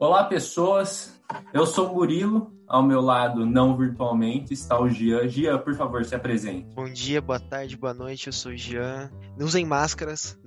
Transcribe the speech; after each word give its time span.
Olá, 0.00 0.24
pessoas. 0.24 1.20
Eu 1.52 1.66
sou 1.66 1.92
Murilo. 1.92 2.50
Ao 2.66 2.82
meu 2.82 3.02
lado, 3.02 3.44
não 3.44 3.76
virtualmente, 3.76 4.54
está 4.54 4.80
o 4.80 4.88
Gian. 4.88 5.28
Gian, 5.28 5.58
por 5.58 5.74
favor, 5.74 6.02
se 6.06 6.14
apresente. 6.14 6.74
Bom 6.74 6.90
dia, 6.90 7.20
boa 7.20 7.38
tarde, 7.38 7.76
boa 7.76 7.92
noite. 7.92 8.28
Eu 8.28 8.32
sou 8.32 8.52
o 8.52 8.56
Gian. 8.56 9.10
Usem 9.38 9.66
máscaras. 9.66 10.38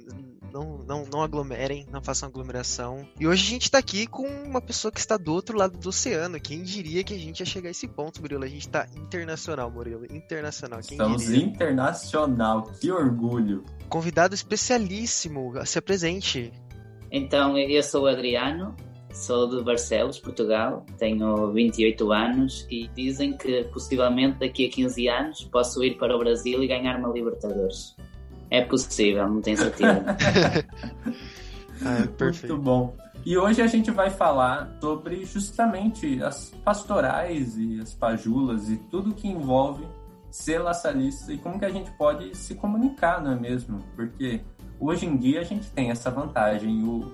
Não, 0.51 0.79
não, 0.87 1.05
não 1.05 1.21
aglomerem, 1.21 1.85
não 1.91 2.01
façam 2.01 2.29
aglomeração. 2.29 3.07
E 3.19 3.27
hoje 3.27 3.45
a 3.45 3.49
gente 3.51 3.69
tá 3.69 3.77
aqui 3.77 4.07
com 4.07 4.25
uma 4.25 4.59
pessoa 4.59 4.91
que 4.91 4.99
está 4.99 5.17
do 5.17 5.31
outro 5.31 5.55
lado 5.55 5.77
do 5.77 5.89
oceano. 5.89 6.39
Quem 6.39 6.63
diria 6.63 7.03
que 7.03 7.13
a 7.13 7.19
gente 7.19 7.41
ia 7.41 7.45
chegar 7.45 7.67
a 7.67 7.71
esse 7.71 7.87
ponto, 7.87 8.21
Murilo? 8.21 8.43
A 8.43 8.47
gente 8.47 8.67
tá 8.67 8.87
internacional, 8.97 9.69
Murilo. 9.69 10.05
Internacional. 10.05 10.79
Quem 10.79 10.97
Estamos 10.97 11.21
diria? 11.21 11.45
internacional. 11.45 12.63
Que 12.81 12.91
orgulho. 12.91 13.63
Convidado 13.87 14.33
especialíssimo. 14.33 15.53
Se 15.63 15.77
apresente. 15.77 16.51
Então, 17.11 17.55
eu 17.55 17.83
sou 17.83 18.05
o 18.05 18.07
Adriano, 18.07 18.75
sou 19.13 19.47
de 19.47 19.63
Barcelos, 19.63 20.19
Portugal, 20.19 20.85
tenho 20.97 21.51
28 21.51 22.11
anos 22.11 22.67
e 22.69 22.89
dizem 22.95 23.37
que 23.37 23.63
possivelmente 23.65 24.39
daqui 24.39 24.65
a 24.65 24.69
15 24.69 25.07
anos 25.07 25.43
posso 25.45 25.83
ir 25.83 25.97
para 25.97 26.15
o 26.15 26.19
Brasil 26.19 26.63
e 26.63 26.67
ganhar 26.67 26.97
uma 26.97 27.09
Libertadores. 27.09 27.95
É 28.49 28.61
possível, 28.61 29.27
não 29.29 29.41
tenho 29.41 29.57
certeza. 29.57 30.03
Ah, 31.85 32.07
perfeito. 32.17 32.53
Muito 32.53 32.63
bom. 32.63 32.95
E 33.25 33.37
hoje 33.37 33.61
a 33.61 33.67
gente 33.67 33.89
vai 33.91 34.09
falar 34.09 34.77
sobre 34.81 35.25
justamente 35.25 36.21
as 36.21 36.53
pastorais 36.63 37.57
e 37.57 37.79
as 37.81 37.93
pajulas 37.93 38.69
e 38.69 38.77
tudo 38.77 39.13
que 39.13 39.27
envolve 39.27 39.85
ser 40.29 40.59
laçalista 40.59 41.31
e 41.31 41.37
como 41.37 41.59
que 41.59 41.65
a 41.65 41.69
gente 41.69 41.91
pode 41.91 42.35
se 42.35 42.55
comunicar, 42.55 43.21
não 43.21 43.33
é 43.33 43.35
mesmo? 43.35 43.79
Porque 43.95 44.41
hoje 44.79 45.05
em 45.05 45.15
dia 45.15 45.41
a 45.41 45.43
gente 45.43 45.69
tem 45.71 45.89
essa 45.89 46.09
vantagem, 46.09 46.83
o, 46.83 47.11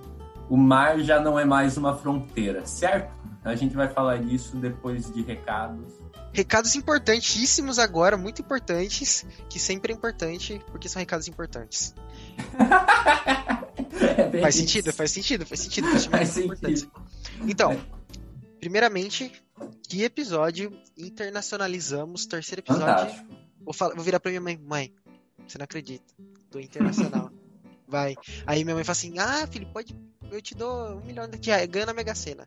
o 0.49 0.57
mar 0.57 0.99
já 0.99 1.19
não 1.19 1.39
é 1.39 1.45
mais 1.45 1.77
uma 1.77 1.95
fronteira, 1.95 2.65
certo? 2.65 3.13
A 3.43 3.55
gente 3.55 3.75
vai 3.75 3.87
falar 3.87 4.17
disso 4.17 4.57
depois 4.57 5.11
de 5.13 5.21
recados. 5.21 5.93
Recados 6.33 6.75
importantíssimos 6.75 7.79
agora, 7.79 8.17
muito 8.17 8.41
importantes, 8.41 9.25
que 9.49 9.59
sempre 9.59 9.93
é 9.93 9.95
importante, 9.95 10.61
porque 10.71 10.89
são 10.89 10.99
recados 10.99 11.27
importantes. 11.27 11.93
É 14.31 14.41
Faz 14.41 14.55
sentido, 14.55 14.93
faz 14.93 15.11
sentido, 15.11 15.45
faz 15.45 15.61
sentido. 15.61 15.87
faz 15.89 16.05
Faz 16.05 16.29
sentido. 16.29 16.55
sentido. 16.57 16.91
Então, 17.47 17.79
primeiramente, 18.59 19.31
que 19.87 20.03
episódio 20.03 20.71
internacionalizamos? 20.97 22.25
Terceiro 22.25 22.61
episódio. 22.61 23.13
Vou, 23.61 23.73
falar, 23.73 23.95
vou 23.95 24.03
virar 24.03 24.19
pra 24.19 24.29
minha 24.29 24.41
mãe, 24.41 24.57
mãe, 24.57 24.93
você 25.47 25.57
não 25.57 25.63
acredita, 25.63 26.05
tô 26.49 26.59
internacional. 26.59 27.31
Vai. 27.87 28.15
Aí 28.45 28.63
minha 28.63 28.75
mãe 28.75 28.83
fala 28.83 28.93
assim, 28.93 29.17
ah, 29.17 29.47
filho, 29.47 29.67
pode, 29.73 29.95
eu 30.31 30.41
te 30.41 30.55
dou 30.55 30.97
um 30.97 31.05
milhão 31.05 31.27
de 31.27 31.39
reais, 31.49 31.67
ganha 31.67 31.85
na 31.85 31.93
Mega 31.93 32.15
Sena. 32.15 32.45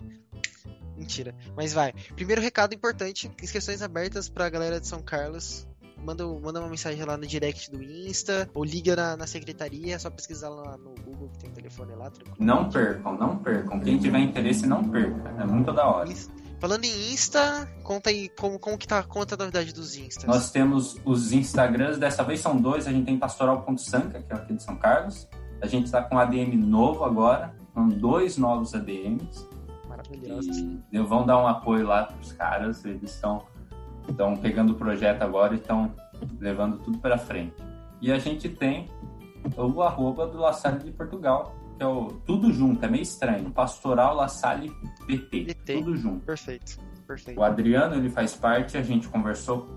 Mentira, 0.97 1.35
mas 1.57 1.73
vai. 1.73 1.93
Primeiro 2.15 2.41
recado 2.41 2.75
importante, 2.75 3.31
inscrições 3.43 3.83
abertas 3.83 4.29
pra 4.29 4.49
galera 4.49 4.81
de 4.81 4.87
São 4.87 5.03
Carlos. 5.03 5.67
Manda, 5.99 6.27
manda 6.27 6.61
uma 6.61 6.69
mensagem 6.69 7.05
lá 7.05 7.17
no 7.17 7.27
direct 7.27 7.71
do 7.71 7.81
Insta, 7.81 8.51
ou 8.55 8.65
liga 8.65 8.97
na, 8.97 9.17
na 9.17 9.27
secretaria, 9.27 9.95
é 9.95 9.99
só 9.99 10.11
pesquisar 10.11 10.49
lá 10.49 10.77
no 10.77 10.95
Google 11.05 11.29
que 11.29 11.39
tem 11.39 11.51
um 11.51 11.53
telefone 11.53 11.95
lá, 11.95 12.11
tranquilo. 12.11 12.37
Não 12.41 12.69
percam, 12.69 13.17
não 13.17 13.37
percam. 13.39 13.81
Quem 13.81 13.99
tiver 13.99 14.19
interesse, 14.19 14.67
não 14.67 14.89
perca. 14.89 15.31
É 15.41 15.45
muito 15.45 15.73
da 15.73 15.87
hora. 15.87 16.11
Isso. 16.11 16.29
Falando 16.63 16.85
em 16.85 17.13
Insta, 17.13 17.69
conta 17.83 18.11
aí 18.11 18.29
como, 18.29 18.57
como 18.57 18.79
que 18.79 18.87
tá, 18.87 19.03
conta 19.03 19.35
a 19.35 19.39
novidade 19.39 19.73
dos 19.73 19.97
Instas. 19.97 20.25
Nós 20.25 20.51
temos 20.51 20.97
os 21.05 21.33
Instagrams, 21.33 21.99
dessa 21.99 22.23
vez 22.23 22.39
são 22.41 22.57
dois. 22.57 22.87
A 22.87 22.93
gente 22.93 23.07
tem 23.07 23.19
pastoral.sanca, 23.19 24.23
que 24.23 24.33
é 24.33 24.37
aqui 24.37 24.55
de 24.55 24.63
São 24.63 24.77
Carlos. 24.77 25.29
A 25.61 25.67
gente 25.67 25.87
está 25.87 26.03
com 26.03 26.19
ADM 26.19 26.57
novo 26.57 27.05
agora, 27.05 27.55
com 27.75 27.89
dois 27.89 28.37
novos 28.39 28.75
ADMs. 28.75 29.49
Maravilhosos. 29.89 30.57
E 30.91 30.99
vão 30.99 31.27
dar 31.27 31.39
um 31.39 31.47
apoio 31.47 31.87
lá 31.87 32.05
para 32.05 32.19
os 32.21 32.33
caras. 32.33 32.85
Eles 32.85 33.13
estão 33.15 33.45
estão 34.09 34.37
pegando 34.37 34.73
o 34.73 34.75
projeto 34.75 35.23
agora 35.23 35.55
e 35.55 35.59
estão 35.59 35.95
levando 36.41 36.79
tudo 36.79 36.99
para 36.99 37.19
frente. 37.19 37.55
E 38.01 38.11
a 38.11 38.19
gente 38.19 38.49
tem 38.49 38.89
o 39.57 39.83
arroba 39.83 40.27
do 40.27 40.39
La 40.39 40.53
Salle 40.53 40.83
de 40.85 40.91
Portugal, 40.91 41.55
que 41.77 41.83
é 41.83 41.87
o 41.87 42.07
tudo 42.27 42.53
junto, 42.53 42.85
é 42.85 42.89
meio 42.89 43.03
estranho. 43.03 43.51
Pastoral 43.51 44.15
La 44.15 44.29
Salle 44.29 44.73
PT, 45.07 45.45
PT. 45.45 45.75
tudo 45.75 45.97
junto. 45.97 46.25
Perfeito, 46.25 46.79
perfeito. 47.07 47.39
O 47.39 47.45
Adriano, 47.45 47.95
ele 47.95 48.11
faz 48.11 48.35
parte, 48.35 48.77
a 48.77 48.83
gente 48.83 49.09
conversou 49.09 49.69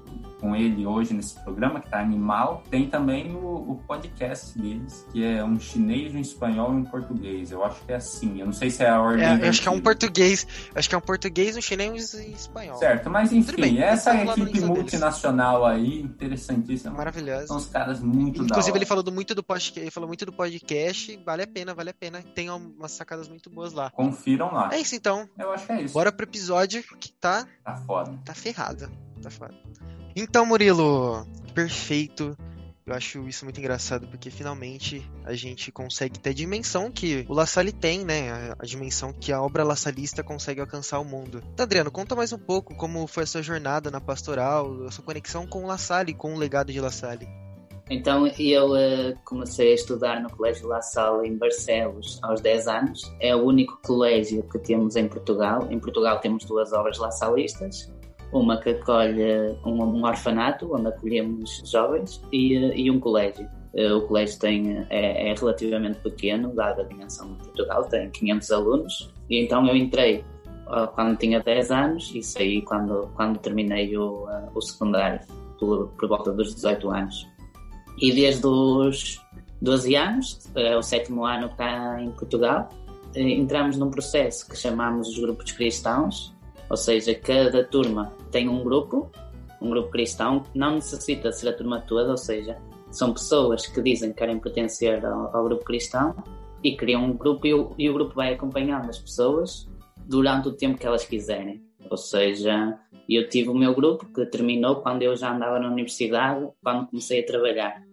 com 0.46 0.56
ele 0.56 0.86
hoje 0.86 1.12
nesse 1.14 1.34
programa, 1.44 1.80
que 1.80 1.90
tá 1.90 2.00
animal. 2.00 2.64
Tem 2.70 2.88
também 2.88 3.34
o, 3.36 3.72
o 3.72 3.82
podcast 3.88 4.58
deles, 4.60 5.06
que 5.12 5.24
é 5.26 5.44
um 5.44 5.60
chinês, 5.60 6.14
um 6.14 6.20
espanhol 6.20 6.72
e 6.74 6.76
um 6.78 6.84
português. 6.84 7.50
Eu 7.52 7.64
acho 7.66 7.84
que 7.84 7.92
é 7.92 7.96
assim, 7.96 8.40
eu 8.40 8.46
não 8.46 8.54
sei 8.54 8.70
se 8.70 8.84
é 8.84 8.90
a 8.90 9.02
ordem. 9.02 9.26
É, 9.26 9.44
eu 9.46 9.50
acho 9.50 9.62
que 9.62 9.68
é 9.68 9.72
um 9.72 9.82
português. 9.82 10.46
Acho 10.76 10.88
que 10.88 10.94
é 10.94 10.98
um 10.98 11.02
português, 11.02 11.58
um 11.58 11.62
chinês 11.62 12.14
e 12.14 12.32
espanhol. 12.32 12.78
Certo, 12.78 13.10
mas 13.10 13.32
enfim, 13.34 13.60
bem, 13.60 13.82
essa 13.82 14.14
no 14.14 14.22
equipe 14.22 14.42
Insta 14.42 14.46
deles. 14.54 14.64
multinacional 14.70 15.66
aí, 15.66 16.02
interessantíssima. 16.02 16.92
São 16.92 16.94
Maravilhoso. 16.98 17.56
os 17.56 17.66
caras 17.66 18.00
muito 18.02 18.40
da 18.40 18.46
Inclusive, 18.46 18.72
hora. 18.72 18.78
ele 18.78 18.86
falou 18.86 19.04
do- 19.04 19.12
muito 19.12 19.34
do 19.34 19.42
podcast, 19.42 19.80
ele 19.80 19.92
falou 19.92 20.08
muito 20.08 20.26
do 20.28 20.34
podcast. 20.34 21.20
Vale 21.26 21.42
a 21.44 21.48
pena, 21.48 21.74
vale 21.74 21.90
a 21.90 21.94
pena. 21.94 22.22
Tem 22.36 22.50
umas 22.52 22.92
sacadas 22.92 23.28
muito 23.28 23.50
boas 23.50 23.74
lá. 23.74 23.90
Confiram 23.90 24.52
lá. 24.54 24.70
É 24.74 24.80
isso 24.80 24.96
então. 24.96 25.28
Eu 25.40 25.52
acho 25.52 25.66
que 25.66 25.72
é 25.72 25.82
isso. 25.82 25.94
Bora 25.96 26.12
pro 26.12 26.26
episódio 26.26 26.84
que 27.00 27.12
tá, 27.12 27.48
Tá 27.64 27.76
foda. 27.78 28.14
tá 28.24 28.34
ferrado. 28.36 28.92
Tá 29.22 29.30
foda. 29.32 29.56
Então, 30.16 30.46
Murilo, 30.46 31.28
perfeito. 31.53 32.38
Eu 32.86 32.94
acho 32.94 33.28
isso 33.28 33.44
muito 33.44 33.59
engraçado 33.59 34.08
porque 34.08 34.30
finalmente 34.30 35.03
a 35.24 35.34
gente 35.34 35.72
consegue 35.72 36.20
ter 36.20 36.30
a 36.30 36.34
dimensão 36.34 36.92
que 36.92 37.26
o 37.28 37.34
La 37.34 37.48
Salle 37.48 37.72
tem, 37.72 38.06
né? 38.06 38.53
A, 38.58 38.64
dimensão 38.64 39.12
que 39.12 39.34
a 39.34 39.42
obra 39.42 39.64
La 39.64 39.76
Salista 39.76 40.24
consegue 40.24 40.62
alcançar 40.62 41.00
o 41.00 41.03
mundo. 41.03 41.42
Então, 41.52 41.64
Adriano, 41.64 41.92
conta 41.92 42.16
mais 42.16 42.31
um 42.31 42.38
pouco 42.38 42.76
como 42.76 43.08
foi 43.08 43.24
a 43.24 43.28
sua 43.28 43.42
jornada 43.42 43.90
na 43.90 44.00
pastoral, 44.00 44.86
a 44.86 44.92
sua 44.92 45.03
conexão 45.03 45.48
com 45.48 45.64
o 45.64 45.68
La 45.68 45.80
Salle, 45.80 46.14
com 46.14 46.36
o 46.36 46.38
legado 46.38 46.72
de 46.72 46.80
La 46.80 46.92
Salle. 46.92 47.28
Então, 47.90 48.26
eu 48.40 48.76
eh, 48.76 49.14
comecei 49.24 49.72
a 49.72 49.76
estudar 49.76 50.20
no 50.20 50.30
Colégio 50.30 50.68
La 50.68 50.82
Salle 50.82 51.28
em 51.28 51.38
Barcelos 51.38 52.20
aos 52.24 52.42
10 52.42 52.68
anos. 52.68 53.16
É 53.20 53.36
o 53.36 53.44
único 53.44 53.80
colégio 53.86 54.44
que 54.44 54.58
temos 54.59 54.96
em 54.96 55.08
Portugal. 55.08 55.68
Em 55.70 55.80
Portugal 55.80 56.20
temos 56.20 56.46
duas 56.46 56.74
obras 56.74 56.97
La 56.97 57.12
Salistas. 57.12 57.92
Uma 58.31 58.58
que 58.58 58.72
acolhe 58.72 59.58
um, 59.66 59.84
um 59.84 60.06
orfanato, 60.06 60.74
onde 60.74 60.88
acolhemos 60.88 61.62
jovens, 61.66 62.22
e, 62.31 62.56
eh, 62.56 62.78
e 62.78 62.91
um 62.91 63.00
colégio. 63.00 63.47
Eh, 63.74 63.94
O 63.94 64.02
colégio 64.02 64.40
tem, 64.40 64.86
é, 64.90 65.30
é 65.30 65.34
relativamente 65.34 66.00
pequeno, 66.00 66.53
dada 66.53 66.81
a 66.81 66.85
dimensão 66.85 67.34
de 67.34 67.44
Portugal, 67.44 67.84
tem 67.85 68.09
500 68.09 68.52
alunos. 68.52 69.14
E 69.30 69.44
então 69.44 69.66
eu 69.68 69.75
entrei 69.75 70.24
quando 70.96 71.16
tinha 71.18 71.40
10 71.40 71.72
anos 71.72 72.12
e 72.16 72.24
saí 72.24 72.62
quando, 72.64 73.08
quando 73.16 73.38
terminei 73.38 73.96
o, 73.96 74.28
o 74.53 74.62
secundário, 74.62 75.22
por, 75.59 75.90
por 75.90 76.09
volta 76.09 76.31
dos 76.31 76.56
18 76.56 76.90
anos. 76.90 77.28
E 78.00 78.12
desde 78.12 78.46
os 78.47 79.22
12 79.62 79.96
anos, 79.96 80.52
é 80.56 80.75
o 80.75 80.81
sétimo 80.81 81.25
ano 81.25 81.47
está 81.47 82.02
em 82.02 82.12
Portugal, 82.12 82.69
eh, 83.16 83.22
entramos 83.22 83.78
num 83.78 83.90
processo 83.90 84.47
que 84.50 84.56
chamamos 84.58 85.09
os 85.09 85.19
grupos 85.19 85.52
cristãos, 85.52 86.34
ou 86.70 86.78
seja, 86.78 87.14
cada 87.16 87.64
turma 87.64 88.14
tem 88.31 88.50
um 88.50 88.64
grupo, 88.64 89.12
um 89.62 89.70
grupo 89.70 89.90
cristão, 89.90 90.42
que 90.42 90.58
não 90.58 90.76
necessita 90.76 91.31
ser 91.31 91.50
a 91.50 91.53
turma 91.53 91.81
toda, 91.81 92.12
ou 92.12 92.18
seja, 92.18 92.58
são 92.92 93.14
pessoas 93.14 93.68
que 93.68 93.81
dizem 93.81 94.12
que 94.12 94.18
querem 94.18 94.40
pertencer 94.40 95.06
ao, 95.06 95.36
ao 95.36 95.44
grupo 95.44 95.66
cristão 95.66 96.16
e 96.64 96.76
criam 96.76 97.06
um 97.06 97.14
grupo 97.14 97.46
e 97.46 97.53
o, 97.53 97.76
e 97.78 97.90
o 97.90 97.94
grupo 97.94 98.16
vai 98.16 98.34
acompanhando 98.34 98.90
as 98.90 98.98
pessoas 98.98 99.68
durante 100.06 100.48
o 100.48 100.53
tempo 100.53 100.78
que 100.78 100.88
elas 100.88 101.06
quiserem. 101.06 101.64
Ou 101.90 101.98
seja, 101.98 102.80
eu 103.08 103.30
tive 103.30 103.50
o 103.50 103.53
meu 103.53 103.76
grupo 103.76 104.06
que 104.08 104.26
terminou 104.26 104.78
quando 104.78 105.03
eu 105.03 105.16
já 105.16 105.34
andava 105.34 105.59
na 105.59 105.70
universidade, 105.70 106.47
quando 106.64 106.88
comecei 106.88 107.22
a 107.22 107.26
trabalhar. 107.26 107.84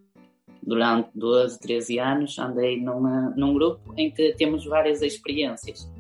Durante 0.63 1.11
12, 1.15 1.59
13 1.61 1.99
anos 1.99 2.39
andei 2.39 2.81
numa, 2.81 3.31
num 3.37 3.53
grupo 3.53 3.93
em 3.97 4.11
que 4.11 4.35
temos 4.35 4.65
várias 4.65 5.03
experiências. 5.03 5.91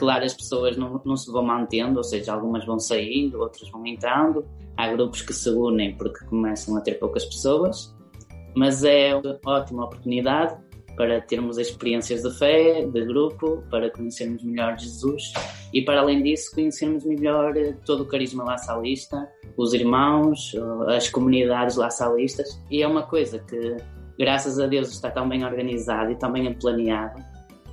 Claro, 0.00 0.24
as 0.24 0.32
pessoas 0.32 0.78
não, 0.78 0.98
não 1.04 1.14
se 1.14 1.30
vão 1.30 1.42
mantendo, 1.42 1.98
ou 1.98 2.02
seja, 2.02 2.32
algumas 2.32 2.64
vão 2.64 2.78
saindo, 2.78 3.38
outras 3.38 3.68
vão 3.68 3.86
entrando. 3.86 4.46
Há 4.74 4.88
grupos 4.94 5.20
que 5.20 5.34
se 5.34 5.50
unem 5.50 5.94
porque 5.94 6.24
começam 6.24 6.74
a 6.78 6.80
ter 6.80 6.94
poucas 6.94 7.26
pessoas, 7.26 7.94
mas 8.56 8.82
é 8.82 9.14
uma 9.14 9.38
ótima 9.44 9.84
oportunidade 9.84 10.56
para 10.96 11.20
termos 11.20 11.58
experiências 11.58 12.22
de 12.22 12.30
fé, 12.38 12.86
de 12.86 13.04
grupo, 13.04 13.62
para 13.70 13.90
conhecermos 13.90 14.42
melhor 14.42 14.78
Jesus 14.78 15.34
e, 15.70 15.82
para 15.82 16.00
além 16.00 16.22
disso, 16.22 16.50
conhecermos 16.54 17.04
melhor 17.04 17.54
eh, 17.54 17.76
todo 17.84 18.04
o 18.04 18.06
carisma 18.06 18.42
laçalista, 18.42 19.28
os 19.54 19.74
irmãos, 19.74 20.54
eh, 20.54 20.96
as 20.96 21.10
comunidades 21.10 21.76
laçalistas. 21.76 22.58
E 22.70 22.82
é 22.82 22.88
uma 22.88 23.02
coisa 23.02 23.38
que, 23.38 23.76
graças 24.18 24.58
a 24.58 24.66
Deus, 24.66 24.90
está 24.90 25.10
tão 25.10 25.28
bem 25.28 25.44
organizado 25.44 26.10
e 26.10 26.16
tão 26.16 26.32
bem 26.32 26.54
planeado. 26.54 27.22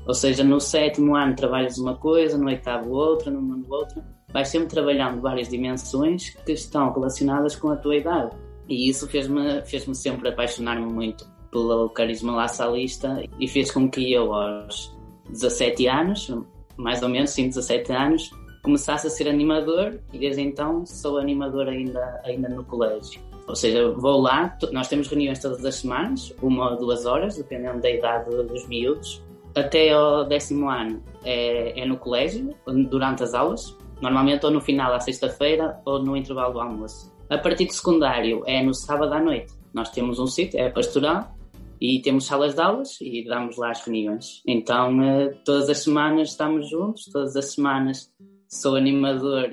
Ou 0.08 0.14
seja, 0.14 0.44
no 0.44 0.60
sétimo 0.60 1.16
ano 1.16 1.36
trabalhas 1.36 1.78
uma 1.78 1.96
coisa, 1.96 2.38
no 2.38 2.48
oitavo 2.48 2.92
outra, 2.92 3.30
no 3.30 3.42
nono 3.42 3.66
outra. 3.70 4.04
Vais 4.32 4.48
sempre 4.48 4.70
trabalhando 4.70 5.22
várias 5.22 5.50
dimensões 5.50 6.30
que 6.46 6.54
estão 6.54 6.92
relacionadas 6.94 7.56
com 7.56 7.70
a 7.70 7.76
tua 7.76 7.98
idade. 7.98 8.36
E 8.70 8.90
isso 8.90 9.08
fez-me 9.08 9.62
fez 9.66 9.84
sempre 9.98 10.30
apaixonar-me 10.30 10.92
muito 10.92 11.26
pelo 11.52 11.90
carisma 11.90 12.36
laçalista 12.36 13.24
e 13.40 13.48
fez 13.48 13.72
com 13.72 13.90
que 13.90 14.12
eu, 14.12 14.34
aos 14.34 14.96
17 15.30 15.88
anos, 15.88 16.34
mais 16.78 17.02
ou 17.02 17.10
menos, 17.10 17.32
sim, 17.32 17.48
17 17.48 17.92
anos, 17.92 18.30
começasse 18.64 19.08
a 19.08 19.10
ser 19.10 19.28
animador 19.30 20.00
e 20.12 20.20
desde 20.20 20.42
então 20.42 20.86
sou 20.86 21.18
animador 21.18 21.68
ainda, 21.68 22.22
ainda 22.24 22.50
no 22.50 22.64
colégio. 22.64 23.22
Ou 23.48 23.56
seja, 23.56 23.92
vou 23.92 24.20
lá, 24.20 24.58
nós 24.74 24.90
temos 24.90 25.08
reuniões 25.08 25.40
todas 25.40 25.64
as 25.64 25.76
semanas, 25.76 26.34
uma 26.42 26.72
ou 26.72 26.78
duas 26.78 27.06
horas, 27.06 27.38
dependendo 27.38 27.80
da 27.80 27.90
idade 27.90 28.30
dos 28.30 28.68
miúdos. 28.68 29.24
Até 29.58 29.90
ao 29.92 30.24
décimo 30.24 30.70
ano 30.70 31.02
é, 31.24 31.82
é 31.82 31.84
no 31.84 31.98
colégio, 31.98 32.56
durante 32.92 33.24
as 33.24 33.34
aulas, 33.34 33.76
normalmente 34.00 34.46
ou 34.46 34.52
no 34.52 34.62
final 34.62 34.94
à 34.94 35.00
sexta-feira 35.00 35.82
ou 35.84 35.98
no 35.98 36.16
intervalo 36.16 36.54
do 36.54 36.60
almoço. 36.60 37.12
A 37.28 37.40
partir 37.40 37.66
do 37.66 37.74
secundário 37.74 38.44
é 38.46 38.62
no 38.62 38.72
sábado 38.76 39.12
à 39.14 39.20
noite. 39.20 39.52
Nós 39.74 39.90
temos 39.90 40.20
um 40.20 40.28
sítio, 40.28 40.60
é 40.60 40.70
pastoral, 40.70 41.36
e 41.82 42.00
temos 42.04 42.28
salas 42.28 42.54
de 42.54 42.62
aulas 42.62 43.02
e 43.02 43.26
damos 43.26 43.58
lá 43.58 43.72
as 43.72 43.82
reuniões. 43.82 44.44
Então, 44.46 45.02
eh, 45.02 45.30
todas 45.44 45.68
as 45.70 45.80
semanas 45.80 46.30
estamos 46.30 46.70
juntos, 46.70 47.06
todas 47.06 47.36
as 47.36 47.54
semanas 47.54 48.14
sou 48.48 48.76
animador 48.76 49.50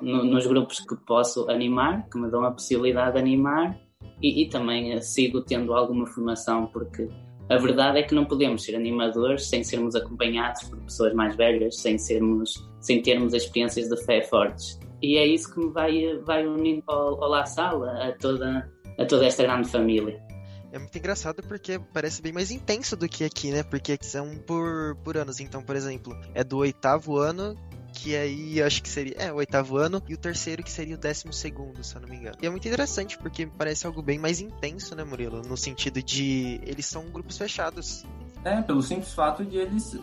nos 0.00 0.46
grupos 0.46 0.78
que 0.80 0.94
posso 1.04 1.50
animar, 1.50 2.08
que 2.08 2.18
me 2.18 2.30
dão 2.30 2.44
a 2.44 2.52
possibilidade 2.52 3.14
de 3.14 3.18
animar, 3.18 3.76
e, 4.22 4.42
e 4.42 4.48
também 4.48 4.92
eh, 4.92 5.00
sigo 5.00 5.40
tendo 5.40 5.74
alguma 5.74 6.06
formação, 6.06 6.66
porque 6.66 7.08
a 7.48 7.56
verdade 7.56 7.98
é 7.98 8.02
que 8.02 8.14
não 8.14 8.24
podemos 8.24 8.62
ser 8.62 8.76
animadores 8.76 9.48
sem 9.48 9.64
sermos 9.64 9.94
acompanhados 9.94 10.64
por 10.64 10.78
pessoas 10.80 11.14
mais 11.14 11.34
velhas, 11.34 11.76
sem 11.80 11.96
sermos, 11.96 12.68
sem 12.80 13.00
termos 13.00 13.32
experiências 13.32 13.88
de 13.88 14.04
fé 14.04 14.22
fortes. 14.22 14.78
E 15.00 15.16
é 15.16 15.26
isso 15.26 15.52
que 15.54 15.60
me 15.60 15.70
vai, 15.72 16.18
vai 16.24 16.46
unindo 16.46 16.82
ao, 16.86 17.22
ao 17.22 17.30
La 17.30 17.46
Sala, 17.46 18.08
a 18.08 18.12
toda, 18.12 18.70
a 18.98 19.04
toda 19.06 19.26
esta 19.26 19.44
grande 19.44 19.68
família. 19.68 20.20
É 20.70 20.78
muito 20.78 20.98
engraçado 20.98 21.42
porque 21.42 21.80
parece 21.94 22.20
bem 22.20 22.32
mais 22.32 22.50
intenso 22.50 22.94
do 22.94 23.08
que 23.08 23.24
aqui, 23.24 23.50
né? 23.50 23.62
Porque 23.62 23.92
aqui 23.92 24.04
são 24.04 24.36
por, 24.46 24.96
por 25.02 25.16
anos. 25.16 25.40
Então, 25.40 25.62
por 25.62 25.74
exemplo, 25.74 26.14
é 26.34 26.44
do 26.44 26.58
oitavo 26.58 27.16
ano 27.16 27.56
que 28.02 28.16
aí 28.16 28.62
acho 28.62 28.82
que 28.82 28.88
seria 28.88 29.16
é, 29.18 29.32
o 29.32 29.36
oitavo 29.36 29.76
ano, 29.76 30.00
e 30.08 30.14
o 30.14 30.18
terceiro 30.18 30.62
que 30.62 30.70
seria 30.70 30.94
o 30.94 30.98
décimo 30.98 31.32
segundo, 31.32 31.82
se 31.82 31.96
eu 31.96 32.00
não 32.00 32.08
me 32.08 32.16
engano. 32.16 32.36
E 32.40 32.46
é 32.46 32.50
muito 32.50 32.66
interessante, 32.66 33.18
porque 33.18 33.46
parece 33.46 33.86
algo 33.86 34.00
bem 34.00 34.18
mais 34.18 34.40
intenso, 34.40 34.94
né, 34.94 35.02
Murilo? 35.02 35.42
No 35.42 35.56
sentido 35.56 36.02
de 36.02 36.60
eles 36.62 36.86
são 36.86 37.06
grupos 37.10 37.36
fechados. 37.36 38.04
É, 38.44 38.62
pelo 38.62 38.80
simples 38.82 39.12
fato 39.12 39.44
de 39.44 39.56
eles, 39.56 39.98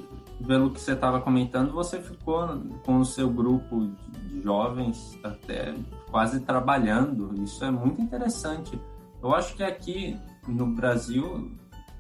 pelo 0.46 0.72
que 0.72 0.82
você 0.82 0.92
estava 0.92 1.22
comentando, 1.22 1.72
você 1.72 2.02
ficou 2.02 2.60
com 2.84 3.00
o 3.00 3.06
seu 3.06 3.30
grupo 3.30 3.90
de 4.28 4.42
jovens 4.42 5.18
até 5.24 5.74
quase 6.12 6.42
trabalhando. 6.42 7.34
Isso 7.42 7.64
é 7.64 7.72
muito 7.72 8.02
interessante. 8.02 8.78
Eu 9.24 9.34
acho 9.34 9.56
que 9.56 9.64
aqui 9.64 10.20
no 10.48 10.68
Brasil 10.68 11.50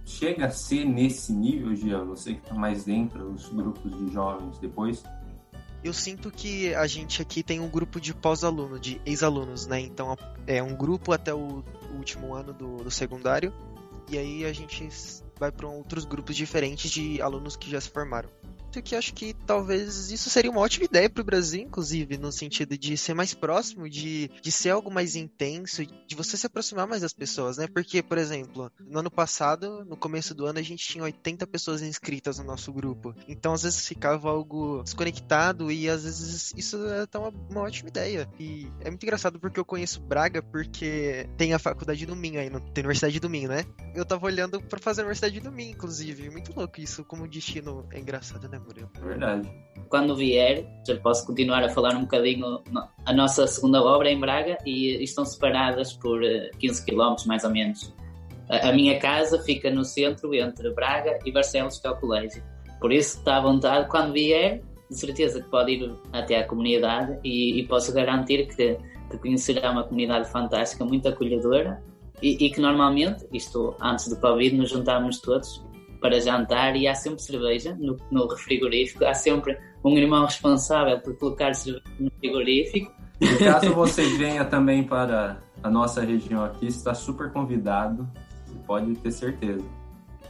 chega 0.03 0.47
a 0.47 0.51
ser 0.51 0.85
nesse 0.85 1.33
nível, 1.33 1.73
Gia, 1.73 2.03
você 2.03 2.33
que 2.33 2.41
está 2.41 2.53
mais 2.53 2.83
dentro 2.83 3.31
dos 3.31 3.49
grupos 3.49 3.97
de 3.97 4.13
jovens 4.13 4.59
depois, 4.59 5.03
eu 5.85 5.93
sinto 5.93 6.31
que 6.31 6.73
a 6.73 6.87
gente 6.87 7.21
aqui 7.21 7.43
tem 7.43 7.59
um 7.59 7.69
grupo 7.69 8.01
de 8.01 8.11
pós-aluno, 8.11 8.79
de 8.79 8.99
ex-alunos, 9.05 9.67
né? 9.67 9.79
Então 9.79 10.17
é 10.47 10.61
um 10.61 10.75
grupo 10.75 11.11
até 11.11 11.31
o 11.31 11.63
último 11.95 12.33
ano 12.33 12.51
do, 12.51 12.77
do 12.77 12.89
secundário, 12.89 13.53
e 14.09 14.17
aí 14.17 14.45
a 14.45 14.51
gente 14.51 14.89
vai 15.39 15.51
para 15.51 15.67
outros 15.67 16.03
grupos 16.03 16.35
diferentes 16.35 16.89
de 16.89 17.21
alunos 17.21 17.55
que 17.55 17.69
já 17.69 17.79
se 17.79 17.89
formaram 17.89 18.29
que 18.81 18.95
acho 18.95 19.13
que 19.13 19.33
talvez 19.45 20.11
isso 20.11 20.29
seria 20.29 20.51
uma 20.51 20.61
ótima 20.61 20.85
ideia 20.85 21.09
para 21.09 21.21
o 21.21 21.25
Brasil, 21.25 21.61
inclusive, 21.61 22.17
no 22.17 22.31
sentido 22.31 22.77
de 22.77 22.97
ser 22.97 23.13
mais 23.13 23.33
próximo, 23.33 23.89
de, 23.89 24.29
de 24.41 24.51
ser 24.51 24.69
algo 24.69 24.91
mais 24.91 25.15
intenso, 25.15 25.85
de 25.85 26.15
você 26.15 26.37
se 26.37 26.45
aproximar 26.45 26.87
mais 26.87 27.01
das 27.01 27.13
pessoas, 27.13 27.57
né? 27.57 27.67
Porque, 27.67 28.01
por 28.01 28.17
exemplo, 28.17 28.71
no 28.79 28.99
ano 28.99 29.11
passado, 29.11 29.85
no 29.85 29.97
começo 29.97 30.33
do 30.33 30.45
ano, 30.45 30.59
a 30.59 30.63
gente 30.63 30.85
tinha 30.85 31.03
80 31.03 31.45
pessoas 31.47 31.81
inscritas 31.81 32.37
no 32.37 32.43
nosso 32.43 32.71
grupo. 32.71 33.13
Então, 33.27 33.53
às 33.53 33.63
vezes, 33.63 33.87
ficava 33.87 34.29
algo 34.29 34.83
desconectado 34.83 35.71
e 35.71 35.89
às 35.89 36.03
vezes 36.03 36.53
isso 36.55 36.85
é 36.87 37.01
até 37.01 37.17
uma, 37.17 37.29
uma 37.49 37.61
ótima 37.61 37.89
ideia. 37.89 38.29
E 38.39 38.67
é 38.81 38.89
muito 38.89 39.03
engraçado 39.03 39.39
porque 39.39 39.59
eu 39.59 39.65
conheço 39.65 40.01
Braga 40.01 40.41
porque 40.41 41.27
tem 41.37 41.53
a 41.53 41.59
faculdade 41.59 42.05
do 42.05 42.15
Minho 42.15 42.39
aí, 42.39 42.49
tem 42.49 42.83
a 42.83 42.87
Universidade 42.87 43.19
do 43.19 43.29
Minho, 43.29 43.49
né? 43.49 43.65
Eu 43.93 44.05
tava 44.05 44.25
olhando 44.25 44.61
para 44.61 44.79
fazer 44.79 45.01
a 45.01 45.03
Universidade 45.03 45.39
do 45.39 45.51
Minho, 45.51 45.71
inclusive. 45.71 46.29
Muito 46.29 46.53
louco 46.55 46.79
isso, 46.79 47.03
como 47.03 47.27
destino 47.27 47.87
é 47.91 47.99
engraçado, 47.99 48.47
né? 48.47 48.59
É 49.01 49.05
verdade. 49.05 49.49
Quando 49.89 50.15
vier, 50.15 50.65
já 50.87 50.95
posso 50.97 51.25
continuar 51.25 51.63
a 51.63 51.69
falar 51.69 51.95
um 51.95 52.01
bocadinho. 52.01 52.61
A 53.05 53.13
nossa 53.13 53.45
segunda 53.47 53.81
obra 53.83 54.09
é 54.09 54.13
em 54.13 54.19
Braga 54.19 54.57
e 54.65 55.03
estão 55.03 55.23
separadas 55.25 55.93
por 55.93 56.21
15 56.59 56.81
eh, 56.81 56.85
km 56.85 57.15
mais 57.27 57.43
ou 57.43 57.51
menos. 57.51 57.93
A 58.49 58.71
minha 58.71 58.99
casa 58.99 59.41
fica 59.41 59.71
no 59.71 59.83
centro 59.83 60.33
entre 60.33 60.71
Braga 60.73 61.17
e 61.25 61.31
Barcelos, 61.31 61.79
que 61.79 61.87
é 61.87 61.89
o 61.89 61.95
colégio. 61.95 62.43
Por 62.79 62.91
isso 62.91 63.17
está 63.17 63.37
à 63.37 63.41
vontade. 63.41 63.89
Quando 63.89 64.13
vier, 64.13 64.61
de 64.89 64.97
certeza 64.97 65.41
que 65.41 65.49
pode 65.49 65.71
ir 65.71 65.95
até 66.13 66.39
à 66.39 66.47
comunidade 66.47 67.17
e, 67.23 67.59
e 67.59 67.67
posso 67.67 67.93
garantir 67.93 68.47
que, 68.47 68.77
que, 69.09 69.17
conhecerá 69.17 69.71
uma 69.71 69.83
comunidade 69.83 70.29
fantástica, 70.29 70.85
muito 70.85 71.07
acolhedora 71.07 71.81
e, 72.21 72.45
e, 72.45 72.49
que 72.51 72.61
normalmente, 72.61 73.25
isto 73.33 73.75
antes 73.81 74.07
do 74.07 74.19
Covid, 74.19 74.55
nos 74.55 74.69
juntávamos 74.69 75.19
todos 75.19 75.63
para 76.05 76.19
jantar 76.19 76.75
e 76.75 76.87
há 76.87 76.93
sempre 76.93 77.19
cerveja 77.23 77.75
no, 77.79 77.97
no 78.11 78.37
frigorífico, 78.37 79.03
há 79.03 79.15
sempre 79.15 79.57
um 79.83 79.97
irmão 79.97 80.25
responsável 80.25 80.99
por 80.99 81.17
colocar 81.17 81.55
cerveja 81.55 81.83
no 81.99 82.11
frigorífico. 82.11 82.93
E 83.19 83.37
caso 83.37 83.73
você 83.73 84.05
venha 84.15 84.45
também 84.45 84.83
para 84.83 85.41
a 85.63 85.69
nossa 85.69 86.01
região 86.01 86.43
aqui, 86.43 86.67
está 86.67 86.93
super 86.93 87.31
convidado, 87.31 88.07
você 88.45 88.55
pode 88.67 88.93
ter 88.97 89.11
certeza. 89.11 89.65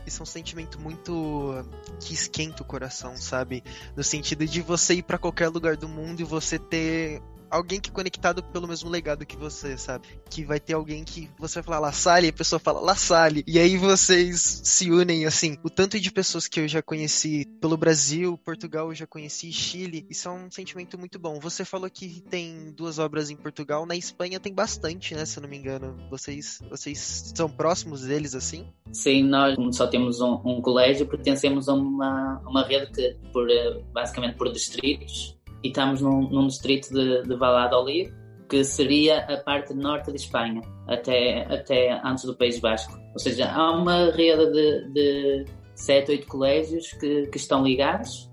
Isso 0.08 0.22
é 0.22 0.24
um 0.24 0.26
sentimento 0.26 0.80
muito 0.80 1.66
que 2.00 2.14
esquenta 2.14 2.64
o 2.64 2.66
coração, 2.66 3.18
sabe? 3.18 3.62
No 3.98 4.04
sentido 4.04 4.46
de 4.46 4.62
você 4.62 4.94
ir 4.94 5.04
para 5.04 5.18
qualquer 5.18 5.50
lugar 5.50 5.76
do 5.76 5.90
mundo 5.90 6.22
e 6.22 6.24
você 6.24 6.58
ter 6.58 7.22
alguém 7.56 7.80
que 7.80 7.90
é 7.90 7.94
conectado 7.94 8.44
pelo 8.44 8.68
mesmo 8.68 8.90
legado 8.90 9.26
que 9.26 9.36
você, 9.38 9.78
sabe? 9.78 10.08
Que 10.30 10.44
vai 10.44 10.60
ter 10.60 10.74
alguém 10.74 11.04
que 11.04 11.30
você 11.38 11.56
vai 11.56 11.64
falar 11.64 11.80
La 11.80 11.92
Salle 11.92 12.28
e 12.28 12.30
a 12.30 12.34
pessoa 12.34 12.60
fala 12.60 12.80
La 12.80 12.96
Salle. 12.96 13.44
E 13.48 13.60
aí 13.60 13.78
vocês 13.78 14.62
se 14.64 14.92
unem, 14.92 15.26
assim. 15.26 15.58
O 15.64 15.70
tanto 15.70 16.00
de 16.00 16.12
pessoas 16.12 16.48
que 16.48 16.60
eu 16.60 16.68
já 16.68 16.82
conheci 16.82 17.46
pelo 17.62 17.78
Brasil, 17.78 18.38
Portugal, 18.38 18.90
eu 18.90 18.96
já 18.96 19.08
conheci, 19.08 19.52
Chile. 19.52 20.06
Isso 20.10 20.28
é 20.28 20.32
um 20.32 20.52
sentimento 20.52 20.98
muito 20.98 21.18
bom. 21.18 21.40
Você 21.40 21.64
falou 21.64 21.90
que 21.90 22.22
tem 22.22 22.72
duas 22.72 23.00
obras 23.00 23.30
em 23.30 23.36
Portugal. 23.36 23.86
Na 23.86 23.96
Espanha 23.96 24.40
tem 24.40 24.54
bastante, 24.54 25.16
né? 25.16 25.26
Se 25.26 25.38
eu 25.38 25.44
não 25.44 25.50
me 25.50 25.58
engano. 25.58 25.96
Vocês, 26.10 26.60
vocês 26.70 27.34
são 27.36 27.50
próximos 27.50 28.02
deles, 28.02 28.36
assim? 28.36 28.68
Sim, 28.92 29.24
nós 29.24 29.56
só 29.76 29.88
temos 29.88 30.22
um, 30.22 30.40
um 30.46 30.62
colégio, 30.62 31.08
pertencemos 31.08 31.70
a 31.70 31.74
uma, 31.74 32.42
uma 32.46 32.64
rede 32.66 32.92
que, 32.92 33.16
por, 33.32 33.50
eh, 33.50 33.82
basicamente 33.94 34.36
por 34.36 34.52
distritos, 34.52 35.36
e 35.66 35.70
estamos 35.70 36.00
num, 36.00 36.30
num 36.30 36.46
distrito 36.46 36.94
de, 36.94 37.24
de 37.24 37.36
Valladolid, 37.36 38.14
que 38.48 38.64
seria 38.64 39.22
a 39.22 39.38
parte 39.38 39.74
norte 39.74 40.12
de 40.12 40.18
Espanha, 40.18 40.62
até, 40.88 41.42
até 41.52 42.00
antes 42.06 42.26
do 42.26 42.36
País 42.36 42.60
Basco. 42.60 42.94
Ou 43.14 43.20
seja, 43.20 43.52
há 43.52 43.72
uma 43.72 44.12
rede 44.12 44.46
de, 44.52 44.94
de 44.94 45.46
sete, 45.74 46.12
oito 46.12 46.28
colégios 46.28 46.92
que, 46.94 47.26
que 47.28 47.38
estão 47.38 47.64
ligados, 47.64 48.32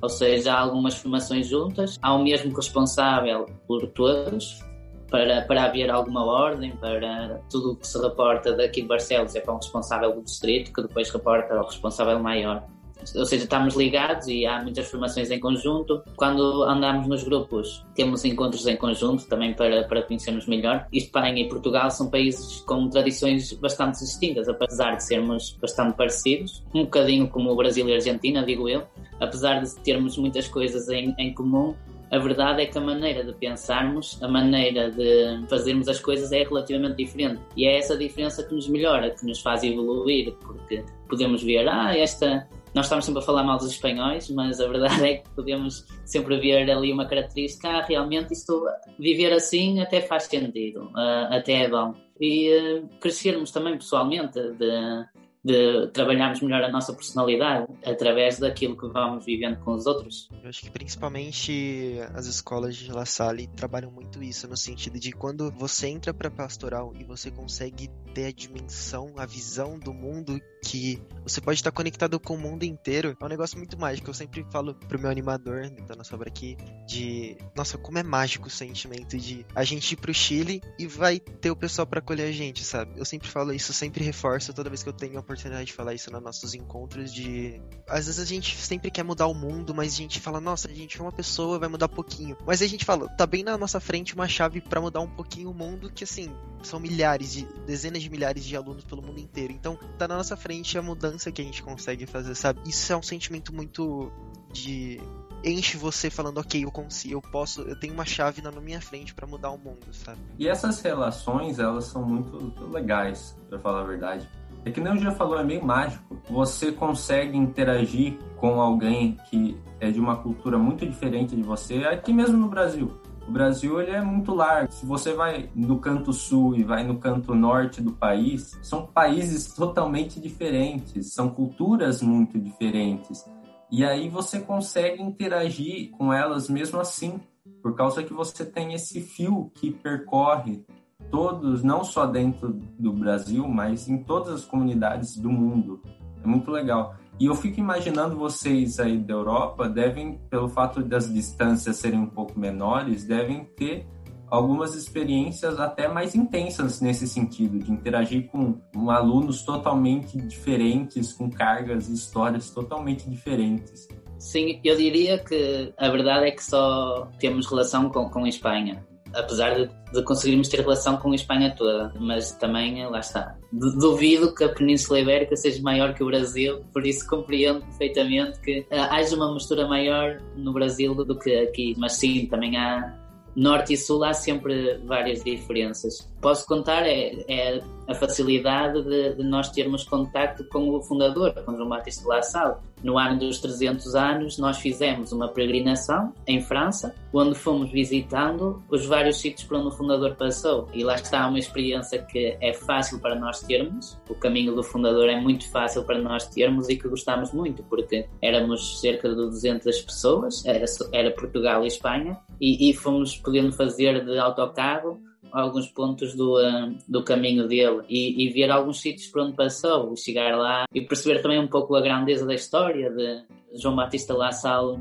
ou 0.00 0.08
seja, 0.08 0.54
há 0.54 0.60
algumas 0.60 0.94
formações 0.94 1.46
juntas, 1.46 1.98
há 2.00 2.14
o 2.14 2.24
mesmo 2.24 2.56
responsável 2.56 3.44
por 3.68 3.86
todos, 3.88 4.64
para, 5.10 5.42
para 5.42 5.64
haver 5.64 5.90
alguma 5.90 6.24
ordem, 6.24 6.74
para 6.76 7.38
tudo 7.50 7.72
o 7.72 7.76
que 7.76 7.86
se 7.86 8.00
reporta 8.00 8.56
daqui 8.56 8.80
de 8.80 8.88
Barcelos 8.88 9.34
é 9.36 9.40
para 9.40 9.52
o 9.52 9.58
responsável 9.58 10.14
do 10.14 10.22
distrito, 10.22 10.72
que 10.72 10.80
depois 10.80 11.10
reporta 11.10 11.54
ao 11.54 11.66
responsável 11.66 12.18
maior 12.18 12.66
ou 13.14 13.24
seja, 13.24 13.44
estamos 13.44 13.74
ligados 13.74 14.26
e 14.28 14.46
há 14.46 14.62
muitas 14.62 14.90
formações 14.90 15.30
em 15.30 15.40
conjunto. 15.40 16.02
Quando 16.16 16.62
andamos 16.64 17.06
nos 17.06 17.24
grupos, 17.24 17.84
temos 17.94 18.24
encontros 18.24 18.66
em 18.66 18.76
conjunto 18.76 19.26
também 19.26 19.54
para, 19.54 19.84
para 19.84 20.02
conhecermos 20.02 20.46
melhor. 20.46 20.86
Espanha 20.92 21.42
e 21.42 21.48
Portugal 21.48 21.90
são 21.90 22.10
países 22.10 22.60
com 22.60 22.88
tradições 22.88 23.52
bastante 23.54 23.98
distintas, 24.00 24.48
apesar 24.48 24.96
de 24.96 25.04
sermos 25.04 25.56
bastante 25.60 25.96
parecidos, 25.96 26.62
um 26.74 26.84
bocadinho 26.84 27.28
como 27.28 27.50
o 27.50 27.56
Brasil 27.56 27.88
e 27.88 27.92
a 27.92 27.96
Argentina, 27.96 28.44
digo 28.44 28.68
eu. 28.68 28.84
Apesar 29.20 29.60
de 29.60 29.74
termos 29.76 30.16
muitas 30.16 30.48
coisas 30.48 30.88
em, 30.88 31.14
em 31.18 31.32
comum, 31.32 31.74
a 32.12 32.18
verdade 32.18 32.60
é 32.60 32.66
que 32.66 32.76
a 32.76 32.80
maneira 32.80 33.24
de 33.24 33.32
pensarmos, 33.32 34.22
a 34.22 34.28
maneira 34.28 34.90
de 34.90 35.46
fazermos 35.48 35.88
as 35.88 35.98
coisas 35.98 36.30
é 36.30 36.42
relativamente 36.42 36.96
diferente. 36.96 37.40
E 37.56 37.66
é 37.66 37.78
essa 37.78 37.96
diferença 37.96 38.42
que 38.42 38.54
nos 38.54 38.68
melhora, 38.68 39.10
que 39.10 39.24
nos 39.24 39.40
faz 39.40 39.64
evoluir, 39.64 40.34
porque 40.42 40.84
podemos 41.08 41.42
ver, 41.42 41.66
ah, 41.66 41.96
esta 41.96 42.46
nós 42.74 42.86
estamos 42.86 43.04
sempre 43.04 43.20
a 43.20 43.24
falar 43.24 43.44
mal 43.44 43.58
dos 43.58 43.70
espanhóis, 43.70 44.30
mas 44.30 44.60
a 44.60 44.66
verdade 44.66 45.04
é 45.06 45.16
que 45.16 45.28
podemos 45.30 45.86
sempre 46.04 46.38
ver 46.38 46.70
ali 46.70 46.92
uma 46.92 47.06
característica, 47.06 47.68
ah, 47.68 47.82
realmente 47.82 48.32
isto, 48.32 48.66
viver 48.98 49.32
assim 49.32 49.80
até 49.80 50.00
faz 50.00 50.24
sentido, 50.24 50.84
uh, 50.94 51.34
até 51.34 51.64
é 51.64 51.68
bom. 51.68 51.94
E 52.20 52.50
uh, 52.50 52.88
crescermos 53.00 53.50
também 53.50 53.76
pessoalmente, 53.76 54.40
de, 54.40 55.04
de 55.44 55.88
trabalharmos 55.88 56.40
melhor 56.40 56.62
a 56.62 56.70
nossa 56.70 56.92
personalidade 56.92 57.66
através 57.84 58.38
daquilo 58.38 58.76
que 58.76 58.86
vamos 58.88 59.24
vivendo 59.24 59.58
com 59.60 59.72
os 59.72 59.86
outros. 59.86 60.28
Eu 60.42 60.48
acho 60.48 60.62
que 60.62 60.70
principalmente 60.70 61.98
as 62.14 62.26
escolas 62.26 62.76
de 62.76 62.92
La 62.92 63.04
Salle 63.04 63.48
trabalham 63.48 63.90
muito 63.90 64.22
isso, 64.22 64.46
no 64.48 64.56
sentido 64.56 64.98
de 64.98 65.12
quando 65.12 65.50
você 65.50 65.88
entra 65.88 66.14
para 66.14 66.30
pastoral 66.30 66.92
e 66.98 67.04
você 67.04 67.30
consegue 67.30 67.90
ter 68.14 68.26
a 68.26 68.32
dimensão, 68.32 69.12
a 69.16 69.26
visão 69.26 69.78
do 69.78 69.92
mundo 69.92 70.40
que 70.64 71.02
você 71.24 71.40
pode 71.40 71.58
estar 71.58 71.72
conectado 71.72 72.20
com 72.20 72.34
o 72.34 72.38
mundo 72.38 72.62
inteiro, 72.62 73.16
é 73.20 73.24
um 73.24 73.28
negócio 73.28 73.58
muito 73.58 73.78
mágico. 73.78 74.10
Eu 74.10 74.14
sempre 74.14 74.46
falo 74.50 74.74
pro 74.74 74.98
meu 74.98 75.10
animador 75.10 75.68
da 75.88 75.96
nossa 75.96 76.14
obra 76.14 76.28
aqui 76.28 76.56
de, 76.86 77.36
nossa, 77.56 77.76
como 77.76 77.98
é 77.98 78.02
mágico 78.02 78.46
o 78.46 78.50
sentimento 78.50 79.18
de 79.18 79.44
a 79.54 79.64
gente 79.64 79.92
ir 79.92 79.96
pro 79.96 80.14
Chile 80.14 80.62
e 80.78 80.86
vai 80.86 81.18
ter 81.18 81.50
o 81.50 81.56
pessoal 81.56 81.86
para 81.86 81.98
acolher 81.98 82.28
a 82.28 82.32
gente, 82.32 82.62
sabe? 82.64 82.92
Eu 82.96 83.04
sempre 83.04 83.28
falo 83.28 83.52
isso, 83.52 83.72
sempre 83.72 84.04
reforço 84.04 84.52
toda 84.54 84.70
vez 84.70 84.82
que 84.82 84.88
eu 84.88 84.92
tenho 84.92 85.18
a 85.18 85.22
oportunidade 85.32 85.66
de 85.66 85.72
falar 85.72 85.94
isso 85.94 86.10
nos 86.10 86.22
nossos 86.22 86.54
encontros 86.54 87.12
de 87.12 87.60
às 87.88 88.06
vezes 88.06 88.20
a 88.20 88.24
gente 88.24 88.56
sempre 88.56 88.90
quer 88.90 89.02
mudar 89.02 89.26
o 89.26 89.34
mundo, 89.34 89.74
mas 89.74 89.92
a 89.92 89.96
gente 89.96 90.20
fala, 90.20 90.40
nossa, 90.40 90.68
a 90.68 90.74
gente 90.74 90.98
é 90.98 91.02
uma 91.02 91.12
pessoa, 91.12 91.58
vai 91.58 91.68
mudar 91.68 91.88
pouquinho. 91.88 92.36
Mas 92.46 92.62
a 92.62 92.66
gente 92.66 92.84
fala, 92.84 93.08
tá 93.08 93.26
bem 93.26 93.42
na 93.42 93.56
nossa 93.58 93.80
frente 93.80 94.14
uma 94.14 94.28
chave 94.28 94.60
para 94.60 94.80
mudar 94.80 95.00
um 95.00 95.10
pouquinho 95.10 95.50
o 95.50 95.54
mundo 95.54 95.90
que 95.90 96.04
assim, 96.04 96.34
são 96.62 96.78
milhares 96.78 97.32
de 97.32 97.44
dezenas 97.66 98.02
de 98.02 98.10
milhares 98.10 98.44
de 98.44 98.56
alunos 98.56 98.84
pelo 98.84 99.02
mundo 99.02 99.18
inteiro. 99.18 99.52
Então, 99.52 99.78
tá 99.98 100.06
na 100.06 100.16
nossa 100.16 100.36
frente 100.36 100.78
a 100.78 100.82
mudança 100.82 101.30
que 101.32 101.42
a 101.42 101.44
gente 101.44 101.62
consegue 101.62 102.06
fazer, 102.06 102.34
sabe? 102.34 102.60
Isso 102.66 102.92
é 102.92 102.96
um 102.96 103.02
sentimento 103.02 103.54
muito 103.54 104.10
de 104.52 105.00
enche 105.44 105.76
você 105.76 106.08
falando, 106.08 106.38
ok, 106.38 106.64
eu 106.64 106.70
consigo, 106.70 107.14
eu 107.14 107.22
posso, 107.22 107.62
eu 107.62 107.74
tenho 107.74 107.92
uma 107.92 108.04
chave 108.04 108.40
na 108.40 108.50
minha 108.52 108.80
frente 108.80 109.12
para 109.12 109.26
mudar 109.26 109.50
o 109.50 109.58
mundo, 109.58 109.92
sabe? 109.92 110.20
E 110.38 110.46
essas 110.46 110.80
relações, 110.80 111.58
elas 111.58 111.86
são 111.86 112.02
muito 112.02 112.64
legais, 112.70 113.36
para 113.48 113.58
falar 113.58 113.80
a 113.80 113.84
verdade. 113.84 114.28
É 114.64 114.70
que 114.70 114.80
nem 114.80 114.92
o 114.92 114.98
já 114.98 115.10
falou, 115.10 115.38
é 115.38 115.44
meio 115.44 115.64
mágico. 115.64 116.16
Você 116.30 116.70
consegue 116.70 117.36
interagir 117.36 118.16
com 118.36 118.60
alguém 118.60 119.16
que 119.28 119.56
é 119.80 119.90
de 119.90 119.98
uma 119.98 120.16
cultura 120.16 120.56
muito 120.56 120.86
diferente 120.86 121.34
de 121.34 121.42
você, 121.42 121.84
aqui 121.84 122.12
mesmo 122.12 122.36
no 122.36 122.48
Brasil. 122.48 122.92
O 123.26 123.30
Brasil 123.30 123.80
ele 123.80 123.92
é 123.92 124.02
muito 124.02 124.34
largo. 124.34 124.72
Se 124.72 124.84
você 124.84 125.12
vai 125.12 125.48
no 125.54 125.78
canto 125.78 126.12
sul 126.12 126.56
e 126.56 126.62
vai 126.62 126.84
no 126.84 126.98
canto 126.98 127.34
norte 127.34 127.80
do 127.80 127.92
país, 127.92 128.58
são 128.62 128.86
países 128.86 129.54
totalmente 129.54 130.20
diferentes, 130.20 131.12
são 131.12 131.28
culturas 131.28 132.02
muito 132.02 132.38
diferentes. 132.38 133.24
E 133.70 133.84
aí 133.84 134.08
você 134.08 134.40
consegue 134.40 135.02
interagir 135.02 135.90
com 135.92 136.12
elas 136.12 136.48
mesmo 136.48 136.78
assim, 136.78 137.20
por 137.62 137.74
causa 137.74 138.02
que 138.02 138.12
você 138.12 138.44
tem 138.44 138.74
esse 138.74 139.00
fio 139.00 139.50
que 139.54 139.70
percorre 139.70 140.64
todos, 141.10 141.62
não 141.62 141.84
só 141.84 142.06
dentro 142.06 142.52
do 142.78 142.92
Brasil, 142.92 143.46
mas 143.46 143.88
em 143.88 143.98
todas 143.98 144.34
as 144.34 144.44
comunidades 144.44 145.16
do 145.16 145.30
mundo. 145.30 145.82
É 146.22 146.26
muito 146.26 146.50
legal. 146.50 146.94
E 147.18 147.26
eu 147.26 147.34
fico 147.34 147.60
imaginando 147.60 148.16
vocês 148.16 148.80
aí 148.80 148.98
da 148.98 149.14
Europa 149.14 149.68
devem, 149.68 150.18
pelo 150.30 150.48
fato 150.48 150.82
das 150.82 151.12
distâncias 151.12 151.76
serem 151.76 152.00
um 152.00 152.06
pouco 152.06 152.38
menores, 152.38 153.04
devem 153.04 153.44
ter 153.44 153.86
algumas 154.28 154.74
experiências 154.74 155.60
até 155.60 155.86
mais 155.88 156.14
intensas 156.14 156.80
nesse 156.80 157.06
sentido, 157.06 157.58
de 157.58 157.70
interagir 157.70 158.28
com 158.28 158.58
alunos 158.88 159.42
totalmente 159.42 160.16
diferentes, 160.16 161.12
com 161.12 161.28
cargas 161.30 161.88
e 161.88 161.92
histórias 161.92 162.48
totalmente 162.48 163.08
diferentes. 163.10 163.86
Sim, 164.18 164.58
eu 164.64 164.76
diria 164.76 165.18
que 165.18 165.74
a 165.76 165.90
verdade 165.90 166.28
é 166.28 166.30
que 166.30 166.42
só 166.42 167.10
temos 167.18 167.46
relação 167.46 167.90
com, 167.90 168.08
com 168.08 168.24
a 168.24 168.28
Espanha 168.28 168.82
apesar 169.14 169.54
de, 169.54 169.70
de, 169.92 170.02
conseguirmos 170.04 170.48
ter 170.48 170.60
relação 170.60 170.96
com 170.96 171.12
a 171.12 171.14
Espanha 171.14 171.54
toda, 171.56 171.92
mas 171.98 172.32
também, 172.32 172.84
lá 172.86 173.00
está. 173.00 173.36
Duvido 173.52 174.34
que 174.34 174.44
a 174.44 174.48
Península 174.48 175.00
Ibérica 175.00 175.36
seja 175.36 175.62
maior 175.62 175.94
que 175.94 176.02
o 176.02 176.06
Brasil, 176.06 176.64
por 176.72 176.86
isso 176.86 177.06
compreendo 177.08 177.60
perfeitamente 177.60 178.40
que 178.40 178.60
uh, 178.60 178.66
haja 178.90 179.14
uma 179.16 179.32
mistura 179.32 179.66
maior 179.66 180.20
no 180.36 180.52
Brasil 180.52 180.94
do 180.94 181.18
que 181.18 181.34
aqui, 181.36 181.74
mas 181.78 181.92
sim, 181.94 182.26
também 182.26 182.56
há 182.56 182.98
norte 183.34 183.72
e 183.72 183.76
sul 183.76 184.04
há 184.04 184.12
sempre 184.12 184.78
várias 184.84 185.22
diferenças. 185.24 186.08
Posso 186.20 186.46
contar 186.46 186.86
é, 186.86 187.24
é 187.28 187.62
a 187.88 187.94
facilidade 187.94 188.82
de, 188.82 189.14
de, 189.14 189.22
nós 189.22 189.50
termos 189.50 189.84
contacto 189.84 190.44
com 190.48 190.70
o 190.70 190.82
fundador, 190.82 191.32
com 191.44 191.56
João 191.56 191.68
Batista 191.68 192.06
La 192.08 192.22
Salle. 192.22 192.56
No 192.82 192.98
ano 192.98 193.18
dos 193.18 193.38
300 193.38 193.94
anos, 193.94 194.38
nós 194.38 194.58
fizemos 194.58 195.12
uma 195.12 195.28
peregrinação 195.28 196.12
em 196.26 196.40
França, 196.40 196.94
onde 197.12 197.34
fomos 197.34 197.70
visitando 197.70 198.62
os 198.70 198.86
vários 198.86 199.20
sítios 199.20 199.46
por 199.46 199.58
onde 199.58 199.68
o 199.68 199.70
fundador 199.70 200.16
passou. 200.16 200.68
E 200.72 200.82
lá 200.82 200.94
está 200.94 201.28
uma 201.28 201.38
experiência 201.38 202.02
que 202.02 202.36
é 202.40 202.52
fácil 202.52 202.98
para 203.00 203.14
nós 203.14 203.40
termos. 203.40 203.98
O 204.08 204.14
caminho 204.14 204.54
do 204.54 204.62
fundador 204.62 205.08
é 205.08 205.20
muito 205.20 205.48
fácil 205.50 205.84
para 205.84 205.98
nós 205.98 206.26
termos 206.26 206.68
e 206.68 206.76
que 206.76 206.88
gostamos 206.88 207.32
muito, 207.32 207.62
porque 207.64 208.06
éramos 208.20 208.80
cerca 208.80 209.08
de 209.08 209.14
200 209.14 209.80
pessoas, 209.82 210.44
era, 210.44 210.64
era 210.92 211.10
Portugal 211.12 211.62
e 211.64 211.68
Espanha, 211.68 212.18
e, 212.40 212.70
e 212.70 212.74
fomos 212.74 213.16
podendo 213.16 213.52
fazer 213.52 214.04
de 214.04 214.18
autocarro 214.18 215.00
alguns 215.32 215.68
pontos 215.68 216.14
do, 216.14 216.38
uh, 216.38 216.76
do 216.86 217.02
caminho 217.02 217.48
dele 217.48 217.82
e, 217.88 218.26
e, 218.26 218.30
ver 218.30 218.50
alguns 218.50 218.80
sítios 218.80 219.08
por 219.08 219.22
onde 219.22 219.34
passou, 219.34 219.96
chegar 219.96 220.36
lá 220.36 220.64
e 220.74 220.80
perceber 220.82 221.20
também 221.22 221.38
um 221.38 221.48
pouco 221.48 221.74
a 221.74 221.80
grandeza 221.80 222.26
da 222.26 222.34
história 222.34 222.90
de 222.90 223.24
João 223.54 223.74
Batista 223.74 224.14
La 224.14 224.32
Salle 224.32 224.78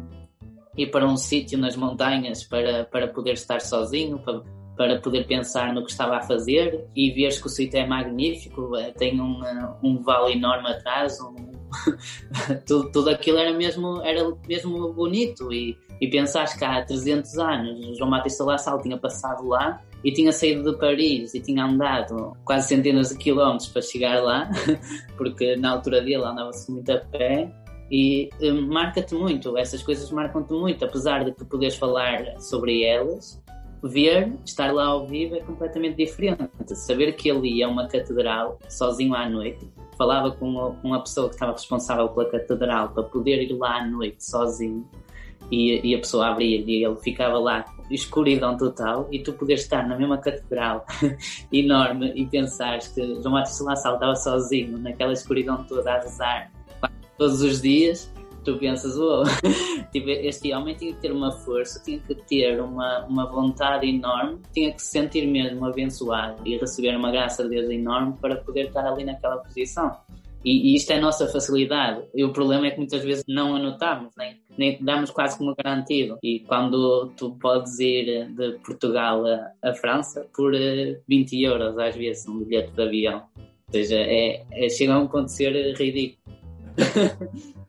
ir 0.77 0.88
para 0.88 1.05
um 1.05 1.17
sítio 1.17 1.58
nas 1.58 1.75
montanhas 1.75 2.43
para, 2.43 2.86
para 2.86 3.08
poder 3.08 3.34
estar 3.34 3.62
sozinho, 3.62 4.20
para, 4.20 4.41
para 4.77 5.00
poder 5.00 5.27
pensar 5.27 5.74
no 5.74 5.84
que 5.84 5.91
estava 5.91 6.17
a 6.17 6.22
fazer 6.22 6.88
e 6.96 7.12
ver 7.12 7.29
que 7.39 7.48
o 7.48 7.50
sítio 7.50 7.79
é 7.79 7.86
magnífico, 7.86 8.75
eh, 8.77 8.91
tem 8.91 9.20
um, 9.20 9.43
eh, 9.46 9.75
um 9.84 10.01
vale 10.01 10.34
enorme 10.34 10.70
atrás, 10.70 11.20
um, 11.22 11.51
tudo, 12.65 12.91
tudo 12.91 13.09
aquilo 13.09 13.37
era 13.37 13.53
mesmo, 13.53 14.01
era 14.01 14.21
mesmo 14.47 14.91
bonito 14.93 15.51
e, 15.51 15.77
e 15.99 16.09
pensares 16.09 16.53
que 16.53 16.63
há 16.65 16.83
300 16.83 17.37
anos 17.37 17.97
João 17.97 18.09
Batista 18.09 18.43
La 18.43 18.57
Salle 18.57 18.83
tinha 18.83 18.97
passado 18.97 19.47
lá 19.47 19.81
e 20.03 20.11
tinha 20.11 20.31
saído 20.31 20.71
de 20.71 20.77
Paris 20.77 21.33
e 21.33 21.39
tinha 21.39 21.65
andado 21.65 22.35
quase 22.43 22.67
centenas 22.69 23.09
de 23.09 23.17
quilómetros 23.17 23.69
para 23.69 23.81
chegar 23.81 24.21
lá, 24.21 24.49
porque 25.17 25.55
na 25.55 25.71
altura 25.71 26.01
dele 26.01 26.23
andava-se 26.23 26.71
muito 26.71 26.91
a 26.91 26.97
pé. 26.97 27.51
E 27.93 28.29
um, 28.41 28.67
marca-te 28.67 29.13
muito, 29.13 29.57
essas 29.57 29.83
coisas 29.83 30.09
marcam-te 30.11 30.53
muito, 30.53 30.83
apesar 30.85 31.25
de 31.25 31.33
tu 31.33 31.45
poderes 31.45 31.75
falar 31.75 32.39
sobre 32.39 32.83
elas, 32.83 33.41
ver, 33.83 34.33
estar 34.45 34.73
lá 34.73 34.85
ao 34.85 35.05
vivo 35.05 35.35
é 35.35 35.41
completamente 35.41 35.97
diferente. 35.97 36.49
Saber 36.73 37.11
que 37.13 37.29
ele 37.29 37.49
ia 37.49 37.67
a 37.67 37.69
uma 37.69 37.87
catedral 37.87 38.57
sozinho 38.69 39.13
à 39.13 39.27
noite, 39.29 39.69
falava 40.01 40.31
com 40.31 40.74
uma, 40.84 41.00
pessoa 41.01 41.27
que 41.27 41.36
estava 41.36 41.51
responsável 41.51 42.10
pela 42.10 42.27
catedral 42.27 42.89
para 42.89 43.03
poder 43.03 43.43
ir 43.43 43.53
lá 43.53 43.81
à 43.81 43.86
noite 43.86 44.25
sozinho, 44.25 44.84
e, 45.51 45.79
e, 45.88 45.93
a 45.93 46.00
pessoa 46.00 46.29
abria 46.29 46.63
e 46.65 46.84
ele 46.84 46.96
ficava 46.96 47.38
lá 47.38 47.65
escuridão 47.91 48.55
total 48.58 49.08
e 49.12 49.20
tu 49.20 49.34
poderes 49.34 49.63
estar 49.63 49.88
na 49.88 49.98
mesma 49.98 50.17
catedral 50.17 50.86
enorme 51.51 52.13
e 52.15 52.25
pensares 52.25 52.88
que 52.88 53.01
João 53.22 53.34
Batista 53.34 53.63
lá 53.65 53.74
estava 53.74 54.15
sozinho 54.15 54.77
naquela 54.77 55.12
escuridão 55.12 55.63
toda 55.65 55.93
a 55.93 56.00
rezar 56.00 56.51
todos 57.17 57.41
os 57.41 57.62
dias 57.62 58.12
tu 58.43 58.57
pensas, 58.57 58.98
oh, 58.98 59.24
tipo, 59.91 60.10
este 60.10 60.53
homem 60.53 60.75
tinha 60.75 60.93
que 60.93 61.01
ter 61.01 61.12
uma 61.12 61.31
força, 61.31 61.81
tinha 61.83 62.00
que 62.00 62.15
ter 62.15 62.62
uma, 62.62 63.05
uma 63.05 63.25
vontade 63.25 63.88
enorme, 63.88 64.39
tinha 64.53 64.71
que 64.71 64.81
se 64.81 64.89
sentir 64.89 65.27
mesmo 65.27 65.65
abençoado 65.65 66.41
e 66.45 66.57
receber 66.57 66.95
uma 66.95 67.12
graça 67.12 67.43
de 67.43 67.50
Deus 67.50 67.69
enorme 67.69 68.15
para 68.19 68.38
poder 68.38 68.67
estar 68.67 68.86
ali 68.86 69.03
naquela 69.03 69.38
posição. 69.38 69.95
E, 70.43 70.71
e, 70.71 70.75
isto 70.75 70.91
é 70.91 70.98
a 70.98 71.01
nossa 71.01 71.27
facilidade. 71.27 72.03
E 72.15 72.24
o 72.24 72.33
problema 72.33 72.65
é 72.67 72.71
que 72.71 72.77
muitas 72.77 73.03
vezes 73.03 73.24
não 73.27 73.55
anotamos, 73.55 74.12
nem, 74.17 74.41
nem 74.57 74.83
damos 74.83 75.12
quase 75.12 75.38
como 75.38 75.55
garantido. 75.55 76.17
E 76.24 76.39
quando 76.39 77.12
tu 77.15 77.38
podes 77.39 77.79
ir 77.79 78.27
de 78.33 78.53
Portugal 78.65 79.24
a, 79.25 79.69
a 79.69 79.74
França 79.74 80.27
por 80.36 80.53
20 81.07 81.33
eh, 81.33 81.48
euros, 81.48 81.77
às 81.77 81.95
vezes, 81.95 82.27
um 82.27 82.39
bilhete 82.39 82.71
de 82.71 82.81
avião. 82.81 83.24
Ou 83.38 83.71
seja, 83.71 83.98
é, 83.98 84.43
é, 84.51 84.69
chega 84.69 84.98
a 84.98 85.27
ser 85.27 85.75
ridículo. 85.75 86.17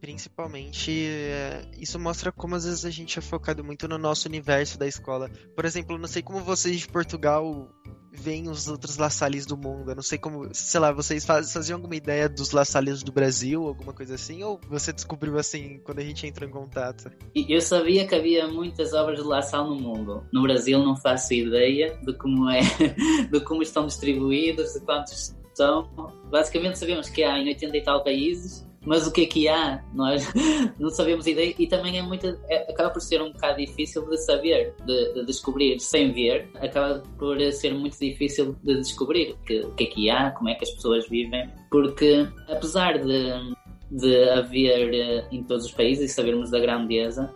principalmente, 0.00 0.90
é, 0.90 1.62
isso 1.78 1.98
mostra 1.98 2.32
como 2.32 2.54
às 2.54 2.64
vezes 2.64 2.84
a 2.84 2.90
gente 2.90 3.18
é 3.18 3.22
focado 3.22 3.62
muito 3.62 3.86
no 3.86 3.98
nosso 3.98 4.26
universo 4.28 4.78
da 4.78 4.86
escola. 4.86 5.30
Por 5.54 5.64
exemplo, 5.64 5.98
não 5.98 6.08
sei 6.08 6.22
como 6.22 6.40
vocês 6.40 6.80
de 6.80 6.88
Portugal 6.88 7.68
veem 8.12 8.48
os 8.48 8.66
outros 8.66 8.96
laçales 8.96 9.46
do 9.46 9.56
mundo. 9.56 9.90
Eu 9.90 9.94
não 9.94 10.02
sei 10.02 10.18
como, 10.18 10.48
sei 10.52 10.80
lá, 10.80 10.90
vocês 10.90 11.24
faz, 11.24 11.52
faziam 11.52 11.76
alguma 11.76 11.94
ideia 11.94 12.28
dos 12.28 12.50
laçales 12.50 13.02
do 13.02 13.12
Brasil, 13.12 13.66
alguma 13.66 13.92
coisa 13.92 14.14
assim, 14.14 14.42
ou 14.42 14.60
você 14.68 14.92
descobriu 14.92 15.38
assim 15.38 15.78
quando 15.84 16.00
a 16.00 16.04
gente 16.04 16.26
entrou 16.26 16.48
em 16.48 16.52
contato? 16.52 17.10
Eu 17.34 17.60
sabia 17.60 18.06
que 18.06 18.14
havia 18.14 18.48
muitas 18.48 18.92
obras 18.92 19.20
de 19.20 19.24
laçal 19.24 19.68
no 19.68 19.76
mundo. 19.76 20.26
No 20.32 20.42
Brasil 20.42 20.78
não 20.80 20.96
faço 20.96 21.34
ideia 21.34 21.96
de 22.04 22.12
como 22.14 22.50
é, 22.50 22.60
de 23.30 23.40
como 23.40 23.62
estão 23.62 23.86
distribuídos, 23.86 24.72
de 24.72 24.80
quantos 24.80 25.36
são. 25.54 25.88
Basicamente 26.30 26.78
sabemos 26.78 27.08
que 27.08 27.22
há 27.22 27.38
em 27.38 27.48
80 27.48 27.76
e 27.76 27.82
tal 27.82 28.02
países 28.02 28.69
mas 28.84 29.06
o 29.06 29.12
que 29.12 29.22
é 29.22 29.26
que 29.26 29.48
há? 29.48 29.82
Nós 29.92 30.26
não 30.78 30.90
sabemos 30.90 31.26
ideia 31.26 31.54
e 31.58 31.66
também 31.66 31.98
é 31.98 32.02
muito. 32.02 32.26
É, 32.48 32.70
acaba 32.70 32.90
por 32.90 33.00
ser 33.00 33.20
um 33.20 33.30
bocado 33.32 33.58
difícil 33.58 34.08
de 34.08 34.16
saber, 34.18 34.74
de, 34.86 35.14
de, 35.14 35.26
descobrir 35.26 35.78
sem 35.80 36.12
ver, 36.12 36.48
acaba 36.56 37.02
por 37.18 37.38
ser 37.52 37.74
muito 37.74 37.98
difícil 37.98 38.56
de 38.62 38.76
descobrir 38.76 39.36
que, 39.44 39.60
o 39.60 39.72
que 39.72 39.84
é 39.84 39.86
que 39.86 40.10
há, 40.10 40.30
como 40.30 40.48
é 40.48 40.54
que 40.54 40.64
as 40.64 40.70
pessoas 40.70 41.06
vivem, 41.08 41.48
porque 41.70 42.26
apesar 42.48 42.98
de, 42.98 43.54
de 43.90 44.28
haver 44.30 44.94
eh, 44.94 45.28
em 45.30 45.42
todos 45.42 45.66
os 45.66 45.72
países 45.72 46.10
e 46.10 46.14
sabermos 46.14 46.50
da 46.50 46.58
grandeza, 46.58 47.32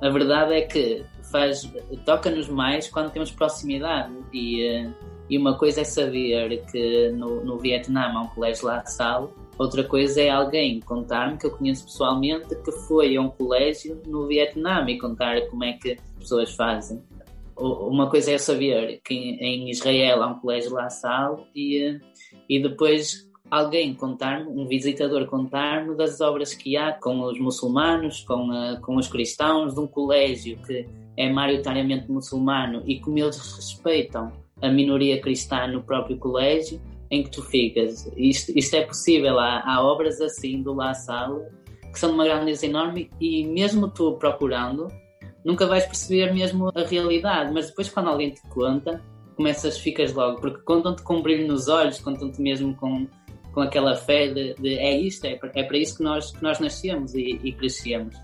a 0.00 0.08
verdade 0.08 0.54
é 0.54 0.62
que 0.62 1.04
faz 1.30 1.70
toca-nos 2.06 2.48
mais 2.48 2.88
quando 2.88 3.10
temos 3.10 3.30
proximidade 3.30 4.14
e, 4.32 4.62
eh, 4.62 4.90
e 5.28 5.36
uma 5.36 5.58
coisa 5.58 5.82
é 5.82 5.84
saber 5.84 6.64
que 6.70 7.10
no, 7.10 7.44
no 7.44 7.58
Vietnã 7.58 8.12
há 8.14 8.22
um 8.22 8.28
colégio 8.28 8.66
lá 8.66 8.78
de 8.78 8.92
sala 8.92 9.30
Outra 9.58 9.82
coisa 9.82 10.20
é 10.20 10.28
alguém 10.28 10.80
contar-me, 10.80 11.38
que 11.38 11.46
eu 11.46 11.50
conheço 11.50 11.84
pessoalmente, 11.84 12.54
que 12.62 12.72
foi 12.72 13.16
a 13.16 13.22
um 13.22 13.30
colégio 13.30 14.00
no 14.06 14.26
Vietnã 14.26 14.84
e 14.88 14.98
contar 14.98 15.40
como 15.48 15.64
é 15.64 15.72
que 15.72 15.92
as 15.92 16.18
pessoas 16.18 16.54
fazem. 16.54 17.02
Uma 17.56 18.10
coisa 18.10 18.32
é 18.32 18.38
saber 18.38 19.00
que 19.02 19.14
em 19.14 19.70
Israel 19.70 20.22
há 20.22 20.26
um 20.26 20.38
colégio 20.40 20.74
lá 20.74 20.90
Sal 20.90 21.46
e, 21.54 21.98
e 22.46 22.60
depois 22.60 23.26
alguém 23.50 23.94
contar-me, 23.94 24.46
um 24.48 24.66
visitador 24.66 25.24
contar-me 25.26 25.94
das 25.96 26.20
obras 26.20 26.52
que 26.52 26.76
há 26.76 26.92
com 26.92 27.20
os 27.20 27.38
muçulmanos, 27.38 28.20
com, 28.22 28.50
uh, 28.50 28.78
com 28.82 28.96
os 28.96 29.08
cristãos, 29.08 29.72
de 29.72 29.80
um 29.80 29.86
colégio 29.86 30.58
que 30.66 30.86
é 31.16 31.30
maioritariamente 31.30 32.10
muçulmano 32.10 32.82
e 32.84 33.00
como 33.00 33.18
eles 33.18 33.38
respeitam 33.54 34.32
a 34.60 34.68
minoria 34.68 35.20
cristã 35.20 35.66
no 35.66 35.82
próprio 35.82 36.18
colégio 36.18 36.80
em 37.10 37.22
que 37.22 37.30
tu 37.30 37.42
ficas. 37.42 38.10
Isto, 38.16 38.52
isto 38.56 38.74
é 38.74 38.84
possível, 38.84 39.38
há, 39.38 39.62
há 39.64 39.82
obras 39.82 40.20
assim 40.20 40.62
do 40.62 40.74
La 40.74 40.94
Salle 40.94 41.44
que 41.96 42.00
são 42.00 42.10
de 42.10 42.14
uma 42.16 42.24
grandeza 42.26 42.66
enorme 42.66 43.10
e 43.18 43.46
mesmo 43.46 43.88
tu 43.88 44.18
procurando, 44.18 44.86
nunca 45.42 45.66
vais 45.66 45.86
perceber 45.86 46.30
mesmo 46.34 46.70
a 46.74 46.82
realidade, 46.82 47.50
mas 47.54 47.68
depois 47.68 47.88
quando 47.88 48.10
alguém 48.10 48.30
te 48.32 48.42
conta, 48.50 49.02
começas, 49.34 49.78
ficas 49.78 50.12
logo, 50.12 50.38
porque 50.38 50.60
contam-te 50.62 51.02
com 51.02 51.16
um 51.16 51.22
brilho 51.22 51.48
nos 51.48 51.68
olhos, 51.68 51.98
contam-te 51.98 52.38
mesmo 52.42 52.76
com, 52.76 53.06
com 53.50 53.62
aquela 53.62 53.96
fé 53.96 54.28
de, 54.28 54.54
de 54.56 54.78
é 54.78 54.94
isto, 54.94 55.24
é, 55.24 55.40
é 55.54 55.62
para 55.62 55.78
isso 55.78 55.96
que 55.96 56.02
nós, 56.02 56.32
que 56.32 56.42
nós 56.42 56.60
nascemos 56.60 57.14
e, 57.14 57.40
e 57.42 57.52
crescemos. 57.52 58.14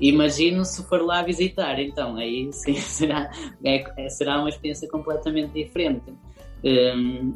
Imagino 0.00 0.64
se 0.64 0.82
for 0.88 1.00
lá 1.00 1.22
visitar, 1.22 1.78
então 1.78 2.16
aí 2.16 2.50
sim 2.54 2.74
será, 2.74 3.30
é, 3.64 4.08
será 4.08 4.40
uma 4.40 4.48
experiência 4.48 4.88
completamente 4.88 5.52
diferente. 5.52 6.12
Um, 6.64 7.32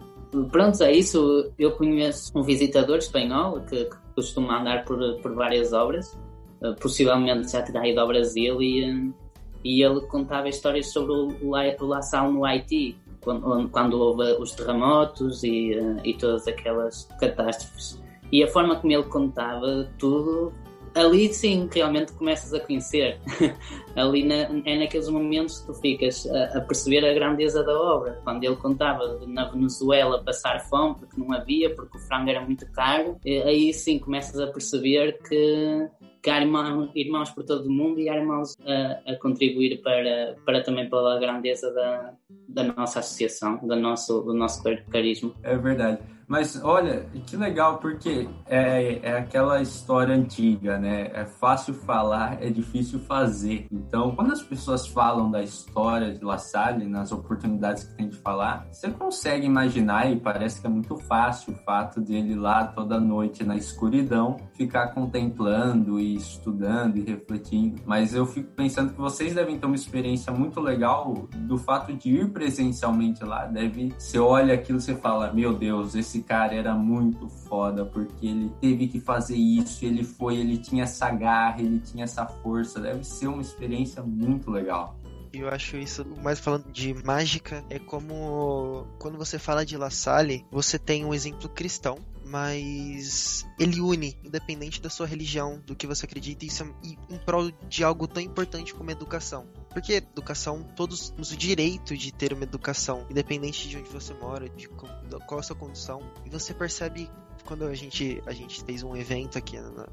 Pronto, 0.51 0.83
é 0.83 0.93
isso. 0.93 1.53
Eu 1.59 1.73
conheço 1.73 2.33
um 2.37 2.43
visitador 2.43 2.99
espanhol 2.99 3.61
que, 3.63 3.85
que 3.85 3.97
costuma 4.15 4.61
andar 4.61 4.85
por, 4.85 4.99
por 5.21 5.35
várias 5.35 5.73
obras. 5.73 6.19
Uh, 6.61 6.75
possivelmente 6.81 7.53
já 7.53 7.63
terá 7.63 7.87
ido 7.87 8.01
ao 8.01 8.09
Brasil 8.09 8.63
e, 8.63 8.91
uh, 8.91 9.15
e 9.63 9.83
ele 9.83 10.01
contava 10.07 10.49
histórias 10.49 10.93
sobre 10.93 11.13
o, 11.13 11.29
o 11.43 12.31
no 12.33 12.45
Haiti, 12.45 12.97
quando, 13.21 13.69
quando 13.69 14.01
houve 14.01 14.33
os 14.41 14.53
terremotos 14.53 15.45
e, 15.45 15.75
uh, 15.75 16.01
e 16.05 16.15
todas 16.15 16.47
aquelas 16.49 17.09
catástrofes. 17.21 18.03
E 18.33 18.43
a 18.43 18.49
forma 18.49 18.77
como 18.77 18.93
ele 18.93 19.05
contava 19.05 19.89
tudo 19.99 20.53
ali 20.95 21.33
sim 21.33 21.69
realmente 21.73 22.13
começas 22.13 22.53
a 22.55 22.61
conhecer. 22.61 23.19
ali 23.97 24.25
na, 24.25 24.35
é 24.65 24.79
naqueles 24.79 25.09
momentos 25.09 25.61
que 25.61 25.67
tu 25.67 25.75
ficas 25.75 26.27
a, 26.27 26.59
a, 26.59 26.61
perceber 26.61 27.05
a 27.05 27.13
grandeza 27.13 27.63
da 27.63 27.79
obra. 27.79 28.21
Quando 28.25 28.45
ele 28.45 28.57
contava 28.57 29.19
de, 29.19 29.27
na 29.27 29.49
Venezuela 29.49 30.23
passar 30.23 30.61
fome 30.69 30.97
porque 30.99 31.21
não 31.21 31.33
havia, 31.33 31.75
porque 31.75 31.97
o 31.97 32.01
frango 32.01 32.31
era 32.31 32.41
muito 32.41 32.71
caro, 32.73 33.19
aí 33.45 33.73
sim 33.73 33.99
começas 33.99 34.39
a 34.41 34.47
perceber 34.47 35.19
que, 35.29 35.89
que 36.23 36.31
há 36.31 36.41
irmãos, 36.41 36.91
irmãos 36.95 37.31
por 37.31 37.45
todo 37.45 37.67
o 37.67 37.73
mundo 37.73 38.01
e 38.01 38.09
há 38.09 38.17
irmãos 38.17 38.55
a, 38.65 39.13
a 39.13 39.17
contribuir 39.17 39.83
para, 39.83 40.37
para 40.45 40.63
também 40.63 40.89
pela 40.89 41.19
grandeza 41.19 41.73
da, 41.73 42.15
da 42.49 42.63
nossa 42.65 43.01
associação, 43.01 43.59
do 43.59 43.77
nosso, 43.77 44.23
do 44.23 44.35
nosso 44.35 44.63
carisma. 44.91 45.33
É 45.43 45.57
verdade. 45.57 46.14
Mas 46.27 46.63
olha, 46.63 47.07
que 47.27 47.37
legal, 47.37 47.79
porque 47.79 48.29
é, 48.47 48.99
é 49.03 49.19
aquela 49.19 49.61
história 49.61 50.15
antiga, 50.15 50.79
né? 50.79 51.11
É 51.13 51.25
fácil 51.25 51.75
falar, 51.75 52.43
é 52.43 52.51
difícil 52.51 52.99
fazer. 53.01 53.67
Então, 53.71 54.15
quando 54.15 54.33
as 54.33 54.43
pessoas 54.43 54.87
falam 54.87 55.31
da 55.31 55.43
história 55.43 56.13
de 56.13 56.25
La 56.25 56.39
Salle, 56.39 56.87
nas 56.87 57.13
oportunidades 57.13 57.85
que 57.85 57.95
tem 57.97 58.09
de 58.09 58.17
falar, 58.17 58.67
você 58.71 58.91
consegue 58.91 59.47
imaginar 59.47 60.11
e 60.11 60.19
parece 60.19 60.61
que 60.61 60.67
é 60.67 60.71
muito 60.71 60.97
fácil 60.97 61.53
o 61.53 61.57
fato 61.65 62.03
de 62.03 62.15
ele 62.15 62.35
lá 62.35 62.67
toda 62.67 62.99
noite 62.99 63.45
na 63.45 63.57
escuridão 63.57 64.37
ficar 64.55 64.89
contemplando 64.89 65.99
e 66.01 66.15
estudando 66.15 66.97
e 66.97 67.03
refletindo. 67.03 67.83
Mas 67.85 68.15
eu 68.15 68.27
fico 68.27 68.51
pensando 68.53 68.93
que 68.93 69.01
vocês 69.01 69.35
devem 69.35 69.59
ter 69.59 69.67
uma 69.67 69.75
experiência 69.75 70.33
muito 70.33 70.61
legal 70.61 71.29
do 71.35 71.59
fato 71.59 71.93
de 71.93 72.11
ir 72.11 72.31
presencialmente 72.31 73.25
lá. 73.25 73.47
Deve, 73.47 73.93
você 73.99 74.19
olha 74.19 74.55
aquilo 74.55 74.79
e 74.79 74.83
você 74.83 74.95
fala: 74.95 75.33
Meu 75.33 75.53
Deus, 75.55 75.95
esse 75.95 76.14
esse 76.15 76.23
cara 76.23 76.55
era 76.55 76.75
muito 76.75 77.29
foda, 77.29 77.85
porque 77.85 78.27
ele 78.27 78.53
teve 78.61 78.87
que 78.87 79.01
fazer 79.01 79.37
isso, 79.37 79.85
ele 79.85 80.05
foi, 80.05 80.37
ele 80.37 80.59
tinha 80.59 80.85
essa 80.85 81.11
garra, 81.11 81.61
ele 81.61 81.81
tinha 81.81 82.05
essa 82.05 82.25
força. 82.25 82.81
Deve 82.81 83.03
ser 83.03 83.27
uma 83.27 83.43
experiência 83.43 84.03
muito 84.03 84.51
legal. 84.51 84.97
Eu 85.33 85.49
acho 85.49 85.77
isso, 85.77 86.07
mais 86.23 86.39
falando 86.39 86.71
de 86.71 86.95
mágica, 87.05 87.65
é 87.69 87.81
como 87.81 88.87
quando 89.01 89.19
você 89.19 89.37
fala 89.37 89.67
de 89.67 89.77
La 89.77 89.91
Salle, 89.91 90.47
você 90.49 90.79
tem 90.79 91.05
um 91.05 91.13
exemplo 91.13 91.49
cristão, 91.49 91.99
mas 92.35 93.47
ele 93.61 93.81
une, 93.81 94.19
independente 94.25 94.83
da 94.83 94.91
sua 94.91 95.07
religião, 95.07 95.63
do 95.65 95.77
que 95.77 95.87
você 95.87 96.05
acredita, 96.05 96.45
isso 96.45 96.65
é 96.65 96.67
em 97.09 97.19
prol 97.19 97.53
de 97.69 97.85
algo 97.85 98.09
tão 98.09 98.21
importante 98.21 98.75
como 98.75 98.91
educação. 98.91 99.47
Porque 99.71 99.93
educação, 99.93 100.65
todos 100.75 101.11
temos 101.11 101.31
o 101.31 101.37
direito 101.37 101.97
de 101.97 102.13
ter 102.13 102.33
uma 102.33 102.43
educação, 102.43 103.07
independente 103.09 103.69
de 103.69 103.77
onde 103.77 103.89
você 103.89 104.13
mora, 104.15 104.49
de 104.49 104.69
qual 104.69 105.39
a 105.39 105.43
sua 105.45 105.55
condição. 105.55 106.01
E 106.27 106.29
você 106.29 106.53
percebe 106.53 107.09
quando 107.45 107.67
a 107.67 107.75
gente, 107.77 108.21
a 108.27 108.33
gente 108.33 108.65
fez 108.65 108.83
um 108.83 108.97
evento 108.97 109.39
aqui 109.39 109.57
na, 109.57 109.87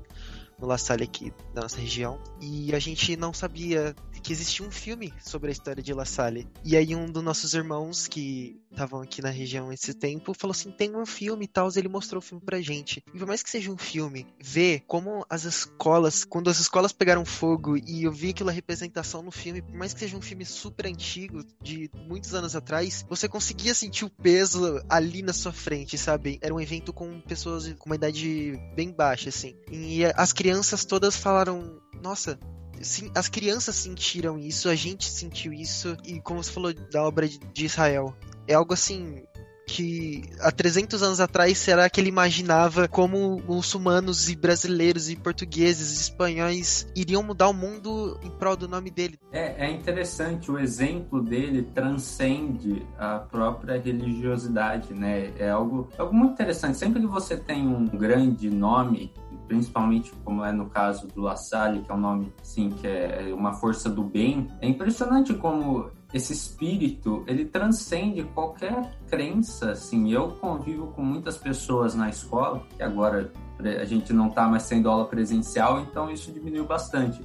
no 0.61 0.67
La 0.67 0.77
Salle 0.77 1.03
aqui 1.03 1.33
da 1.53 1.63
nossa 1.63 1.77
região. 1.77 2.21
E 2.39 2.73
a 2.73 2.79
gente 2.79 3.17
não 3.17 3.33
sabia 3.33 3.95
que 4.21 4.31
existia 4.31 4.65
um 4.65 4.71
filme 4.71 5.11
sobre 5.19 5.49
a 5.49 5.51
história 5.51 5.81
de 5.81 5.93
La 5.93 6.05
Salle. 6.05 6.47
E 6.63 6.77
aí 6.77 6.95
um 6.95 7.11
dos 7.11 7.23
nossos 7.23 7.53
irmãos 7.53 8.07
que 8.07 8.61
estavam 8.71 9.01
aqui 9.01 9.21
na 9.21 9.29
região 9.29 9.73
esse 9.73 9.93
tempo 9.93 10.33
falou 10.33 10.51
assim: 10.51 10.71
tem 10.71 10.95
um 10.95 11.05
filme 11.05 11.45
e 11.45 11.47
tal. 11.47 11.69
Ele 11.75 11.87
mostrou 11.87 12.19
o 12.19 12.21
filme 12.21 12.43
pra 12.43 12.61
gente. 12.61 13.03
E 13.13 13.17
por 13.17 13.27
mais 13.27 13.41
que 13.41 13.49
seja 13.49 13.71
um 13.71 13.77
filme, 13.77 14.27
ver 14.39 14.83
como 14.87 15.25
as 15.29 15.43
escolas, 15.45 16.23
quando 16.23 16.49
as 16.49 16.59
escolas 16.59 16.91
pegaram 16.91 17.25
fogo 17.25 17.77
e 17.77 18.03
eu 18.03 18.11
vi 18.11 18.29
aquela 18.29 18.51
representação 18.51 19.23
no 19.23 19.31
filme, 19.31 19.61
por 19.61 19.75
mais 19.75 19.93
que 19.93 19.99
seja 19.99 20.15
um 20.15 20.21
filme 20.21 20.45
super 20.45 20.85
antigo, 20.85 21.43
de 21.61 21.89
muitos 22.07 22.35
anos 22.35 22.55
atrás, 22.55 23.05
você 23.09 23.27
conseguia 23.27 23.73
sentir 23.73 24.05
o 24.05 24.09
peso 24.09 24.83
ali 24.87 25.23
na 25.23 25.33
sua 25.33 25.51
frente, 25.51 25.97
sabe? 25.97 26.37
Era 26.41 26.53
um 26.53 26.59
evento 26.59 26.93
com 26.93 27.19
pessoas 27.21 27.73
com 27.79 27.89
uma 27.89 27.95
idade 27.95 28.59
bem 28.75 28.91
baixa, 28.91 29.29
assim. 29.29 29.55
E 29.71 30.05
as 30.05 30.33
crianças 30.33 30.50
crianças 30.51 30.83
todas 30.83 31.15
falaram: 31.15 31.79
Nossa, 32.03 32.37
sim, 32.81 33.09
as 33.15 33.29
crianças 33.29 33.73
sentiram 33.73 34.37
isso, 34.37 34.67
a 34.67 34.75
gente 34.75 35.09
sentiu 35.09 35.53
isso, 35.53 35.95
e 36.03 36.19
como 36.19 36.43
você 36.43 36.51
falou 36.51 36.73
da 36.73 37.03
obra 37.03 37.25
de 37.27 37.65
Israel, 37.65 38.13
é 38.45 38.53
algo 38.53 38.73
assim 38.73 39.23
que 39.65 40.23
há 40.41 40.51
300 40.51 41.01
anos 41.01 41.21
atrás 41.21 41.57
será 41.57 41.89
que 41.89 42.01
ele 42.01 42.09
imaginava 42.09 42.89
como 42.89 43.41
muçulmanos 43.47 44.29
e 44.29 44.35
brasileiros 44.35 45.09
e 45.09 45.15
portugueses 45.15 45.97
e 45.97 46.01
espanhóis 46.01 46.85
iriam 46.93 47.23
mudar 47.23 47.47
o 47.47 47.53
mundo 47.53 48.19
em 48.21 48.29
prol 48.31 48.57
do 48.57 48.67
nome 48.67 48.91
dele? 48.91 49.17
É, 49.31 49.67
é 49.67 49.71
interessante, 49.71 50.51
o 50.51 50.59
exemplo 50.59 51.21
dele 51.21 51.63
transcende 51.73 52.85
a 52.97 53.19
própria 53.19 53.79
religiosidade, 53.79 54.93
né? 54.93 55.31
É 55.39 55.49
algo, 55.49 55.87
algo 55.97 56.13
muito 56.13 56.33
interessante. 56.33 56.77
Sempre 56.77 56.99
que 56.99 57.07
você 57.07 57.37
tem 57.37 57.65
um 57.65 57.85
grande 57.85 58.49
nome 58.49 59.13
principalmente 59.51 60.13
como 60.23 60.45
é 60.45 60.51
no 60.53 60.69
caso 60.69 61.09
do 61.09 61.19
La 61.19 61.35
Salle, 61.35 61.81
que 61.81 61.91
é 61.91 61.93
um 61.93 61.99
nome 61.99 62.33
assim 62.41 62.69
que 62.69 62.87
é 62.87 63.33
uma 63.33 63.51
força 63.51 63.89
do 63.89 64.01
bem. 64.01 64.47
É 64.61 64.67
impressionante 64.67 65.33
como 65.33 65.91
esse 66.13 66.31
espírito 66.31 67.25
ele 67.27 67.43
transcende 67.43 68.23
qualquer 68.33 68.97
crença. 69.09 69.71
Assim, 69.71 70.09
eu 70.09 70.29
convivo 70.29 70.87
com 70.87 71.01
muitas 71.01 71.37
pessoas 71.37 71.93
na 71.93 72.07
escola 72.07 72.65
que 72.77 72.81
agora 72.81 73.29
a 73.59 73.83
gente 73.83 74.13
não 74.13 74.29
está 74.29 74.47
mais 74.47 74.69
tendo 74.69 74.89
aula 74.89 75.05
presencial, 75.05 75.81
então 75.81 76.09
isso 76.09 76.31
diminuiu 76.31 76.65
bastante 76.65 77.21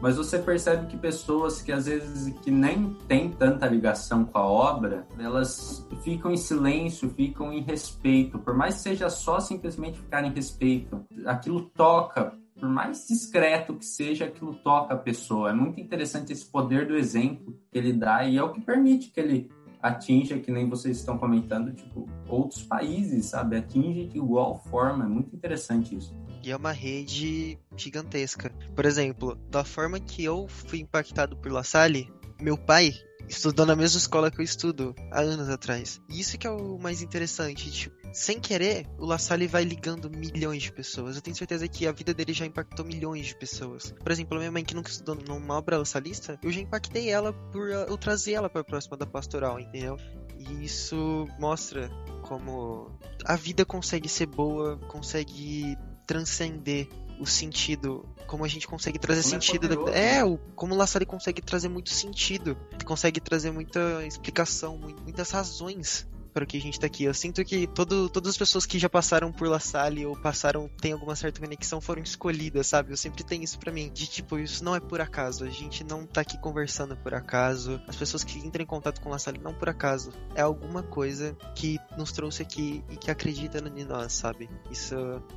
mas 0.00 0.16
você 0.16 0.38
percebe 0.38 0.86
que 0.86 0.96
pessoas 0.96 1.62
que 1.62 1.72
às 1.72 1.86
vezes 1.86 2.32
que 2.40 2.50
nem 2.50 2.94
têm 3.08 3.30
tanta 3.30 3.66
ligação 3.66 4.24
com 4.24 4.38
a 4.38 4.46
obra, 4.46 5.06
elas 5.18 5.86
ficam 6.02 6.30
em 6.30 6.36
silêncio, 6.36 7.08
ficam 7.10 7.52
em 7.52 7.62
respeito, 7.62 8.38
por 8.38 8.54
mais 8.54 8.76
que 8.76 8.80
seja 8.80 9.08
só 9.08 9.40
simplesmente 9.40 9.98
ficar 9.98 10.24
em 10.24 10.32
respeito, 10.32 11.04
aquilo 11.26 11.62
toca 11.74 12.32
por 12.58 12.68
mais 12.68 13.06
discreto 13.08 13.74
que 13.74 13.84
seja, 13.84 14.24
aquilo 14.26 14.54
toca 14.54 14.94
a 14.94 14.96
pessoa. 14.96 15.50
É 15.50 15.52
muito 15.52 15.80
interessante 15.80 16.32
esse 16.32 16.46
poder 16.46 16.86
do 16.86 16.96
exemplo 16.96 17.58
que 17.70 17.76
ele 17.76 17.92
dá 17.92 18.24
e 18.24 18.38
é 18.38 18.42
o 18.42 18.52
que 18.52 18.60
permite 18.60 19.10
que 19.10 19.20
ele 19.20 19.50
atinja, 19.84 20.38
que 20.38 20.50
nem 20.50 20.66
vocês 20.66 20.96
estão 20.96 21.18
comentando, 21.18 21.70
tipo, 21.74 22.08
outros 22.26 22.62
países, 22.62 23.26
sabe? 23.26 23.56
Atinge 23.56 24.06
de 24.06 24.16
igual 24.16 24.56
forma. 24.70 25.04
É 25.04 25.08
muito 25.08 25.36
interessante 25.36 25.94
isso. 25.94 26.16
E 26.42 26.50
é 26.50 26.56
uma 26.56 26.72
rede 26.72 27.58
gigantesca. 27.76 28.50
Por 28.74 28.86
exemplo, 28.86 29.36
da 29.50 29.62
forma 29.62 30.00
que 30.00 30.24
eu 30.24 30.48
fui 30.48 30.80
impactado 30.80 31.36
por 31.36 31.52
La 31.52 31.62
Salle, 31.62 32.10
meu 32.40 32.56
pai 32.56 32.94
estudou 33.28 33.66
na 33.66 33.76
mesma 33.76 33.98
escola 33.98 34.30
que 34.30 34.40
eu 34.40 34.44
estudo 34.44 34.94
há 35.10 35.20
anos 35.20 35.50
atrás. 35.50 36.00
E 36.08 36.18
isso 36.18 36.38
que 36.38 36.46
é 36.46 36.50
o 36.50 36.78
mais 36.78 37.02
interessante. 37.02 37.70
Tipo, 37.70 37.94
sem 38.14 38.38
querer, 38.38 38.86
o 38.96 39.04
La 39.04 39.18
Salle 39.18 39.48
vai 39.48 39.64
ligando 39.64 40.08
milhões 40.08 40.62
de 40.62 40.72
pessoas. 40.72 41.16
Eu 41.16 41.22
tenho 41.22 41.36
certeza 41.36 41.66
que 41.66 41.84
a 41.84 41.90
vida 41.90 42.14
dele 42.14 42.32
já 42.32 42.46
impactou 42.46 42.84
milhões 42.84 43.26
de 43.26 43.36
pessoas. 43.36 43.92
Por 43.92 44.12
exemplo, 44.12 44.36
a 44.36 44.38
minha 44.38 44.52
mãe 44.52 44.64
que 44.64 44.72
nunca 44.72 44.88
estudou 44.88 45.16
numa 45.16 45.58
obra 45.58 45.84
salista, 45.84 46.38
eu 46.40 46.52
já 46.52 46.60
impactei 46.60 47.10
ela 47.10 47.32
por 47.32 47.68
eu 47.68 47.98
trazer 47.98 48.34
ela 48.34 48.48
para 48.48 48.62
próxima 48.62 48.96
da 48.96 49.04
pastoral, 49.04 49.58
entendeu? 49.58 49.96
E 50.38 50.64
isso 50.64 51.26
mostra 51.40 51.90
como 52.22 52.96
a 53.24 53.34
vida 53.34 53.64
consegue 53.64 54.08
ser 54.08 54.26
boa, 54.26 54.78
consegue 54.86 55.76
transcender 56.06 56.88
o 57.18 57.26
sentido, 57.26 58.08
como 58.28 58.44
a 58.44 58.48
gente 58.48 58.66
consegue 58.68 58.98
trazer 58.98 59.22
como 59.22 59.36
é 59.36 59.40
sentido. 59.40 59.66
É, 59.66 59.90
da... 59.90 59.98
é, 59.98 60.14
né? 60.18 60.24
o, 60.24 60.38
como 60.54 60.74
o 60.74 60.76
La 60.76 60.86
Salle 60.86 61.04
consegue 61.04 61.42
trazer 61.42 61.68
muito 61.68 61.90
sentido, 61.90 62.56
consegue 62.84 63.20
trazer 63.20 63.50
muita 63.50 64.06
explicação, 64.06 64.78
muitas 64.78 65.30
razões 65.30 66.06
para 66.34 66.44
que 66.44 66.56
a 66.56 66.60
gente 66.60 66.80
tá 66.80 66.86
aqui. 66.86 67.04
Eu 67.04 67.14
sinto 67.14 67.44
que 67.44 67.66
todo, 67.68 68.08
todas 68.08 68.30
as 68.30 68.36
pessoas 68.36 68.66
que 68.66 68.78
já 68.78 68.88
passaram 68.88 69.30
por 69.30 69.48
La 69.48 69.60
Salle 69.60 70.04
ou 70.04 70.16
passaram, 70.16 70.68
tem 70.80 70.92
alguma 70.92 71.14
certa 71.14 71.40
conexão, 71.40 71.80
foram 71.80 72.02
escolhidas, 72.02 72.66
sabe? 72.66 72.92
Eu 72.92 72.96
sempre 72.96 73.22
tenho 73.22 73.44
isso 73.44 73.58
para 73.58 73.72
mim, 73.72 73.90
de 73.92 74.08
tipo, 74.08 74.38
isso 74.38 74.64
não 74.64 74.74
é 74.74 74.80
por 74.80 75.00
acaso, 75.00 75.44
a 75.44 75.48
gente 75.48 75.84
não 75.84 76.04
tá 76.04 76.22
aqui 76.22 76.36
conversando 76.38 76.96
por 76.96 77.14
acaso, 77.14 77.80
as 77.86 77.94
pessoas 77.94 78.24
que 78.24 78.38
entram 78.38 78.64
em 78.64 78.66
contato 78.66 79.00
com 79.00 79.08
La 79.08 79.18
Salle 79.18 79.38
não 79.38 79.54
por 79.54 79.68
acaso, 79.68 80.10
é 80.34 80.40
alguma 80.40 80.82
coisa 80.82 81.36
que 81.54 81.78
nos 81.96 82.10
trouxe 82.10 82.42
aqui 82.42 82.84
e 82.90 82.96
que 82.96 83.10
acredita 83.10 83.58
em 83.58 83.84
nós, 83.84 84.12
sabe? 84.12 84.50
Isso 84.70 84.94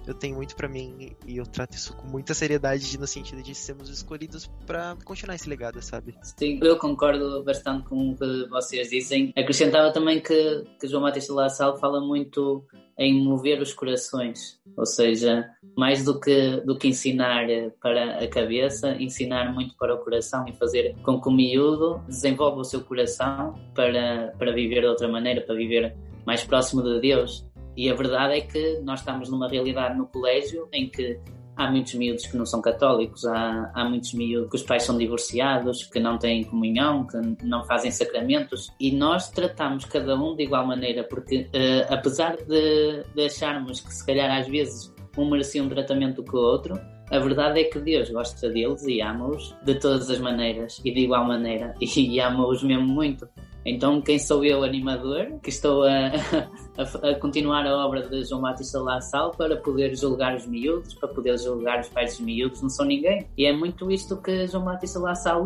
eu 0.08 0.14
tenho 0.16 0.36
muito 0.36 0.56
para 0.56 0.68
mim 0.68 1.16
e 1.28 1.38
eu 1.38 1.46
trato 1.46 1.76
isso 1.76 1.96
com 1.96 2.08
muita 2.08 2.34
seriedade 2.34 2.98
no 2.98 3.06
sentido 3.06 3.44
de 3.44 3.54
sermos 3.54 3.90
escolhidos 3.90 4.50
para 4.66 4.98
continuar 5.06 5.36
esse 5.36 5.48
legado, 5.48 5.82
sabe? 5.82 6.16
Sim, 6.22 6.60
eu 6.64 6.78
concordo 6.78 7.44
bastante 7.44 7.88
com 7.88 8.12
o 8.12 8.16
que 8.18 8.48
vocês 8.50 8.90
dizem. 8.90 9.32
Acrescentava 9.38 9.92
também 9.92 10.20
que, 10.20 10.64
que 10.80 10.87
João 10.88 11.04
Batista 11.04 11.34
La 11.34 11.50
Salle 11.50 11.80
fala 11.80 12.02
muito 12.02 12.66
em 12.98 13.24
mover 13.24 13.62
os 13.62 13.74
corações, 13.74 14.60
ou 14.76 14.86
seja, 14.86 15.48
mais 15.78 16.04
do 16.04 16.20
que, 16.20 16.62
do 16.62 16.78
que 16.78 16.88
ensinar 16.88 17.46
para 17.80 18.18
a 18.18 18.28
cabeça, 18.28 18.96
ensinar 19.00 19.54
muito 19.54 19.76
para 19.78 19.94
o 19.94 20.00
coração 20.00 20.46
e 20.48 20.54
fazer 20.54 20.96
com 21.04 21.22
que 21.22 21.30
o 21.30 21.32
miúdo 21.32 22.02
desenvolva 22.08 22.62
o 22.62 22.64
seu 22.64 22.82
coração 22.82 23.54
para, 23.76 24.34
para 24.38 24.52
viver 24.52 24.82
de 24.82 24.88
outra 24.88 25.08
maneira, 25.08 25.42
para 25.42 25.54
viver 25.56 25.96
mais 26.26 26.44
próximo 26.44 26.82
de 26.82 27.00
Deus. 27.00 27.46
E 27.76 27.92
a 27.92 27.94
verdade 27.94 28.34
é 28.34 28.42
que 28.42 28.80
nós 28.80 29.02
estamos 29.02 29.30
numa 29.30 29.48
realidade 29.48 29.96
no 29.96 30.08
colégio 30.08 30.68
em 30.74 30.90
que 30.90 31.20
há 31.58 31.70
muitos 31.70 31.96
miúdos 31.96 32.28
que 32.28 32.38
não 32.38 32.46
são 32.46 32.62
católicos, 32.62 33.26
há, 33.26 33.72
há 33.74 33.84
muitos 33.84 34.14
miúdos 34.14 34.50
que 34.50 34.56
os 34.56 34.64
pais 34.64 34.84
são 34.84 34.98
divorciados, 34.98 35.84
que 35.84 36.00
não 36.00 36.18
têm 36.18 36.44
comunhão, 36.44 37.06
que 37.08 37.18
não 37.44 37.66
fazem 37.66 37.92
sacramentos 37.92 38.72
e 38.80 38.92
nós 38.92 39.30
tratamos 39.30 39.84
cada 39.86 40.16
um 40.16 40.36
de 40.36 40.44
igual 40.44 40.66
maneira, 40.66 41.04
porque 41.04 41.50
uh, 41.54 41.94
apesar 41.94 42.38
de, 42.38 43.04
de 43.16 43.26
acharmos 43.26 43.82
que 43.82 43.94
se 43.94 44.06
calhar 44.06 44.40
às 44.40 44.48
vezes 44.48 44.94
um 45.18 45.30
merecia 45.30 45.64
um 45.64 45.68
tratamento 45.68 46.24
que 46.24 46.36
o 46.36 46.40
outro, 46.40 46.80
a 47.10 47.20
verdade 47.20 47.62
é 47.62 47.64
que 47.64 47.80
Deus 47.80 48.10
gosta 48.10 48.50
deles 48.50 48.84
e 48.86 49.02
ama-os 49.02 49.56
de 49.64 49.76
todas 49.76 50.10
as 50.12 50.20
maneiras 50.20 50.80
e 50.86 50.94
de 50.94 51.02
igual 51.02 51.26
maneira 51.26 51.74
e 51.82 52.20
ama-os 52.20 52.62
mesmo 52.62 52.86
muito. 52.86 53.28
Então, 53.70 54.02
quem 54.02 54.18
sou 54.18 54.46
eu, 54.46 54.64
animador, 54.64 55.42
que 55.44 55.50
estou 55.50 55.84
a, 55.84 56.08
a, 56.80 57.10
a 57.10 57.16
continuar 57.16 57.68
a 57.68 57.86
obra 57.86 58.08
de 58.08 58.24
João 58.24 58.40
Batista 58.40 58.80
Lassal 58.80 59.32
para 59.32 59.58
poder 59.58 59.94
julgar 59.94 60.38
os 60.38 60.48
miúdos, 60.48 60.94
para 60.94 61.10
poder 61.10 61.38
julgar 61.38 61.82
os 61.82 61.90
pais 61.90 62.12
dos 62.12 62.26
miúdos, 62.26 62.62
não 62.62 62.70
sou 62.70 62.86
ninguém. 62.86 63.28
E 63.38 63.46
é 63.46 63.52
muito 63.52 63.92
isto 63.92 64.16
que 64.22 64.48
João 64.48 64.64
Batista 64.64 65.00
Lassal 65.00 65.46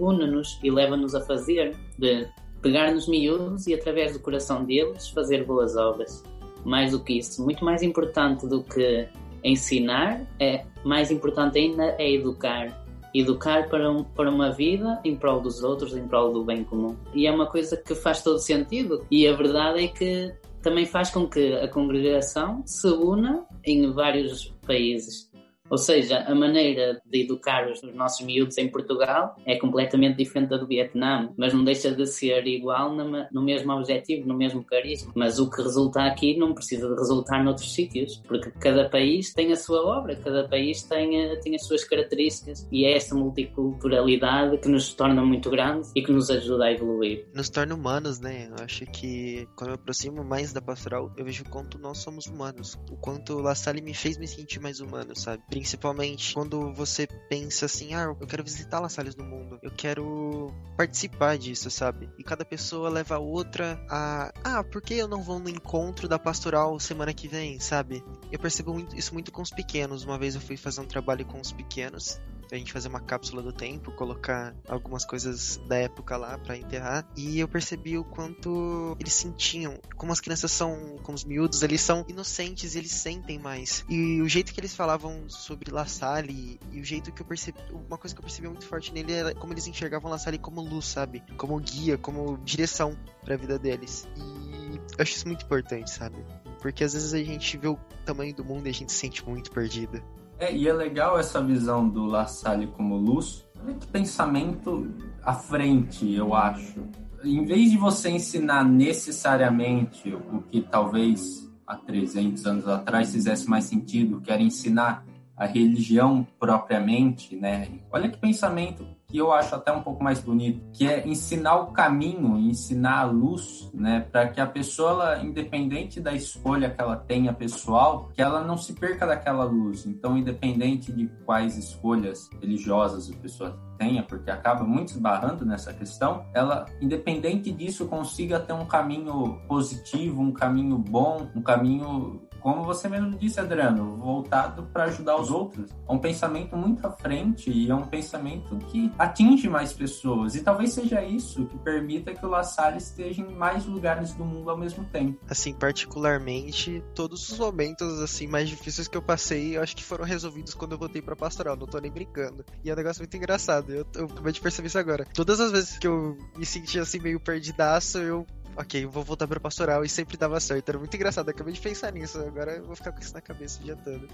une-nos 0.00 0.58
e 0.64 0.70
leva-nos 0.70 1.14
a 1.14 1.20
fazer, 1.20 1.76
de 1.98 2.26
pegar 2.62 2.90
nos 2.90 3.06
miúdos 3.06 3.66
e 3.66 3.74
através 3.74 4.14
do 4.14 4.20
coração 4.20 4.64
deles 4.64 5.10
fazer 5.10 5.44
boas 5.44 5.76
obras. 5.76 6.24
Mais 6.64 6.92
do 6.92 7.04
que 7.04 7.18
isso, 7.18 7.44
muito 7.44 7.62
mais 7.66 7.82
importante 7.82 8.46
do 8.46 8.62
que 8.62 9.06
ensinar, 9.44 10.26
é 10.40 10.64
mais 10.82 11.10
importante 11.10 11.58
ainda 11.58 11.94
é 11.98 12.14
educar 12.14 12.87
educar 13.14 13.68
para, 13.68 13.90
um, 13.90 14.04
para 14.04 14.30
uma 14.30 14.50
vida 14.50 15.00
em 15.04 15.16
prol 15.16 15.40
dos 15.40 15.62
outros, 15.62 15.96
em 15.96 16.06
prol 16.06 16.32
do 16.32 16.44
bem 16.44 16.64
comum. 16.64 16.96
E 17.14 17.26
é 17.26 17.30
uma 17.30 17.46
coisa 17.46 17.76
que 17.76 17.94
faz 17.94 18.22
todo 18.22 18.38
sentido. 18.38 19.04
E 19.10 19.26
a 19.26 19.34
verdade 19.34 19.84
é 19.84 19.88
que 19.88 20.32
também 20.62 20.86
faz 20.86 21.10
com 21.10 21.26
que 21.26 21.54
a 21.54 21.68
congregação 21.68 22.62
se 22.66 22.88
una 22.88 23.46
em 23.64 23.90
vários 23.92 24.54
países. 24.66 25.27
Ou 25.70 25.78
seja, 25.78 26.20
a 26.20 26.34
maneira 26.34 27.00
de 27.04 27.22
educar 27.22 27.68
os 27.70 27.82
nossos 27.94 28.24
miúdos 28.24 28.58
em 28.58 28.68
Portugal 28.68 29.36
é 29.46 29.56
completamente 29.56 30.16
diferente 30.16 30.50
da 30.50 30.56
do 30.58 30.66
Vietnã, 30.66 31.32
mas 31.36 31.54
não 31.54 31.64
deixa 31.64 31.90
de 31.92 32.06
ser 32.06 32.46
igual 32.46 32.94
no 32.94 33.42
mesmo 33.42 33.72
objetivo, 33.72 34.26
no 34.26 34.36
mesmo 34.36 34.64
carisma. 34.64 35.12
Mas 35.14 35.38
o 35.38 35.50
que 35.50 35.62
resulta 35.62 36.02
aqui 36.02 36.36
não 36.36 36.52
precisa 36.52 36.88
de 36.88 36.94
resultar 36.94 37.42
noutros 37.42 37.72
sítios, 37.72 38.22
porque 38.26 38.50
cada 38.52 38.88
país 38.88 39.32
tem 39.32 39.52
a 39.52 39.56
sua 39.56 39.84
obra, 39.84 40.16
cada 40.16 40.48
país 40.48 40.82
tem, 40.82 41.38
tem 41.40 41.54
as 41.54 41.66
suas 41.66 41.84
características 41.84 42.66
e 42.70 42.84
é 42.84 42.96
esta 42.96 43.14
multiculturalidade 43.14 44.58
que 44.58 44.68
nos 44.68 44.92
torna 44.94 45.24
muito 45.24 45.50
grandes 45.50 45.92
e 45.94 46.02
que 46.02 46.12
nos 46.12 46.30
ajuda 46.30 46.64
a 46.64 46.72
evoluir. 46.72 47.26
Nos 47.34 47.48
torna 47.48 47.74
humanos, 47.74 48.20
né? 48.20 48.48
Eu 48.50 48.64
acho 48.64 48.84
que 48.86 49.46
quando 49.56 49.70
eu 49.70 49.74
aproximo 49.74 50.24
mais 50.24 50.52
da 50.52 50.60
pastoral, 50.60 51.12
eu 51.16 51.24
vejo 51.24 51.44
o 51.44 51.48
quanto 51.48 51.78
nós 51.78 51.98
somos 51.98 52.26
humanos, 52.26 52.78
o 52.90 52.96
quanto 52.96 53.40
La 53.40 53.54
Salle 53.54 53.80
me 53.80 53.94
fez 53.94 54.18
me 54.18 54.26
sentir 54.26 54.60
mais 54.60 54.80
humano, 54.80 55.14
sabe? 55.14 55.42
Principalmente 55.58 56.34
quando 56.34 56.72
você 56.72 57.04
pensa 57.28 57.66
assim, 57.66 57.92
ah, 57.92 58.14
eu 58.20 58.26
quero 58.28 58.44
visitar 58.44 58.78
Las 58.78 58.92
Salles 58.92 59.16
do 59.16 59.24
mundo, 59.24 59.58
eu 59.60 59.72
quero 59.72 60.54
participar 60.76 61.36
disso, 61.36 61.68
sabe? 61.68 62.08
E 62.16 62.22
cada 62.22 62.44
pessoa 62.44 62.88
leva 62.88 63.16
a 63.16 63.18
outra 63.18 63.84
a, 63.90 64.32
ah, 64.44 64.62
por 64.62 64.80
que 64.80 64.94
eu 64.94 65.08
não 65.08 65.20
vou 65.20 65.40
no 65.40 65.48
encontro 65.48 66.06
da 66.06 66.16
pastoral 66.16 66.78
semana 66.78 67.12
que 67.12 67.26
vem, 67.26 67.58
sabe? 67.58 68.04
Eu 68.30 68.38
percebo 68.38 68.72
muito, 68.72 68.94
isso 68.94 69.12
muito 69.12 69.32
com 69.32 69.42
os 69.42 69.50
pequenos. 69.50 70.04
Uma 70.04 70.16
vez 70.16 70.36
eu 70.36 70.40
fui 70.40 70.56
fazer 70.56 70.80
um 70.80 70.86
trabalho 70.86 71.26
com 71.26 71.40
os 71.40 71.50
pequenos 71.50 72.20
a 72.50 72.56
gente 72.56 72.72
fazer 72.72 72.88
uma 72.88 73.00
cápsula 73.00 73.42
do 73.42 73.52
tempo, 73.52 73.92
colocar 73.92 74.54
algumas 74.66 75.04
coisas 75.04 75.58
da 75.66 75.76
época 75.76 76.16
lá 76.16 76.38
para 76.38 76.56
enterrar. 76.56 77.06
E 77.16 77.38
eu 77.38 77.48
percebi 77.48 77.98
o 77.98 78.04
quanto 78.04 78.96
eles 78.98 79.12
sentiam, 79.12 79.78
como 79.96 80.12
as 80.12 80.20
crianças 80.20 80.52
são, 80.52 80.96
como 81.02 81.16
os 81.16 81.24
miúdos, 81.24 81.62
eles 81.62 81.80
são 81.80 82.04
inocentes, 82.08 82.74
eles 82.74 82.92
sentem 82.92 83.38
mais. 83.38 83.84
E 83.88 84.20
o 84.20 84.28
jeito 84.28 84.52
que 84.52 84.60
eles 84.60 84.74
falavam 84.74 85.28
sobre 85.28 85.70
La 85.70 85.86
Salle 85.86 86.58
e 86.72 86.80
o 86.80 86.84
jeito 86.84 87.12
que 87.12 87.22
eu 87.22 87.26
percebi, 87.26 87.58
uma 87.72 87.98
coisa 87.98 88.14
que 88.14 88.20
eu 88.20 88.24
percebi 88.24 88.48
muito 88.48 88.66
forte 88.66 88.92
nele 88.92 89.12
era 89.12 89.34
como 89.34 89.52
eles 89.52 89.66
enxergavam 89.66 90.10
La 90.10 90.18
Salle 90.18 90.38
como 90.38 90.60
luz, 90.60 90.86
sabe? 90.86 91.22
Como 91.36 91.58
guia, 91.58 91.98
como 91.98 92.38
direção 92.38 92.96
para 93.24 93.34
a 93.34 93.36
vida 93.36 93.58
deles. 93.58 94.06
E 94.16 94.76
eu 94.76 95.02
acho 95.02 95.16
isso 95.16 95.26
muito 95.26 95.44
importante, 95.44 95.90
sabe? 95.90 96.16
Porque 96.60 96.82
às 96.82 96.92
vezes 96.92 97.12
a 97.14 97.18
gente 97.18 97.56
vê 97.56 97.68
o 97.68 97.78
tamanho 98.04 98.34
do 98.34 98.44
mundo 98.44 98.66
e 98.66 98.70
a 98.70 98.74
gente 98.74 98.92
se 98.92 98.98
sente 98.98 99.24
muito 99.26 99.50
perdido. 99.50 100.02
É, 100.38 100.54
e 100.54 100.68
é 100.68 100.72
legal 100.72 101.18
essa 101.18 101.42
visão 101.42 101.88
do 101.88 102.06
La 102.06 102.26
Salle 102.26 102.68
como 102.68 102.96
luz. 102.96 103.44
que 103.80 103.86
pensamento 103.88 104.88
à 105.22 105.34
frente, 105.34 106.14
eu 106.14 106.34
acho. 106.34 106.80
Em 107.24 107.44
vez 107.44 107.72
de 107.72 107.76
você 107.76 108.10
ensinar 108.10 108.64
necessariamente 108.64 110.14
o 110.14 110.40
que 110.42 110.60
talvez 110.60 111.50
há 111.66 111.76
300 111.76 112.46
anos 112.46 112.68
atrás 112.68 113.12
fizesse 113.12 113.50
mais 113.50 113.64
sentido, 113.64 114.20
que 114.20 114.30
era 114.30 114.40
ensinar 114.40 115.04
a 115.36 115.44
religião 115.44 116.26
propriamente, 116.38 117.34
né? 117.34 117.68
Olha 117.90 118.08
que 118.08 118.18
pensamento 118.18 118.86
que 119.08 119.16
eu 119.16 119.32
acho 119.32 119.54
até 119.54 119.72
um 119.72 119.82
pouco 119.82 120.04
mais 120.04 120.20
bonito, 120.20 120.60
que 120.70 120.86
é 120.86 121.08
ensinar 121.08 121.56
o 121.56 121.68
caminho, 121.68 122.38
ensinar 122.38 123.00
a 123.00 123.04
luz, 123.04 123.70
né, 123.72 124.06
para 124.12 124.28
que 124.28 124.38
a 124.38 124.46
pessoa, 124.46 124.90
ela, 124.90 125.24
independente 125.24 125.98
da 125.98 126.12
escolha 126.12 126.68
que 126.68 126.80
ela 126.80 126.94
tenha 126.94 127.32
pessoal, 127.32 128.10
que 128.14 128.20
ela 128.20 128.44
não 128.44 128.58
se 128.58 128.74
perca 128.74 129.06
daquela 129.06 129.44
luz. 129.44 129.86
Então, 129.86 130.16
independente 130.18 130.92
de 130.92 131.06
quais 131.24 131.56
escolhas 131.56 132.28
religiosas 132.38 133.10
a 133.10 133.16
pessoa 133.16 133.58
tenha, 133.78 134.02
porque 134.02 134.30
acaba 134.30 134.62
muito 134.62 134.88
esbarrando 134.88 135.46
nessa 135.46 135.72
questão, 135.72 136.26
ela, 136.34 136.66
independente 136.78 137.50
disso, 137.50 137.86
consiga 137.86 138.38
ter 138.38 138.52
um 138.52 138.66
caminho 138.66 139.40
positivo, 139.48 140.20
um 140.20 140.32
caminho 140.32 140.76
bom, 140.76 141.28
um 141.34 141.40
caminho 141.40 142.27
como 142.40 142.64
você 142.64 142.88
mesmo 142.88 143.16
disse, 143.16 143.40
Adriano, 143.40 143.96
voltado 143.96 144.64
para 144.72 144.84
ajudar 144.84 145.16
os 145.16 145.30
outros. 145.30 145.70
É 145.88 145.92
um 145.92 145.98
pensamento 145.98 146.56
muito 146.56 146.86
à 146.86 146.90
frente 146.90 147.50
e 147.50 147.70
é 147.70 147.74
um 147.74 147.86
pensamento 147.86 148.56
que 148.66 148.92
atinge 148.98 149.48
mais 149.48 149.72
pessoas. 149.72 150.34
E 150.34 150.40
talvez 150.40 150.72
seja 150.72 151.02
isso 151.02 151.46
que 151.46 151.58
permita 151.58 152.14
que 152.14 152.24
o 152.24 152.28
La 152.28 152.42
Salle 152.42 152.78
esteja 152.78 153.22
em 153.22 153.34
mais 153.34 153.66
lugares 153.66 154.14
do 154.14 154.24
mundo 154.24 154.50
ao 154.50 154.56
mesmo 154.56 154.84
tempo. 154.84 155.18
Assim, 155.28 155.52
particularmente, 155.52 156.82
todos 156.94 157.28
os 157.28 157.38
momentos 157.38 158.00
assim 158.00 158.26
mais 158.26 158.48
difíceis 158.48 158.88
que 158.88 158.96
eu 158.96 159.02
passei, 159.02 159.56
eu 159.56 159.62
acho 159.62 159.76
que 159.76 159.84
foram 159.84 160.04
resolvidos 160.04 160.54
quando 160.54 160.72
eu 160.72 160.78
voltei 160.78 161.02
para 161.02 161.16
pastoral, 161.16 161.56
não 161.56 161.66
tô 161.66 161.78
nem 161.78 161.90
brincando. 161.90 162.44
E 162.64 162.70
é 162.70 162.72
um 162.72 162.76
negócio 162.76 163.00
muito 163.00 163.16
engraçado. 163.16 163.72
Eu, 163.72 163.86
eu 163.94 164.04
acabei 164.06 164.32
de 164.32 164.40
perceber 164.40 164.68
isso 164.68 164.78
agora. 164.78 165.06
Todas 165.14 165.40
as 165.40 165.50
vezes 165.50 165.78
que 165.78 165.86
eu 165.86 166.16
me 166.36 166.46
senti 166.46 166.78
assim 166.78 166.98
meio 166.98 167.20
perdidaço, 167.20 167.98
eu 167.98 168.26
Ok, 168.58 168.84
eu 168.84 168.90
vou 168.90 169.04
voltar 169.04 169.28
pra 169.28 169.38
pastoral 169.38 169.84
e 169.84 169.88
sempre 169.88 170.16
dava 170.16 170.40
certo. 170.40 170.68
Era 170.68 170.78
muito 170.78 170.92
engraçado, 170.92 171.28
eu 171.28 171.30
acabei 171.30 171.54
de 171.54 171.60
pensar 171.60 171.92
nisso. 171.92 172.18
Agora 172.18 172.56
eu 172.56 172.64
vou 172.64 172.74
ficar 172.74 172.90
com 172.90 173.00
isso 173.00 173.14
na 173.14 173.20
cabeça 173.20 173.60
o 173.60 173.62
dia 173.62 173.76
todo. 173.76 174.08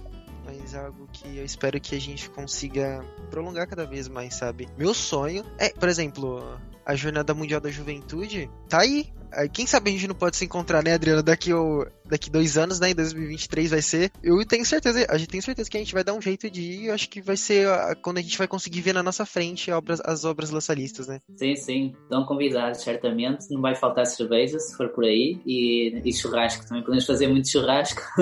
Mas 0.45 0.75
é 0.75 0.85
algo 0.85 1.09
que 1.11 1.39
eu 1.39 1.45
espero 1.47 1.81
que 1.81 1.95
a 1.95 2.01
gente 2.01 2.29
consiga 2.29 3.03
prolongar 3.31 3.67
cada 3.67 3.87
vez 3.87 4.07
mais, 4.07 4.35
sabe? 4.35 4.69
Meu 4.77 4.93
sonho 4.93 5.47
é, 5.59 5.71
por 5.71 5.89
exemplo, 5.89 6.61
a 6.85 6.95
Jornada 6.95 7.33
Mundial 7.33 7.59
da 7.59 7.71
Juventude 7.71 8.51
tá 8.69 8.83
aí. 8.83 9.11
Quem 9.53 9.67
sabe 9.67 9.89
a 9.89 9.93
gente 9.95 10.07
não 10.07 10.15
pode 10.15 10.37
se 10.37 10.45
encontrar, 10.45 10.85
né, 10.85 10.93
Adriano? 10.93 11.23
Daqui, 11.23 11.53
o, 11.53 11.87
daqui 12.09 12.31
dois 12.31 12.57
anos, 12.57 12.79
né? 12.81 12.91
Em 12.91 12.95
2023 12.95 13.71
vai 13.71 13.83
ser. 13.83 14.13
Eu 14.23 14.45
tenho 14.47 14.65
certeza, 14.65 15.07
a 15.09 15.17
gente 15.17 15.29
tem 15.29 15.41
certeza 15.41 15.71
que 15.71 15.77
a 15.77 15.81
gente 15.81 15.95
vai 15.95 16.05
dar 16.05 16.15
um 16.15 16.21
jeito 16.21 16.51
de 16.51 16.61
ir. 16.61 16.87
Eu 16.87 16.95
acho 16.95 17.09
que 17.09 17.21
vai 17.21 17.37
ser 17.37 17.67
a, 17.69 17.95
quando 17.95 18.19
a 18.19 18.23
gente 18.23 18.39
vai 18.39 18.47
conseguir 18.47 18.81
ver 18.81 18.93
na 18.93 19.03
nossa 19.03 19.25
frente 19.25 19.71
obras, 19.71 20.01
as 20.05 20.25
obras 20.25 20.51
lançalistas, 20.51 21.07
né? 21.09 21.21
Sim, 21.37 21.57
sim. 21.57 21.95
Estão 22.03 22.25
convidados, 22.25 22.83
certamente. 22.83 23.47
Não 23.51 23.61
vai 23.61 23.75
faltar 23.75 24.07
cerveja, 24.07 24.59
se 24.59 24.77
for 24.77 24.89
por 24.91 25.05
aí. 25.05 25.41
E, 25.47 26.03
e 26.05 26.13
churrasco. 26.13 26.67
Também 26.67 26.83
podemos 26.83 27.07
fazer 27.07 27.29
muito 27.29 27.49
churrasco. 27.49 28.03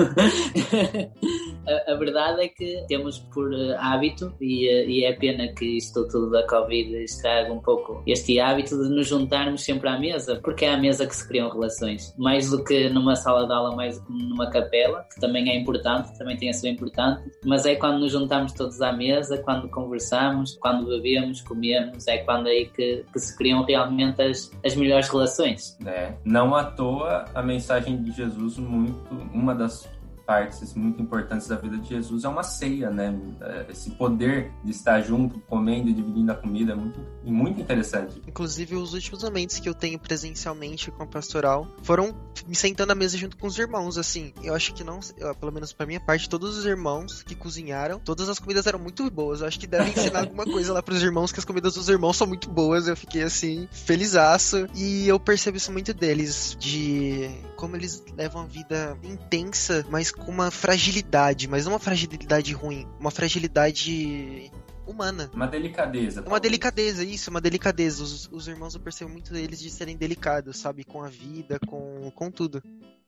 a, 1.67 1.91
a, 1.91 1.95
verdade 1.95 2.43
é 2.43 2.47
que 2.47 2.85
temos 2.87 3.19
por 3.19 3.51
uh, 3.51 3.75
hábito, 3.77 4.33
e, 4.39 4.67
uh, 4.67 4.89
e 4.89 5.03
é 5.05 5.13
pena 5.13 5.47
que 5.53 5.77
isto 5.77 6.07
tudo 6.07 6.29
da 6.29 6.45
Covid 6.47 7.03
estraga 7.03 7.51
um 7.51 7.59
pouco 7.59 8.01
este 8.07 8.39
hábito 8.39 8.81
de 8.81 8.89
nos 8.89 9.07
juntarmos 9.07 9.63
sempre 9.63 9.89
à 9.89 9.99
mesa, 9.99 10.39
porque 10.43 10.65
é 10.65 10.73
à 10.73 10.77
mesa 10.77 11.05
que 11.05 11.15
se 11.15 11.27
criam 11.27 11.49
relações. 11.49 12.13
Mais 12.17 12.49
do 12.49 12.63
que 12.63 12.89
numa 12.89 13.15
sala 13.15 13.45
de 13.45 13.53
aula, 13.53 13.72
mais 13.75 14.01
numa 14.09 14.49
capela, 14.49 15.05
que 15.13 15.19
também 15.19 15.49
é 15.49 15.57
importante, 15.57 16.17
também 16.17 16.37
tem 16.37 16.49
a 16.49 16.53
sua 16.53 16.69
importância, 16.69 17.23
mas 17.45 17.65
é 17.65 17.75
quando 17.75 17.99
nos 17.99 18.11
juntamos 18.11 18.51
todos 18.53 18.81
à 18.81 18.91
mesa, 18.91 19.37
quando 19.39 19.69
conversamos, 19.69 20.57
quando 20.59 20.87
bebemos, 20.87 21.41
comemos, 21.41 22.07
é 22.07 22.17
quando 22.19 22.47
aí 22.47 22.65
que, 22.67 23.05
que 23.11 23.19
se 23.19 23.35
criam 23.37 23.63
realmente 23.63 24.21
as, 24.21 24.51
as 24.65 24.75
melhores 24.75 25.09
relações. 25.09 25.77
É, 25.85 26.13
não 26.23 26.55
à 26.55 26.63
toa 26.63 27.25
a 27.33 27.41
mensagem 27.41 28.01
de 28.01 28.11
Jesus 28.11 28.57
muito, 28.57 29.13
uma 29.33 29.53
das 29.53 29.87
partes 30.25 30.73
muito 30.73 31.01
importantes 31.01 31.47
da 31.47 31.55
vida 31.55 31.77
de 31.77 31.89
Jesus 31.89 32.23
é 32.23 32.27
uma 32.27 32.43
ceia, 32.43 32.89
né? 32.89 33.17
É, 33.41 33.65
esse 33.69 33.91
poder 33.91 34.51
de 34.63 34.71
estar 34.71 35.01
junto, 35.01 35.39
comendo 35.41 35.89
e 35.89 35.93
dividindo 35.93 36.31
a 36.31 36.35
comida 36.35 36.73
é 36.73 36.75
muito, 36.75 36.99
muito 37.23 37.61
interessante. 37.61 38.21
Inclusive, 38.27 38.75
os 38.75 38.93
últimos 38.93 39.23
momentos 39.23 39.59
que 39.59 39.67
eu 39.67 39.73
tenho 39.73 39.99
presencialmente 39.99 40.91
com 40.91 41.03
a 41.03 41.07
pastoral 41.07 41.67
foram 41.83 42.15
me 42.47 42.55
sentando 42.55 42.91
à 42.91 42.95
mesa 42.95 43.17
junto 43.17 43.37
com 43.37 43.47
os 43.47 43.57
irmãos, 43.57 43.97
assim. 43.97 44.33
Eu 44.43 44.53
acho 44.53 44.73
que 44.73 44.83
não, 44.83 44.99
pelo 45.39 45.51
menos 45.51 45.73
pra 45.73 45.85
minha 45.85 45.99
parte, 45.99 46.29
todos 46.29 46.57
os 46.57 46.65
irmãos 46.65 47.23
que 47.23 47.35
cozinharam, 47.35 47.99
todas 47.99 48.29
as 48.29 48.39
comidas 48.39 48.65
eram 48.67 48.79
muito 48.79 49.09
boas. 49.09 49.41
Eu 49.41 49.47
acho 49.47 49.59
que 49.59 49.67
devem 49.67 49.89
ensinar 49.89 50.21
alguma 50.23 50.45
coisa 50.45 50.73
lá 50.73 50.81
pros 50.81 51.01
irmãos, 51.01 51.31
que 51.31 51.39
as 51.39 51.45
comidas 51.45 51.75
dos 51.75 51.89
irmãos 51.89 52.17
são 52.17 52.27
muito 52.27 52.49
boas. 52.49 52.87
Eu 52.87 52.95
fiquei 52.95 53.23
assim, 53.23 53.67
felizaço. 53.71 54.67
E 54.75 55.07
eu 55.07 55.19
percebo 55.19 55.57
isso 55.57 55.71
muito 55.71 55.93
deles, 55.93 56.55
de 56.59 57.29
como 57.63 57.77
eles 57.77 58.03
levam 58.17 58.41
a 58.41 58.45
vida 58.45 58.99
intensa, 59.01 59.85
mas 59.89 60.11
com 60.11 60.29
uma 60.29 60.51
fragilidade, 60.51 61.47
mas 61.47 61.63
não 61.63 61.71
uma 61.71 61.79
fragilidade 61.79 62.51
ruim, 62.51 62.85
uma 62.99 63.09
fragilidade 63.09 64.51
humana. 64.85 65.31
Uma 65.33 65.47
delicadeza. 65.47 66.21
Uma 66.27 66.41
delicadeza, 66.41 67.05
isso, 67.05 67.29
uma 67.29 67.39
delicadeza. 67.39 68.03
Os, 68.03 68.29
os 68.29 68.49
irmãos 68.49 68.75
eu 68.75 68.81
percebo 68.81 69.09
muito 69.09 69.31
deles 69.31 69.61
de 69.61 69.69
serem 69.69 69.95
delicados, 69.95 70.57
sabe? 70.57 70.83
Com 70.83 71.01
a 71.01 71.07
vida, 71.07 71.57
com, 71.65 72.11
com 72.13 72.29
tudo. 72.29 72.61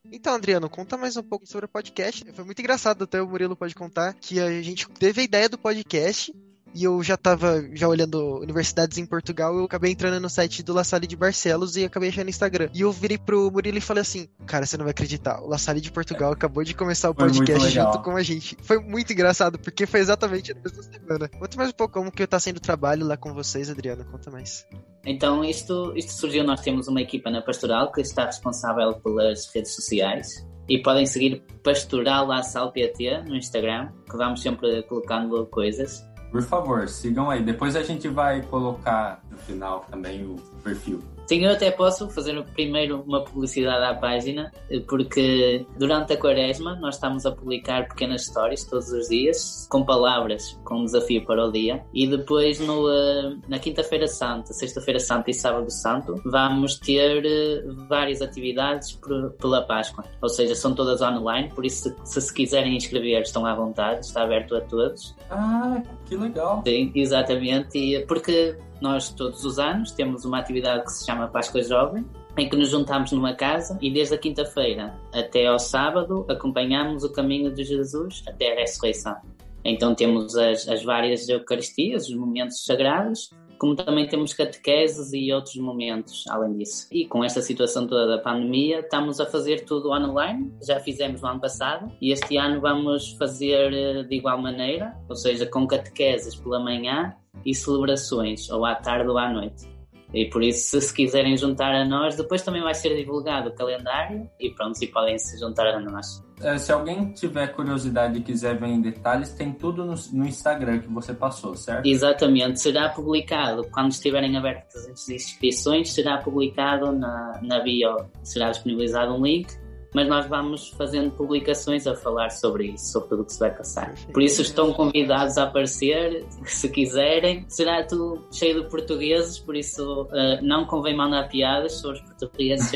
Então, 0.10 0.34
Adriano, 0.34 0.70
conta 0.70 0.96
mais 0.96 1.18
um 1.18 1.24
pouco 1.24 1.46
sobre 1.46 1.66
o 1.66 1.70
podcast. 1.70 2.24
Foi 2.32 2.46
muito 2.46 2.60
engraçado, 2.60 3.04
até 3.04 3.22
o 3.22 3.28
Murilo 3.28 3.58
pode 3.58 3.76
contar, 3.76 4.14
que 4.14 4.40
a 4.40 4.62
gente 4.62 4.88
teve 4.88 5.20
a 5.20 5.26
ideia 5.26 5.50
do 5.50 5.58
podcast 5.58 6.32
e 6.76 6.84
eu 6.84 7.02
já 7.02 7.16
tava 7.16 7.64
já 7.74 7.88
olhando 7.88 8.40
universidades 8.40 8.98
em 8.98 9.06
Portugal, 9.06 9.56
eu 9.58 9.64
acabei 9.64 9.92
entrando 9.92 10.20
no 10.20 10.30
site 10.30 10.62
do 10.62 10.74
La 10.74 10.84
Salle 10.84 11.08
de 11.08 11.16
Barcelos 11.16 11.78
e 11.78 11.86
acabei 11.86 12.10
achando 12.10 12.26
no 12.26 12.30
Instagram. 12.30 12.70
E 12.74 12.82
eu 12.82 12.92
virei 12.92 13.18
pro 13.18 13.50
Murilo 13.50 13.78
e 13.78 13.82
falei 13.82 14.02
assim: 14.02 14.28
Cara, 14.46 14.66
você 14.66 14.76
não 14.76 14.84
vai 14.84 14.92
acreditar, 14.92 15.42
o 15.42 15.48
La 15.48 15.58
Salle 15.58 15.80
de 15.80 15.90
Portugal 15.90 16.34
acabou 16.34 16.64
de 16.66 16.74
começar 16.74 17.10
o 17.10 17.16
podcast 17.16 17.70
junto 17.70 18.00
com 18.02 18.12
a 18.12 18.22
gente. 18.22 18.58
Foi 18.62 18.78
muito 18.80 19.14
engraçado, 19.14 19.58
porque 19.58 19.86
foi 19.86 20.02
exatamente 20.02 20.54
na 20.54 20.60
mesma 20.60 20.84
semana. 20.84 21.30
Conta 21.30 21.58
mais 21.58 21.70
um 21.70 21.74
pouco 21.74 21.94
como 21.94 22.12
que 22.12 22.28
tá 22.28 22.40
sendo 22.40 22.58
o 22.58 22.62
trabalho 22.62 23.08
lá 23.08 23.16
com 23.16 23.34
vocês, 23.34 23.70
Adriano. 23.70 24.04
Conta 24.06 24.30
mais. 24.30 24.68
Então, 25.06 25.46
isto, 25.46 25.94
isto 25.96 26.12
surgiu, 26.12 26.44
nós 26.44 26.60
temos 26.60 26.88
uma 26.90 27.02
equipa 27.02 27.30
na 27.30 27.42
Pastoral 27.42 27.92
que 27.92 28.02
está 28.02 28.26
responsável 28.26 28.94
pelas 28.96 29.50
redes 29.54 29.74
sociais. 29.74 30.46
E 30.68 30.82
podem 30.82 31.06
seguir 31.06 31.44
Pastoral 31.64 32.26
La 32.26 32.42
Salle 32.42 32.72
PT 32.72 33.22
no 33.24 33.36
Instagram, 33.36 33.92
que 34.10 34.18
vamos 34.18 34.42
sempre 34.42 34.82
colocando 34.84 35.46
coisas. 35.46 36.04
Por 36.36 36.44
favor, 36.44 36.90
sigam 36.90 37.32
aí. 37.32 37.42
Depois 37.42 37.78
a 37.78 37.82
gente 37.82 38.10
vai 38.10 38.42
colocar 38.42 39.24
no 39.32 39.38
final 39.38 39.86
também 39.90 40.26
o 40.26 40.36
perfil. 40.62 41.02
Sim, 41.28 41.46
eu 41.46 41.54
até 41.54 41.72
posso 41.72 42.10
fazer 42.10 42.42
primeiro 42.54 43.02
uma 43.02 43.24
publicidade 43.24 43.84
à 43.84 43.96
página, 43.96 44.52
porque 44.88 45.66
durante 45.78 46.14
a 46.14 46.18
quaresma 46.18 46.76
nós 46.76 46.96
estamos 46.96 47.26
a 47.26 47.32
publicar 47.32 47.88
pequenas 47.88 48.24
histórias 48.24 48.64
todos 48.64 48.90
os 48.92 49.10
dias, 49.10 49.68
com 49.70 49.84
palavras, 49.84 50.60
com 50.64 50.82
um 50.82 50.86
desafio 50.86 51.26
para 51.26 51.46
o 51.46 51.52
dia, 51.52 51.84
e 51.94 52.06
depois 52.06 52.60
no, 52.60 52.90
eh, 52.90 53.38
na 53.48 53.58
quinta-feira 53.58 54.08
santa, 54.08 54.54
sexta-feira 54.54 55.00
santa 55.00 55.32
e 55.32 55.34
sábado 55.34 55.70
santo, 55.72 56.22
vamos 56.26 56.78
ter 56.80 57.26
eh, 57.26 57.64
várias 57.90 58.22
atividades 58.22 59.00
pela 59.40 59.64
Páscoa, 59.64 60.06
ou 60.22 60.30
seja, 60.30 60.54
são 60.54 60.76
todas 60.76 61.02
online, 61.02 61.50
por 61.50 61.66
isso 61.66 61.96
se 62.04 62.22
se 62.22 62.34
quiserem 62.34 62.76
inscrever 62.76 63.22
estão 63.22 63.46
à 63.46 63.56
vontade, 63.56 64.06
está 64.06 64.24
aberto 64.24 64.56
a 64.56 64.62
todos. 64.62 65.16
Ah, 65.30 65.82
que 66.06 66.16
legal! 66.16 66.62
Sim, 66.66 66.92
exatamente, 66.96 67.78
e 67.78 68.06
porque 68.06 68.56
nós, 68.82 69.10
todos 69.10 69.44
os 69.46 69.60
anos, 69.60 69.92
temos 69.92 70.26
uma 70.26 70.40
atividade 70.40 70.84
que 70.84 70.92
se 70.92 71.06
chama 71.06 71.28
Páscoa 71.28 71.62
Jovem, 71.64 72.06
em 72.38 72.50
que 72.50 72.56
nos 72.56 72.70
juntamos 72.70 73.12
numa 73.12 73.34
casa 73.34 73.78
e 73.82 73.92
desde 73.92 74.16
a 74.16 74.18
quinta-feira 74.18 74.94
até 75.14 75.48
ao 75.48 75.60
sábado 75.60 76.26
acompanhamos 76.30 77.04
o 77.04 77.12
caminho 77.12 77.54
de 77.54 77.64
Jesus 77.64 78.24
até 78.28 78.52
a 78.52 78.56
ressurreição. 78.56 79.16
Então 79.64 79.96
temos 79.96 80.36
as, 80.36 80.68
as 80.68 80.84
várias 80.84 81.28
Eucaristias, 81.28 82.08
os 82.08 82.16
momentos 82.16 82.64
sagrados, 82.64 83.32
como 83.58 83.76
também 83.76 84.08
temos 84.08 84.34
catequeses 84.34 85.12
e 85.14 85.32
outros 85.34 85.56
momentos 85.56 86.26
além 86.30 86.58
disso. 86.58 86.88
E 86.92 87.06
com 87.06 87.24
esta 87.24 87.42
situação 87.42 87.88
toda 87.88 88.08
da 88.08 88.18
pandemia, 88.18 88.80
estamos 88.80 89.20
a 89.20 89.26
fazer 89.26 89.66
tudo 89.66 89.92
online, 89.92 90.52
já 90.62 90.80
fizemos 90.80 91.22
no 91.22 91.28
ano 91.28 91.42
passado, 91.42 91.92
e 92.02 92.12
este 92.12 92.38
ano 92.38 92.62
vamos 92.62 93.12
fazer 93.14 93.74
eh, 93.74 94.04
de 94.04 94.16
igual 94.16 94.42
maneira, 94.42 94.96
ou 95.10 95.16
seja, 95.16 95.46
com 95.46 95.68
catequeses 95.68 96.36
pela 96.36 96.60
manhã 96.60 97.16
e 97.46 97.54
celebrações, 97.54 98.50
ou 98.50 98.66
à 98.66 98.76
tarde 98.76 99.10
ou 99.10 99.18
à 99.18 99.30
noite. 99.30 99.68
E 100.14 100.26
por 100.30 100.42
isso, 100.42 100.70
se 100.70 100.82
se 100.82 100.94
quiserem 100.94 101.36
juntar 101.36 101.74
a 101.74 101.84
nós, 101.84 102.16
depois 102.16 102.42
também 102.42 102.62
vai 102.62 102.74
ser 102.74 102.96
divulgado 102.96 103.50
o 103.50 103.54
calendário 103.54 104.30
e 104.40 104.50
pronto, 104.52 104.78
se 104.78 104.88
podem 104.88 105.18
se 105.20 105.38
juntar 105.38 105.68
a 105.68 105.80
nós. 105.80 106.25
É, 106.42 106.58
se 106.58 106.72
alguém 106.72 107.12
tiver 107.14 107.48
curiosidade 107.48 108.20
e 108.20 108.22
quiser 108.22 108.60
ver 108.60 108.68
em 108.68 108.82
detalhes, 108.82 109.32
tem 109.32 109.54
tudo 109.54 109.86
no, 109.86 109.96
no, 110.12 110.26
Instagram 110.26 110.80
que 110.80 110.88
você 110.88 111.14
passou, 111.14 111.56
certo? 111.56 111.86
Exatamente. 111.86 112.60
Será 112.60 112.90
publicado, 112.90 113.66
quando 113.72 113.92
estiverem 113.92 114.36
abertas 114.36 114.88
as 114.88 115.08
inscrições, 115.08 115.94
será 115.94 116.18
publicado 116.18 116.92
na, 116.92 117.40
na 117.42 117.60
bio, 117.60 117.96
será 118.22 118.50
disponibilizado 118.50 119.14
um 119.14 119.24
link 119.24 119.48
mas 119.96 120.10
nós 120.10 120.28
vamos 120.28 120.72
fazendo 120.72 121.10
publicações 121.10 121.88
a 121.88 121.96
falar 121.96 122.30
sobre 122.30 122.72
isso, 122.72 122.92
sobre 122.92 123.08
tudo 123.08 123.22
o 123.22 123.26
que 123.26 123.32
se 123.32 123.40
vai 123.40 123.50
passar. 123.50 123.94
Por 124.12 124.22
isso 124.22 124.42
estão 124.42 124.74
convidados 124.74 125.38
a 125.38 125.44
aparecer, 125.44 126.26
se 126.46 126.68
quiserem. 126.68 127.46
Será 127.48 127.82
tudo 127.82 128.28
cheio 128.30 128.62
de 128.62 128.70
portugueses, 128.70 129.40
por 129.40 129.56
isso 129.56 130.04
uh, 130.04 130.42
não 130.42 130.66
convém 130.66 130.98
mandar 130.98 131.30
piadas 131.30 131.80
sobre 131.80 132.00
os 132.00 132.02
portugueses 132.02 132.70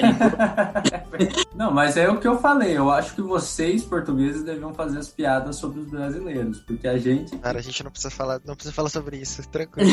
Não, 1.54 1.72
mas 1.72 1.98
é 1.98 2.10
o 2.10 2.22
que 2.22 2.28
eu 2.28 2.40
falei. 2.40 2.78
Eu 2.78 2.90
acho 2.90 3.14
que 3.14 3.22
vocês, 3.22 3.84
portugueses, 3.84 4.44
deviam 4.44 4.74
fazer 4.74 5.00
as 5.00 5.10
piadas 5.10 5.58
sobre 5.58 5.82
os 5.82 5.88
brasileiros, 5.88 6.60
porque 6.60 6.88
a 6.88 6.98
gente. 6.98 7.38
Cara, 7.38 7.60
a 7.60 7.62
gente 7.62 7.84
não 7.84 7.92
precisa 7.92 8.10
falar, 8.10 8.40
não 8.46 8.56
precisa 8.56 8.74
falar 8.74 8.88
sobre 8.88 9.18
isso. 9.18 9.46
Tranquilo. 9.50 9.92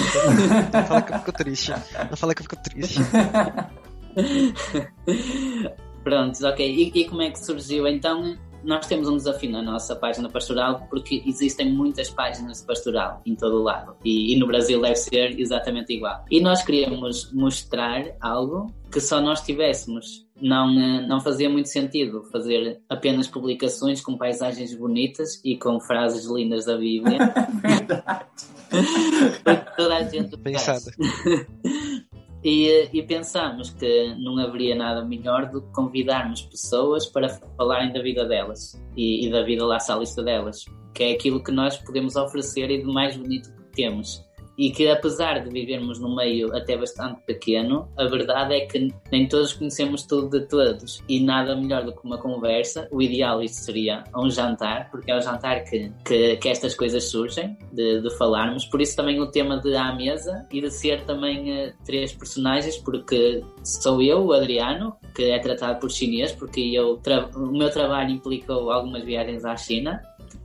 não 0.72 0.84
fala 0.84 1.02
que 1.02 1.12
eu 1.12 1.18
fico 1.18 1.32
triste. 1.32 1.72
Não 2.08 2.16
fala 2.16 2.34
que 2.36 2.42
eu 2.42 2.44
fico 2.44 2.62
triste. 2.62 3.00
Prontos, 6.06 6.40
ok. 6.44 6.64
E, 6.64 7.00
e, 7.00 7.04
como 7.04 7.20
é 7.20 7.32
que 7.32 7.44
surgiu? 7.44 7.84
Então, 7.88 8.38
nós 8.62 8.86
temos 8.86 9.08
um 9.08 9.16
desafio 9.16 9.50
na 9.50 9.60
nossa 9.60 9.96
página 9.96 10.28
pastoral 10.28 10.86
porque 10.88 11.20
existem 11.26 11.72
muitas 11.72 12.08
páginas 12.08 12.60
de 12.60 12.66
pastoral 12.68 13.20
em 13.26 13.34
todo 13.34 13.56
o 13.56 13.62
lado 13.64 13.96
e, 14.04 14.32
e, 14.32 14.38
no 14.38 14.46
Brasil 14.46 14.80
deve 14.80 14.94
ser 14.94 15.36
exatamente 15.36 15.92
igual. 15.92 16.24
E 16.30 16.40
nós 16.40 16.62
queríamos 16.62 17.32
mostrar 17.32 18.04
algo 18.20 18.72
que 18.92 19.00
só 19.00 19.20
nós 19.20 19.40
tivéssemos. 19.40 20.24
Não, 20.40 20.70
eh, 20.78 21.04
não 21.08 21.20
fazia 21.20 21.50
muito 21.50 21.68
sentido 21.70 22.22
fazer 22.30 22.80
apenas 22.88 23.26
publicações 23.26 24.00
com 24.00 24.16
paisagens 24.16 24.72
bonitas 24.76 25.40
e 25.44 25.56
com 25.56 25.80
frases 25.80 26.24
lindas 26.26 26.66
da 26.66 26.76
Bíblia. 26.76 27.18
Verdade. 27.60 28.26
toda 29.76 29.96
a 29.96 30.02
gente 30.04 30.36
Pensada. 30.36 30.92
E, 32.48 32.88
e 32.92 33.02
pensamos 33.02 33.70
que 33.70 34.14
não 34.20 34.38
haveria 34.38 34.76
nada 34.76 35.04
melhor 35.04 35.50
do 35.50 35.62
que 35.62 35.72
convidarmos 35.72 36.42
pessoas 36.42 37.04
para 37.04 37.28
falarem 37.56 37.92
da 37.92 38.00
vida 38.00 38.24
delas 38.24 38.80
e, 38.96 39.26
e 39.26 39.30
da 39.32 39.42
vida 39.42 39.66
lá 39.66 39.80
salista 39.80 40.22
delas, 40.22 40.64
que 40.94 41.02
é 41.02 41.12
aquilo 41.14 41.42
que 41.42 41.50
nós 41.50 41.76
podemos 41.76 42.14
oferecer 42.14 42.70
e 42.70 42.78
de 42.78 42.85
mais 42.85 43.16
bonito 43.16 43.52
que 43.52 43.64
temos. 43.72 44.24
E 44.58 44.70
que 44.70 44.88
apesar 44.88 45.40
de 45.40 45.50
vivermos 45.50 45.98
num 45.98 46.14
meio 46.14 46.54
até 46.56 46.76
bastante 46.76 47.20
pequeno, 47.26 47.88
a 47.96 48.04
verdade 48.04 48.54
é 48.54 48.66
que 48.66 48.92
nem 49.12 49.28
todos 49.28 49.52
conhecemos 49.52 50.02
tudo 50.02 50.38
de 50.38 50.46
todos 50.46 51.02
e 51.08 51.20
nada 51.20 51.54
melhor 51.54 51.84
do 51.84 51.92
que 51.92 52.04
uma 52.04 52.18
conversa. 52.18 52.88
O 52.90 53.02
ideal 53.02 53.42
isto 53.42 53.56
seria 53.56 54.04
um 54.16 54.30
jantar, 54.30 54.90
porque 54.90 55.10
é 55.10 55.14
ao 55.14 55.20
jantar 55.20 55.64
que, 55.64 55.92
que, 56.04 56.36
que 56.36 56.48
estas 56.48 56.74
coisas 56.74 57.04
surgem, 57.04 57.56
de, 57.72 58.00
de, 58.00 58.16
falarmos. 58.16 58.64
Por 58.64 58.80
isso 58.80 58.96
também 58.96 59.20
o 59.20 59.30
tema 59.30 59.58
de 59.60 59.76
à 59.76 59.94
mesa 59.94 60.46
e 60.50 60.60
de 60.60 60.70
ser 60.70 61.04
também 61.04 61.66
uh, 61.66 61.72
três 61.84 62.12
personagens, 62.12 62.78
porque 62.78 63.42
sou 63.62 64.00
eu, 64.00 64.24
o 64.24 64.32
Adriano, 64.32 64.96
que 65.14 65.30
é 65.30 65.38
tratado 65.38 65.78
por 65.80 65.90
chinês, 65.90 66.32
porque 66.32 66.60
eu 66.60 67.00
o 67.36 67.52
meu 67.52 67.70
trabalho 67.70 68.10
implicou 68.10 68.70
algumas 68.70 69.04
viagens 69.04 69.44
à 69.44 69.56
China. 69.56 70.00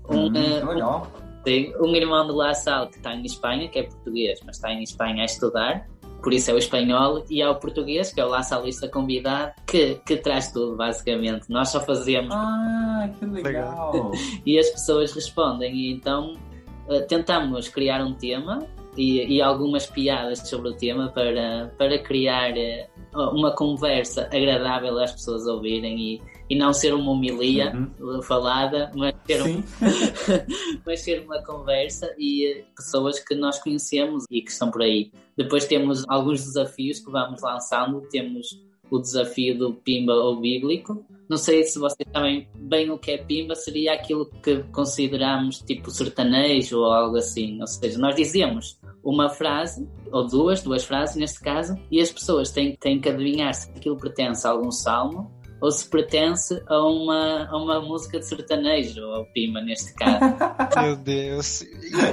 Um, 0.09 0.25
hum, 0.25 0.27
uh, 0.27 0.67
legal. 0.67 1.11
Sim, 1.45 1.73
um 1.79 1.95
irmão 1.95 2.27
do 2.27 2.35
La 2.35 2.53
Salle 2.53 2.89
que 2.89 2.97
está 2.97 3.15
em 3.15 3.25
Espanha, 3.25 3.67
que 3.67 3.79
é 3.79 3.83
português, 3.83 4.39
mas 4.45 4.57
está 4.57 4.71
em 4.71 4.83
Espanha 4.83 5.23
a 5.23 5.25
estudar, 5.25 5.87
por 6.21 6.33
isso 6.33 6.51
é 6.51 6.53
o 6.53 6.57
espanhol, 6.57 7.23
e 7.29 7.41
há 7.41 7.49
o 7.49 7.55
português, 7.55 8.13
que 8.13 8.21
é 8.21 8.25
o 8.25 8.29
La 8.29 8.43
Salista 8.43 8.87
convidado, 8.87 9.53
que, 9.65 9.95
que 10.05 10.17
traz 10.17 10.51
tudo, 10.51 10.75
basicamente. 10.75 11.49
Nós 11.49 11.69
só 11.69 11.79
fazemos. 11.79 12.33
Ah, 12.33 13.09
que 13.17 13.25
legal! 13.25 14.11
e 14.45 14.59
as 14.59 14.69
pessoas 14.69 15.11
respondem, 15.13 15.75
e 15.75 15.91
então 15.91 16.35
uh, 16.87 17.01
tentamos 17.07 17.67
criar 17.69 18.03
um 18.03 18.13
tema 18.13 18.59
e, 18.95 19.37
e, 19.37 19.41
algumas 19.41 19.87
piadas 19.87 20.47
sobre 20.47 20.69
o 20.69 20.73
tema 20.73 21.09
para, 21.09 21.73
para 21.77 21.97
criar 21.99 22.51
uh, 22.51 23.35
uma 23.35 23.55
conversa 23.55 24.29
agradável 24.31 24.99
às 24.99 25.13
pessoas 25.13 25.47
ouvirem 25.47 25.97
e 25.97 26.21
e 26.51 26.55
não 26.55 26.73
ser 26.73 26.93
uma 26.93 27.13
homilia 27.13 27.71
uhum. 27.73 28.21
falada, 28.21 28.91
mas 28.93 29.15
ser, 29.25 29.41
um, 29.41 29.63
mas 30.85 30.99
ser 30.99 31.23
uma 31.23 31.41
conversa 31.41 32.13
e 32.19 32.45
eh, 32.45 32.65
pessoas 32.75 33.21
que 33.21 33.33
nós 33.33 33.57
conhecemos 33.57 34.25
e 34.29 34.41
que 34.41 34.51
estão 34.51 34.69
por 34.69 34.81
aí. 34.81 35.13
Depois 35.37 35.65
temos 35.65 36.03
alguns 36.09 36.43
desafios 36.43 36.99
que 36.99 37.09
vamos 37.09 37.41
lançando, 37.41 38.01
temos 38.09 38.61
o 38.89 38.99
desafio 38.99 39.57
do 39.57 39.73
Pimba 39.75 40.11
ou 40.11 40.41
Bíblico. 40.41 41.05
Não 41.29 41.37
sei 41.37 41.63
se 41.63 41.79
vocês 41.79 42.05
sabem 42.11 42.49
bem 42.53 42.91
o 42.91 42.97
que 42.97 43.11
é 43.11 43.17
Pimba, 43.17 43.55
seria 43.55 43.93
aquilo 43.93 44.25
que 44.43 44.57
consideramos 44.73 45.59
tipo 45.59 45.89
sertanejo 45.89 46.79
ou 46.79 46.91
algo 46.91 47.15
assim. 47.15 47.61
Ou 47.61 47.67
seja, 47.67 47.97
nós 47.97 48.13
dizemos 48.13 48.77
uma 49.01 49.29
frase, 49.29 49.87
ou 50.11 50.27
duas, 50.27 50.61
duas 50.61 50.83
frases 50.83 51.15
neste 51.15 51.39
caso, 51.39 51.75
e 51.89 52.01
as 52.01 52.11
pessoas 52.11 52.51
têm, 52.51 52.75
têm 52.75 52.99
que 52.99 53.07
adivinhar 53.07 53.53
se 53.53 53.69
aquilo 53.69 53.95
pertence 53.95 54.45
a 54.45 54.49
algum 54.49 54.69
salmo 54.69 55.31
ou 55.61 55.71
se 55.71 55.87
pertence 55.87 56.61
a 56.67 56.85
uma, 56.85 57.47
a 57.47 57.57
uma 57.57 57.79
música 57.79 58.19
de 58.19 58.25
sertanejo, 58.25 59.01
ou 59.03 59.25
Pima 59.25 59.61
neste 59.61 59.93
caso. 59.93 60.19
Meu 60.81 60.95
Deus. 60.95 61.63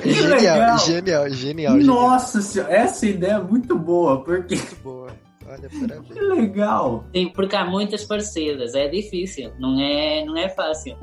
Genial, 0.04 0.78
genial, 0.78 1.30
genial, 1.30 1.76
Nossa 1.76 2.42
senhora, 2.42 2.72
essa 2.72 3.06
ideia 3.06 3.32
é 3.32 3.42
muito 3.42 3.76
boa, 3.76 4.22
porque. 4.22 4.54
Muito 4.54 4.76
boa. 4.76 5.08
Olha, 5.46 5.70
parabéns. 5.70 6.12
Que 6.12 6.20
legal! 6.20 7.04
Sim, 7.14 7.32
porque 7.34 7.56
há 7.56 7.64
muitas 7.64 8.04
parecidas, 8.04 8.74
é 8.74 8.87
difícil, 8.87 9.50
não 9.58 9.80
é, 9.80 10.22
não 10.26 10.37
é 10.37 10.50
fácil. 10.50 10.98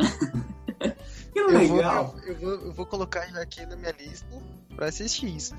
que 1.33 1.41
legal! 1.41 2.13
Eu 2.27 2.35
vou, 2.35 2.49
eu, 2.51 2.57
vou, 2.59 2.67
eu 2.67 2.73
vou 2.73 2.85
colocar 2.85 3.23
aqui 3.41 3.65
na 3.65 3.75
minha 3.75 3.93
lista 3.99 4.27
pra 4.75 4.87
assistir 4.87 5.35
isso. 5.35 5.55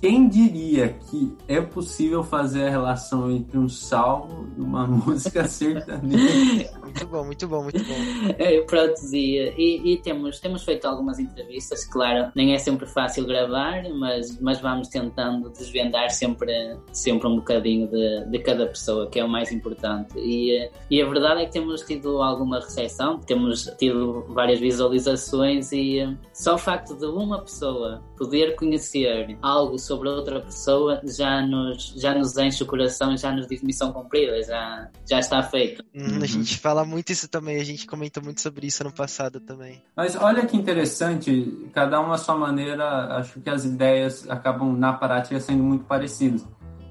Quem 0.00 0.28
diria 0.28 0.96
que 1.10 1.36
é 1.46 1.60
possível 1.60 2.24
fazer 2.24 2.64
a 2.64 2.70
relação 2.70 3.30
entre 3.30 3.58
um 3.58 3.68
salmo 3.68 4.48
e 4.56 4.60
uma 4.60 4.86
música 4.88 5.44
sertaneja? 5.44 6.70
muito 6.82 7.06
bom, 7.06 7.24
muito 7.24 7.46
bom, 7.46 7.62
muito 7.64 7.84
bom. 7.84 8.34
É, 8.38 8.62
pronto, 8.62 8.94
e, 9.12 9.52
e, 9.58 9.92
e, 9.92 9.96
temos, 9.98 10.40
temos 10.40 10.64
feito 10.64 10.86
algumas 10.86 11.18
entrevistas, 11.18 11.84
claro, 11.84 12.32
nem 12.34 12.54
é 12.54 12.58
sempre 12.58 12.86
fácil 12.86 13.26
gravar, 13.26 13.82
mas, 13.90 14.40
mas 14.40 14.58
vamos 14.58 14.88
tentando 14.88 15.50
desvendar 15.50 16.10
sempre, 16.10 16.78
sempre 16.92 17.28
um 17.28 17.36
bocadinho 17.36 17.86
de, 17.86 18.24
de 18.30 18.38
cada 18.38 18.66
pessoa, 18.66 19.06
que 19.06 19.20
é 19.20 19.24
o 19.24 19.28
mais 19.28 19.52
importante. 19.52 20.18
E, 20.18 20.70
e 20.90 21.02
a 21.02 21.06
verdade 21.06 21.42
é 21.42 21.44
que 21.44 21.52
temos 21.52 21.82
tido 21.82 22.22
alguma 22.22 22.58
recepção, 22.60 23.18
temos 23.18 23.64
tido 23.78 24.24
várias 24.30 24.60
visualizações 24.60 25.72
e 25.72 26.16
só 26.32 26.54
o 26.54 26.58
facto 26.58 26.96
de 26.96 27.04
uma 27.04 27.42
pessoa 27.42 28.02
poder 28.16 28.56
conhecer 28.56 29.36
algo 29.42 29.78
sobre 29.78 29.89
outra 29.94 30.40
pessoa 30.40 31.00
já 31.04 31.40
nos, 31.42 31.94
já 31.96 32.14
nos 32.14 32.36
enche 32.36 32.62
o 32.62 32.66
coração, 32.66 33.16
já 33.16 33.32
nos 33.32 33.46
diz 33.46 33.62
missão 33.62 33.92
cumprida, 33.92 34.42
já, 34.42 34.88
já 35.08 35.18
está 35.18 35.42
feito. 35.42 35.84
Uhum. 35.94 36.22
A 36.22 36.26
gente 36.26 36.58
fala 36.58 36.84
muito 36.84 37.10
isso 37.10 37.28
também, 37.28 37.60
a 37.60 37.64
gente 37.64 37.86
comentou 37.86 38.22
muito 38.22 38.40
sobre 38.40 38.66
isso 38.66 38.82
ano 38.82 38.92
passado 38.92 39.40
também. 39.40 39.82
Mas 39.96 40.16
olha 40.16 40.46
que 40.46 40.56
interessante, 40.56 41.68
cada 41.72 42.00
um 42.00 42.12
à 42.12 42.18
sua 42.18 42.36
maneira, 42.36 43.16
acho 43.16 43.40
que 43.40 43.50
as 43.50 43.64
ideias 43.64 44.28
acabam 44.28 44.76
na 44.76 44.92
prática 44.92 45.40
sendo 45.40 45.62
muito 45.62 45.84
parecidas. 45.84 46.44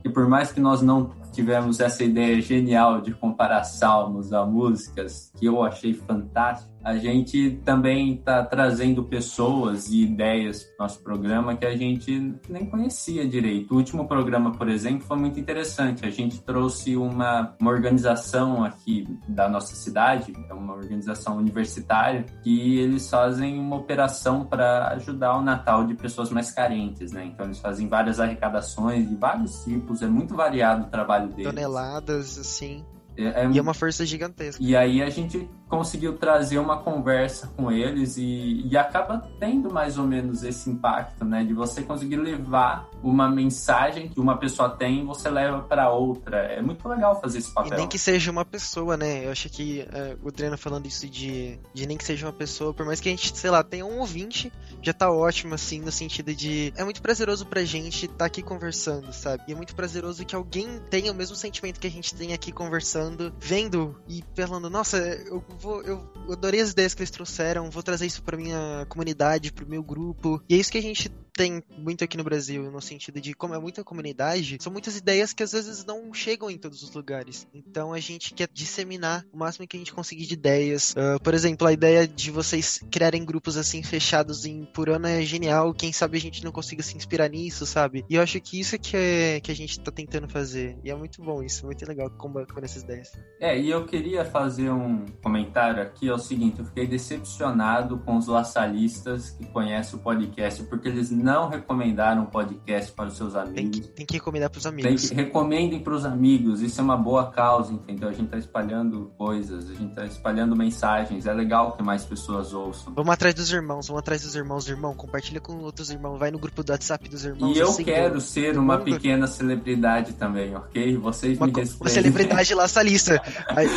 E 0.03 0.09
por 0.09 0.27
mais 0.27 0.51
que 0.51 0.59
nós 0.59 0.81
não 0.81 1.11
tivemos 1.31 1.79
essa 1.79 2.03
ideia 2.03 2.41
genial 2.41 3.01
de 3.01 3.13
comparar 3.13 3.63
salmos 3.63 4.33
a 4.33 4.45
músicas, 4.45 5.31
que 5.37 5.45
eu 5.45 5.63
achei 5.63 5.93
fantástico, 5.93 6.71
a 6.83 6.95
gente 6.95 7.59
também 7.63 8.15
está 8.15 8.43
trazendo 8.43 9.03
pessoas 9.03 9.89
e 9.89 10.03
ideias 10.03 10.63
para 10.63 10.73
o 10.73 10.87
nosso 10.87 11.03
programa 11.03 11.55
que 11.55 11.65
a 11.65 11.75
gente 11.75 12.35
nem 12.47 12.65
conhecia 12.65 13.27
direito. 13.27 13.73
O 13.73 13.77
último 13.77 14.07
programa, 14.07 14.51
por 14.51 14.69
exemplo, 14.69 15.05
foi 15.05 15.17
muito 15.17 15.39
interessante. 15.39 16.05
A 16.05 16.09
gente 16.09 16.41
trouxe 16.41 16.95
uma, 16.95 17.55
uma 17.59 17.71
organização 17.71 18.63
aqui 18.63 19.07
da 19.27 19.49
nossa 19.49 19.75
cidade, 19.75 20.33
é 20.49 20.53
uma 20.53 20.73
organização 20.73 21.37
universitária, 21.37 22.25
que 22.43 22.79
eles 22.79 23.09
fazem 23.09 23.59
uma 23.59 23.75
operação 23.75 24.45
para 24.45 24.89
ajudar 24.89 25.37
o 25.37 25.41
Natal 25.41 25.85
de 25.85 25.95
pessoas 25.95 26.29
mais 26.29 26.51
carentes, 26.51 27.11
né? 27.11 27.25
Então 27.25 27.45
eles 27.45 27.59
fazem 27.59 27.87
várias 27.87 28.19
arrecadações 28.19 29.07
de 29.07 29.15
vários 29.15 29.63
tipos, 29.63 30.01
é 30.01 30.07
muito 30.07 30.35
variado 30.35 30.85
o 30.85 30.89
trabalho 30.89 31.29
deles. 31.29 31.51
Toneladas, 31.51 32.37
assim. 32.37 32.83
É, 33.19 33.43
é, 33.43 33.49
e 33.51 33.57
é 33.57 33.61
uma 33.61 33.73
força 33.73 34.05
gigantesca. 34.05 34.63
E 34.63 34.75
aí 34.75 35.01
a 35.01 35.09
gente 35.09 35.49
conseguiu 35.67 36.17
trazer 36.17 36.57
uma 36.57 36.77
conversa 36.77 37.47
com 37.55 37.69
eles 37.71 38.17
e, 38.17 38.65
e, 38.65 38.77
acaba 38.77 39.29
tendo 39.39 39.71
mais 39.71 39.97
ou 39.97 40.07
menos 40.07 40.41
esse 40.41 40.69
impacto, 40.69 41.25
né? 41.25 41.43
De 41.43 41.53
você 41.53 41.83
conseguir 41.83 42.15
levar 42.15 42.89
uma 43.03 43.29
mensagem 43.29 44.07
que 44.07 44.19
uma 44.19 44.37
pessoa 44.37 44.69
tem 44.69 45.01
e 45.01 45.03
você 45.03 45.29
leva 45.29 45.61
para 45.61 45.91
outra. 45.91 46.37
É 46.37 46.61
muito 46.61 46.87
legal 46.87 47.19
fazer 47.19 47.39
esse 47.39 47.53
papel. 47.53 47.73
E 47.73 47.75
nem 47.75 47.87
que 47.87 47.99
seja 47.99 48.31
uma 48.31 48.45
pessoa, 48.45 48.95
né? 48.95 49.25
Eu 49.25 49.31
acho 49.31 49.49
que 49.49 49.81
é, 49.81 50.15
o 50.23 50.29
Adriano 50.29 50.57
falando 50.57 50.85
isso 50.85 51.07
de, 51.07 51.59
de 51.73 51.85
nem 51.85 51.97
que 51.97 52.05
seja 52.05 52.25
uma 52.25 52.33
pessoa, 52.33 52.73
por 52.73 52.85
mais 52.85 52.99
que 52.99 53.09
a 53.09 53.11
gente, 53.11 53.37
sei 53.37 53.51
lá, 53.51 53.61
tenha 53.61 53.85
um 53.85 53.99
ouvinte, 53.99 54.51
já 54.81 54.93
tá 54.93 55.11
ótimo, 55.11 55.55
assim, 55.55 55.79
no 55.79 55.91
sentido 55.91 56.33
de. 56.33 56.73
É 56.75 56.83
muito 56.83 57.01
prazeroso 57.01 57.45
pra 57.45 57.63
gente 57.63 58.05
estar 58.05 58.17
tá 58.17 58.25
aqui 58.25 58.41
conversando, 58.41 59.11
sabe? 59.13 59.43
E 59.47 59.51
é 59.51 59.55
muito 59.55 59.75
prazeroso 59.75 60.25
que 60.25 60.35
alguém 60.35 60.79
tenha 60.89 61.11
o 61.11 61.15
mesmo 61.15 61.35
sentimento 61.35 61.79
que 61.79 61.87
a 61.87 61.91
gente 61.91 62.13
tem 62.15 62.33
aqui 62.33 62.51
conversando, 62.51 63.33
vendo 63.39 63.99
e 64.07 64.23
falando, 64.35 64.69
nossa, 64.69 64.97
eu 64.97 65.43
vou, 65.59 65.81
eu, 65.83 66.09
adorei 66.31 66.61
as 66.61 66.71
ideias 66.71 66.93
que 66.93 67.01
eles 67.01 67.11
trouxeram, 67.11 67.69
vou 67.69 67.83
trazer 67.83 68.05
isso 68.05 68.23
pra 68.23 68.37
minha 68.37 68.85
comunidade, 68.87 69.51
pro 69.51 69.67
meu 69.67 69.83
grupo. 69.83 70.41
E 70.49 70.55
é 70.55 70.57
isso 70.57 70.71
que 70.71 70.77
a 70.77 70.81
gente 70.81 71.09
tem 71.39 71.63
muito 71.77 72.03
aqui 72.03 72.17
no 72.17 72.23
Brasil, 72.25 72.69
no 72.69 72.81
sentido 72.81 73.21
de 73.21 73.33
como 73.33 73.55
é 73.55 73.59
muita 73.59 73.81
comunidade, 73.81 74.57
são 74.59 74.73
muitas 74.73 74.97
ideias 74.97 75.31
que 75.31 75.41
às 75.41 75.53
vezes 75.53 75.85
não 75.85 76.13
chegam 76.13 76.51
em 76.51 76.57
todos 76.57 76.83
os 76.83 76.93
lugares. 76.93 77.47
Então 77.53 77.93
a 77.93 77.99
gente 78.01 78.33
quer 78.33 78.49
disseminar 78.51 79.25
o 79.31 79.37
máximo 79.37 79.65
que 79.65 79.77
a 79.77 79.79
gente 79.79 79.93
conseguir 79.93 80.25
de 80.25 80.33
ideias. 80.33 80.91
Uh, 80.91 81.17
por 81.23 81.33
exemplo, 81.33 81.65
a 81.65 81.71
ideia 81.71 82.05
de 82.05 82.29
vocês 82.29 82.83
criarem 82.91 83.23
grupos 83.23 83.55
assim 83.55 83.81
fechados 83.81 84.43
em 84.43 84.65
por 84.65 84.89
ano 84.89 85.07
é 85.07 85.21
genial. 85.21 85.73
Quem 85.73 85.93
sabe 85.93 86.17
a 86.17 86.19
gente 86.19 86.43
não 86.43 86.51
consiga 86.51 86.83
se 86.83 86.97
inspirar 86.97 87.29
nisso, 87.29 87.65
sabe? 87.65 88.03
E 88.09 88.15
eu 88.15 88.21
acho 88.21 88.41
que 88.41 88.59
isso 88.59 88.75
é 88.75 88.77
que, 88.77 88.97
é, 88.97 89.39
que 89.39 89.49
a 89.49 89.55
gente 89.55 89.79
tá 89.79 89.93
tentando 89.93 90.27
fazer. 90.27 90.77
E 90.83 90.91
é 90.91 90.95
muito 90.95 91.21
bom 91.21 91.41
isso, 91.41 91.65
muito 91.65 91.87
legal 91.87 92.09
combater 92.09 92.65
essas 92.65 92.83
ideias. 92.83 93.13
É, 93.39 93.57
e 93.57 93.69
eu 93.69 93.85
queria 93.85 94.25
fazer 94.25 94.69
um 94.71 95.05
comentário 95.23 95.81
aqui, 95.81 96.09
é 96.09 96.13
o 96.13 96.19
seguinte, 96.19 96.59
eu 96.59 96.65
fiquei 96.65 96.85
decepcionado 96.85 97.97
com 97.99 98.17
os 98.17 98.27
laçalistas 98.27 99.29
que 99.29 99.45
conhecem 99.45 99.97
o 99.97 100.01
podcast, 100.01 100.61
porque 100.63 100.89
eles 100.89 101.09
não 101.09 101.28
recomendaram 101.49 102.23
o 102.23 102.25
podcast 102.27 102.91
para 102.91 103.09
os 103.09 103.17
seus 103.17 103.35
amigos. 103.35 103.55
Tem 103.55 103.69
que, 103.69 103.81
tem 103.81 104.05
que 104.05 104.13
recomendar 104.15 104.49
para 104.49 104.57
os 104.57 104.65
amigos. 104.65 105.09
Que, 105.09 105.15
recomendem 105.15 105.79
para 105.79 105.93
os 105.93 106.05
amigos, 106.05 106.61
isso 106.61 106.81
é 106.81 106.83
uma 106.83 106.97
boa 106.97 107.29
causa, 107.31 107.71
entendeu? 107.71 108.09
A 108.09 108.11
gente 108.11 108.25
está 108.25 108.37
espalhando 108.37 109.11
coisas, 109.17 109.69
a 109.69 109.73
gente 109.73 109.89
está 109.89 110.05
espalhando 110.05 110.55
mensagens, 110.55 111.25
é 111.25 111.33
legal 111.33 111.73
que 111.73 111.83
mais 111.83 112.03
pessoas 112.03 112.53
ouçam. 112.53 112.93
Vamos 112.93 113.13
atrás 113.13 113.35
dos 113.35 113.51
irmãos, 113.51 113.87
vamos 113.87 113.99
atrás 113.99 114.23
dos 114.23 114.35
irmãos, 114.35 114.67
irmão, 114.67 114.93
compartilha 114.95 115.39
com 115.39 115.57
outros 115.59 115.89
irmãos, 115.91 116.17
vai 116.17 116.31
no 116.31 116.39
grupo 116.39 116.63
do 116.63 116.71
WhatsApp 116.71 117.07
dos 117.07 117.23
irmãos. 117.23 117.55
E 117.55 117.59
eu 117.59 117.69
assim, 117.69 117.83
quero 117.83 118.19
ser 118.19 118.57
uma 118.57 118.79
pequena 118.79 119.27
celebridade 119.27 120.13
também, 120.13 120.55
ok? 120.55 120.97
Vocês 120.97 121.37
uma, 121.37 121.47
me 121.47 121.53
respeitem. 121.53 121.79
Uma 121.81 121.89
celebridade 121.89 122.55
laçalista. 122.55 123.21
Aí, 123.49 123.67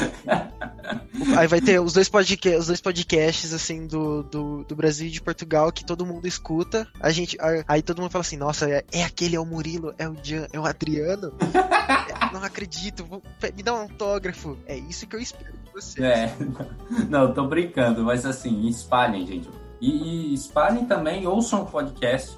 aí 1.36 1.46
vai 1.46 1.60
ter 1.60 1.80
os 1.80 1.92
dois, 1.92 2.08
podcasts, 2.08 2.60
os 2.60 2.66
dois 2.66 2.80
podcasts, 2.80 3.52
assim, 3.52 3.86
do, 3.86 4.22
do, 4.22 4.64
do, 4.64 4.76
Brasil 4.76 5.06
e 5.06 5.10
de 5.10 5.20
Portugal 5.20 5.72
que 5.72 5.84
todo 5.84 6.06
mundo 6.06 6.26
escuta. 6.26 6.86
A 7.00 7.10
gente, 7.10 7.36
aí 7.68 7.82
todo 7.82 8.00
mundo 8.00 8.10
fala 8.10 8.22
assim, 8.22 8.36
nossa, 8.36 8.68
é, 8.68 8.84
é 8.92 9.04
aquele, 9.04 9.36
é 9.36 9.40
o 9.40 9.46
Murilo, 9.46 9.94
é 9.98 10.08
o, 10.08 10.16
Jean, 10.22 10.46
é 10.52 10.58
o 10.58 10.64
Adriano? 10.64 11.32
não 12.32 12.42
acredito, 12.42 13.04
vou, 13.04 13.22
me 13.54 13.62
dá 13.62 13.74
um 13.74 13.82
autógrafo. 13.82 14.56
É 14.66 14.76
isso 14.76 15.06
que 15.06 15.16
eu 15.16 15.20
espero 15.20 15.52
de 15.52 15.72
vocês. 15.72 16.04
É, 16.04 16.34
não, 17.08 17.32
tô 17.32 17.46
brincando, 17.46 18.04
mas 18.04 18.24
assim, 18.24 18.66
espalhem, 18.66 19.26
gente. 19.26 19.48
E, 19.80 20.30
e 20.30 20.34
espalhem 20.34 20.86
também, 20.86 21.26
ouçam 21.26 21.62
o 21.62 21.66
podcast. 21.66 22.36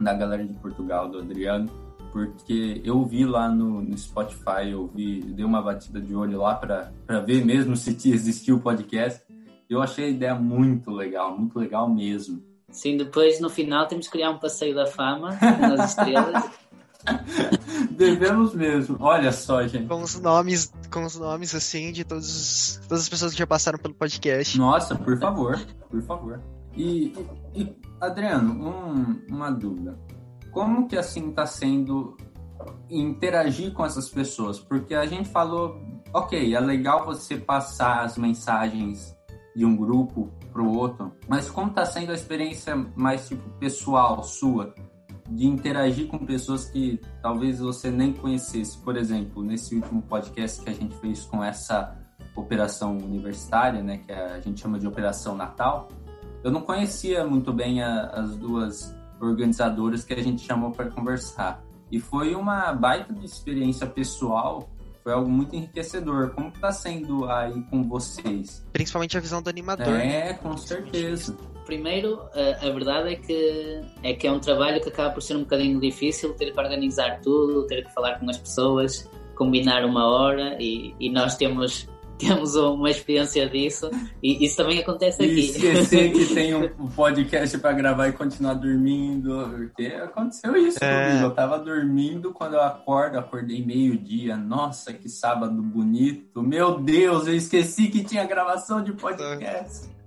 da 0.00 0.14
galera 0.14 0.44
de 0.44 0.54
Portugal, 0.54 1.08
do 1.08 1.18
Adriano, 1.18 1.70
porque 2.12 2.80
eu 2.84 3.04
vi 3.04 3.24
lá 3.24 3.48
no, 3.48 3.80
no 3.82 3.96
Spotify, 3.96 4.70
eu 4.70 4.86
vi, 4.86 5.20
dei 5.20 5.44
uma 5.44 5.62
batida 5.62 6.00
de 6.00 6.14
olho 6.14 6.38
lá 6.38 6.54
para 6.54 6.92
ver 7.20 7.44
mesmo 7.44 7.74
se 7.76 7.90
existia 8.10 8.54
o 8.54 8.60
podcast. 8.60 9.22
Eu 9.68 9.80
achei 9.80 10.06
a 10.06 10.08
ideia 10.08 10.34
muito 10.34 10.90
legal, 10.90 11.36
muito 11.38 11.58
legal 11.58 11.88
mesmo. 11.88 12.42
Sim, 12.70 12.96
depois 12.96 13.40
no 13.40 13.48
final 13.48 13.86
temos 13.86 14.06
que 14.06 14.12
criar 14.12 14.30
um 14.30 14.38
passeio 14.38 14.74
da 14.74 14.86
fama 14.86 15.38
nas 15.60 15.90
estrelas. 15.90 16.50
Devemos 17.96 18.54
mesmo. 18.54 18.96
Olha 19.00 19.32
só, 19.32 19.66
gente. 19.66 19.86
Com 19.86 20.02
os 20.02 20.20
nomes, 20.20 20.72
com 20.90 21.04
os 21.04 21.16
nomes 21.16 21.54
assim 21.54 21.92
de 21.92 22.04
todos, 22.04 22.80
todas 22.88 23.04
as 23.04 23.08
pessoas 23.08 23.32
que 23.32 23.38
já 23.38 23.46
passaram 23.46 23.78
pelo 23.78 23.94
podcast. 23.94 24.58
Nossa, 24.58 24.94
por 24.94 25.18
favor, 25.18 25.58
por 25.88 26.02
favor. 26.02 26.40
E, 26.76 27.12
e 27.54 27.74
Adriano, 28.00 28.52
um, 28.52 29.22
uma 29.30 29.50
dúvida. 29.50 29.98
Como 30.50 30.88
que 30.88 30.96
assim 30.96 31.30
está 31.30 31.46
sendo 31.46 32.16
interagir 32.88 33.72
com 33.72 33.84
essas 33.84 34.08
pessoas? 34.08 34.58
Porque 34.58 34.94
a 34.94 35.06
gente 35.06 35.28
falou, 35.28 35.80
ok, 36.12 36.54
é 36.54 36.60
legal 36.60 37.04
você 37.06 37.36
passar 37.36 38.04
as 38.04 38.18
mensagens 38.18 39.16
de 39.54 39.64
um 39.64 39.76
grupo 39.76 40.30
para 40.52 40.62
o 40.62 40.76
outro, 40.76 41.12
mas 41.28 41.50
como 41.50 41.68
está 41.68 41.84
sendo 41.84 42.10
a 42.10 42.14
experiência 42.14 42.74
mais 42.96 43.28
tipo 43.28 43.48
pessoal 43.58 44.22
sua? 44.22 44.74
de 45.30 45.46
interagir 45.46 46.08
com 46.08 46.18
pessoas 46.18 46.64
que 46.64 47.00
talvez 47.22 47.60
você 47.60 47.90
nem 47.90 48.12
conhecesse. 48.12 48.76
Por 48.78 48.96
exemplo, 48.96 49.42
nesse 49.42 49.76
último 49.76 50.02
podcast 50.02 50.60
que 50.60 50.68
a 50.68 50.72
gente 50.72 50.96
fez 50.96 51.24
com 51.24 51.42
essa 51.42 51.96
operação 52.34 52.98
universitária, 52.98 53.82
né, 53.82 53.98
que 53.98 54.12
a 54.12 54.40
gente 54.40 54.60
chama 54.60 54.78
de 54.78 54.86
Operação 54.86 55.36
Natal, 55.36 55.88
eu 56.42 56.50
não 56.50 56.62
conhecia 56.62 57.24
muito 57.24 57.52
bem 57.52 57.82
a, 57.82 58.06
as 58.06 58.36
duas 58.36 58.94
organizadoras 59.20 60.04
que 60.04 60.12
a 60.14 60.22
gente 60.22 60.42
chamou 60.42 60.70
para 60.70 60.90
conversar. 60.90 61.62
E 61.90 62.00
foi 62.00 62.34
uma 62.34 62.72
baita 62.72 63.12
de 63.12 63.24
experiência 63.24 63.86
pessoal 63.86 64.70
foi 65.02 65.12
algo 65.12 65.30
muito 65.30 65.56
enriquecedor. 65.56 66.30
Como 66.30 66.48
está 66.48 66.70
sendo 66.72 67.24
aí 67.24 67.62
com 67.70 67.82
vocês? 67.82 68.64
Principalmente 68.72 69.16
a 69.16 69.20
visão 69.20 69.42
do 69.42 69.48
animador. 69.48 69.88
É, 69.88 70.34
com 70.34 70.56
certeza. 70.56 71.36
Primeiro, 71.64 72.20
a, 72.34 72.66
a, 72.66 72.70
verdade 72.70 73.14
é 73.14 73.16
que, 73.16 73.80
é 74.02 74.14
que 74.14 74.26
é 74.26 74.32
um 74.32 74.40
trabalho 74.40 74.80
que 74.80 74.88
acaba 74.88 75.10
por 75.10 75.22
ser 75.22 75.36
um 75.36 75.40
bocadinho 75.40 75.80
difícil, 75.80 76.34
ter 76.34 76.52
que 76.52 76.60
organizar 76.60 77.20
tudo, 77.20 77.66
ter 77.66 77.84
que 77.84 77.94
falar 77.94 78.18
com 78.18 78.28
as 78.28 78.38
pessoas, 78.38 79.08
combinar 79.34 79.84
uma 79.84 80.06
hora 80.06 80.56
e, 80.60 80.94
e 81.00 81.10
nós 81.10 81.36
temos 81.36 81.88
temos 82.20 82.54
uma 82.54 82.90
experiência 82.90 83.48
disso 83.48 83.90
e 84.22 84.44
isso 84.44 84.56
também 84.56 84.78
acontece 84.78 85.22
aqui. 85.22 85.32
E 85.32 85.50
esquecer 85.50 86.12
que 86.12 86.26
tem 86.34 86.54
um 86.54 86.88
podcast 86.88 87.58
para 87.58 87.72
gravar 87.72 88.08
e 88.08 88.12
continuar 88.12 88.54
dormindo, 88.54 89.48
porque 89.56 89.86
aconteceu 89.86 90.56
isso 90.56 90.78
é... 90.82 91.08
comigo. 91.08 91.26
Eu 91.26 91.34
tava 91.34 91.58
dormindo 91.58 92.32
quando 92.32 92.54
eu 92.54 92.62
acordo, 92.62 93.18
acordei 93.18 93.64
meio-dia. 93.64 94.36
Nossa, 94.36 94.92
que 94.92 95.08
sábado 95.08 95.62
bonito. 95.62 96.42
Meu 96.42 96.78
Deus, 96.80 97.26
eu 97.26 97.34
esqueci 97.34 97.88
que 97.88 98.04
tinha 98.04 98.24
gravação 98.24 98.82
de 98.82 98.92
podcast. 98.92 99.99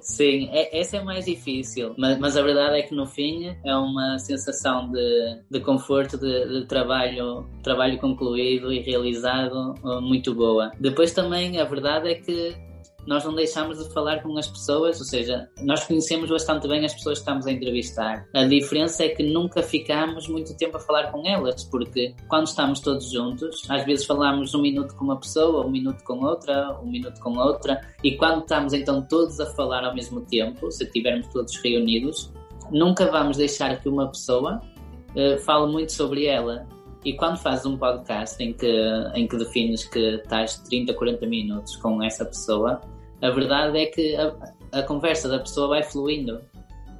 Sim, 0.00 0.48
é, 0.52 0.80
esse 0.80 0.96
é 0.96 1.02
mais 1.02 1.24
difícil, 1.24 1.94
mas, 1.98 2.18
mas, 2.18 2.36
a 2.36 2.42
verdade 2.42 2.78
é 2.78 2.82
que 2.82 2.94
no 2.94 3.06
fim 3.06 3.56
é 3.64 3.76
uma 3.76 4.18
sensação 4.18 4.90
de, 4.90 5.42
de 5.50 5.60
conforto, 5.60 6.16
de, 6.16 6.60
de 6.60 6.66
trabalho, 6.66 7.46
trabalho 7.62 7.98
concluído 7.98 8.72
e 8.72 8.80
realizado 8.80 9.74
uh, 9.82 10.00
muito 10.00 10.34
boa. 10.34 10.70
Depois 10.78 11.12
também 11.12 11.58
a 11.58 11.64
verdade 11.64 12.10
é 12.10 12.14
que 12.14 12.54
nós 13.06 13.24
não 13.24 13.34
deixamos 13.34 13.82
de 13.82 13.92
falar 13.92 14.22
com 14.22 14.36
as 14.38 14.46
pessoas, 14.46 14.98
ou 15.00 15.06
seja, 15.06 15.48
nós 15.62 15.84
conhecemos 15.84 16.30
bastante 16.30 16.68
bem 16.68 16.84
as 16.84 16.94
pessoas 16.94 17.18
que 17.18 17.22
estamos 17.22 17.46
a 17.46 17.52
entrevistar. 17.52 18.26
A 18.34 18.44
diferença 18.44 19.04
é 19.04 19.08
que 19.08 19.22
nunca 19.22 19.62
ficamos 19.62 20.28
muito 20.28 20.56
tempo 20.56 20.76
a 20.76 20.80
falar 20.80 21.10
com 21.10 21.26
elas, 21.26 21.64
porque 21.64 22.14
quando 22.28 22.46
estamos 22.46 22.80
todos 22.80 23.10
juntos, 23.10 23.62
às 23.68 23.84
vezes 23.84 24.06
falamos 24.06 24.54
um 24.54 24.62
minuto 24.62 24.94
com 24.94 25.04
uma 25.04 25.18
pessoa, 25.18 25.66
um 25.66 25.70
minuto 25.70 26.02
com 26.04 26.24
outra, 26.24 26.78
um 26.82 26.90
minuto 26.90 27.20
com 27.20 27.36
outra, 27.38 27.80
e 28.02 28.16
quando 28.16 28.42
estamos 28.42 28.72
então 28.72 29.02
todos 29.02 29.40
a 29.40 29.46
falar 29.46 29.84
ao 29.84 29.94
mesmo 29.94 30.20
tempo, 30.22 30.70
se 30.70 30.84
estivermos 30.84 31.26
todos 31.28 31.56
reunidos, 31.56 32.32
nunca 32.70 33.10
vamos 33.10 33.36
deixar 33.36 33.80
que 33.80 33.88
uma 33.88 34.08
pessoa 34.08 34.60
uh, 35.10 35.38
fale 35.40 35.70
muito 35.70 35.92
sobre 35.92 36.26
ela. 36.26 36.66
E 37.04 37.14
quando 37.14 37.36
fazes 37.36 37.66
um 37.66 37.76
podcast 37.76 38.42
em 38.42 38.52
que, 38.52 38.66
em 39.14 39.26
que 39.26 39.36
defines 39.36 39.84
que 39.84 40.16
estás 40.16 40.58
30, 40.68 40.94
40 40.94 41.26
minutos 41.26 41.76
com 41.76 42.02
essa 42.02 42.24
pessoa, 42.24 42.80
a 43.20 43.30
verdade 43.30 43.78
é 43.78 43.86
que 43.86 44.14
a, 44.16 44.34
a 44.72 44.82
conversa 44.82 45.28
da 45.28 45.38
pessoa 45.40 45.68
vai 45.68 45.82
fluindo. 45.82 46.40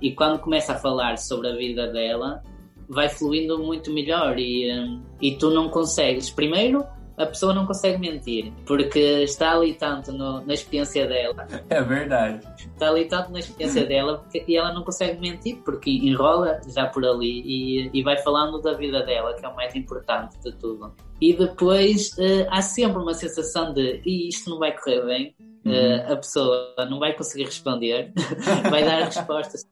E 0.00 0.12
quando 0.12 0.40
começa 0.40 0.72
a 0.72 0.76
falar 0.76 1.18
sobre 1.18 1.48
a 1.48 1.54
vida 1.54 1.86
dela, 1.86 2.42
vai 2.88 3.08
fluindo 3.08 3.58
muito 3.58 3.92
melhor. 3.92 4.38
E, 4.38 4.72
hum, 4.72 5.02
e 5.20 5.36
tu 5.36 5.50
não 5.50 5.68
consegues. 5.68 6.30
Primeiro, 6.30 6.84
a 7.16 7.26
pessoa 7.26 7.52
não 7.52 7.66
consegue 7.66 7.98
mentir, 7.98 8.52
porque 8.66 8.98
está 8.98 9.52
ali 9.52 9.74
tanto 9.74 10.12
no, 10.12 10.40
na 10.44 10.54
experiência 10.54 11.06
dela. 11.06 11.46
É 11.68 11.82
verdade. 11.82 12.40
Está 12.58 12.88
ali 12.88 13.06
tanto 13.06 13.32
na 13.32 13.38
experiência 13.38 13.84
dela 13.86 14.24
e 14.46 14.56
ela 14.56 14.72
não 14.72 14.82
consegue 14.82 15.20
mentir, 15.20 15.58
porque 15.64 15.90
enrola 15.90 16.60
já 16.68 16.86
por 16.86 17.04
ali 17.04 17.42
e, 17.44 17.90
e 17.92 18.02
vai 18.02 18.16
falando 18.18 18.60
da 18.60 18.72
vida 18.74 19.02
dela, 19.02 19.34
que 19.34 19.44
é 19.44 19.48
o 19.48 19.54
mais 19.54 19.74
importante 19.74 20.38
de 20.40 20.52
tudo. 20.52 20.94
E 21.20 21.34
depois 21.34 22.12
uh, 22.18 22.46
há 22.50 22.62
sempre 22.62 23.00
uma 23.00 23.14
sensação 23.14 23.72
de 23.72 24.02
isto 24.04 24.50
não 24.50 24.58
vai 24.58 24.76
correr 24.76 25.04
bem, 25.04 25.36
uh, 25.66 26.12
a 26.12 26.16
pessoa 26.16 26.74
não 26.90 26.98
vai 26.98 27.12
conseguir 27.12 27.44
responder, 27.44 28.12
vai 28.70 28.84
dar 28.84 29.04
respostas 29.04 29.64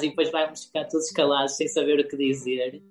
e 0.00 0.08
depois 0.08 0.30
vamos 0.30 0.64
ficar 0.64 0.86
todos 0.86 1.10
calados 1.10 1.56
sem 1.56 1.68
saber 1.68 2.00
o 2.00 2.08
que 2.08 2.16
dizer. 2.16 2.82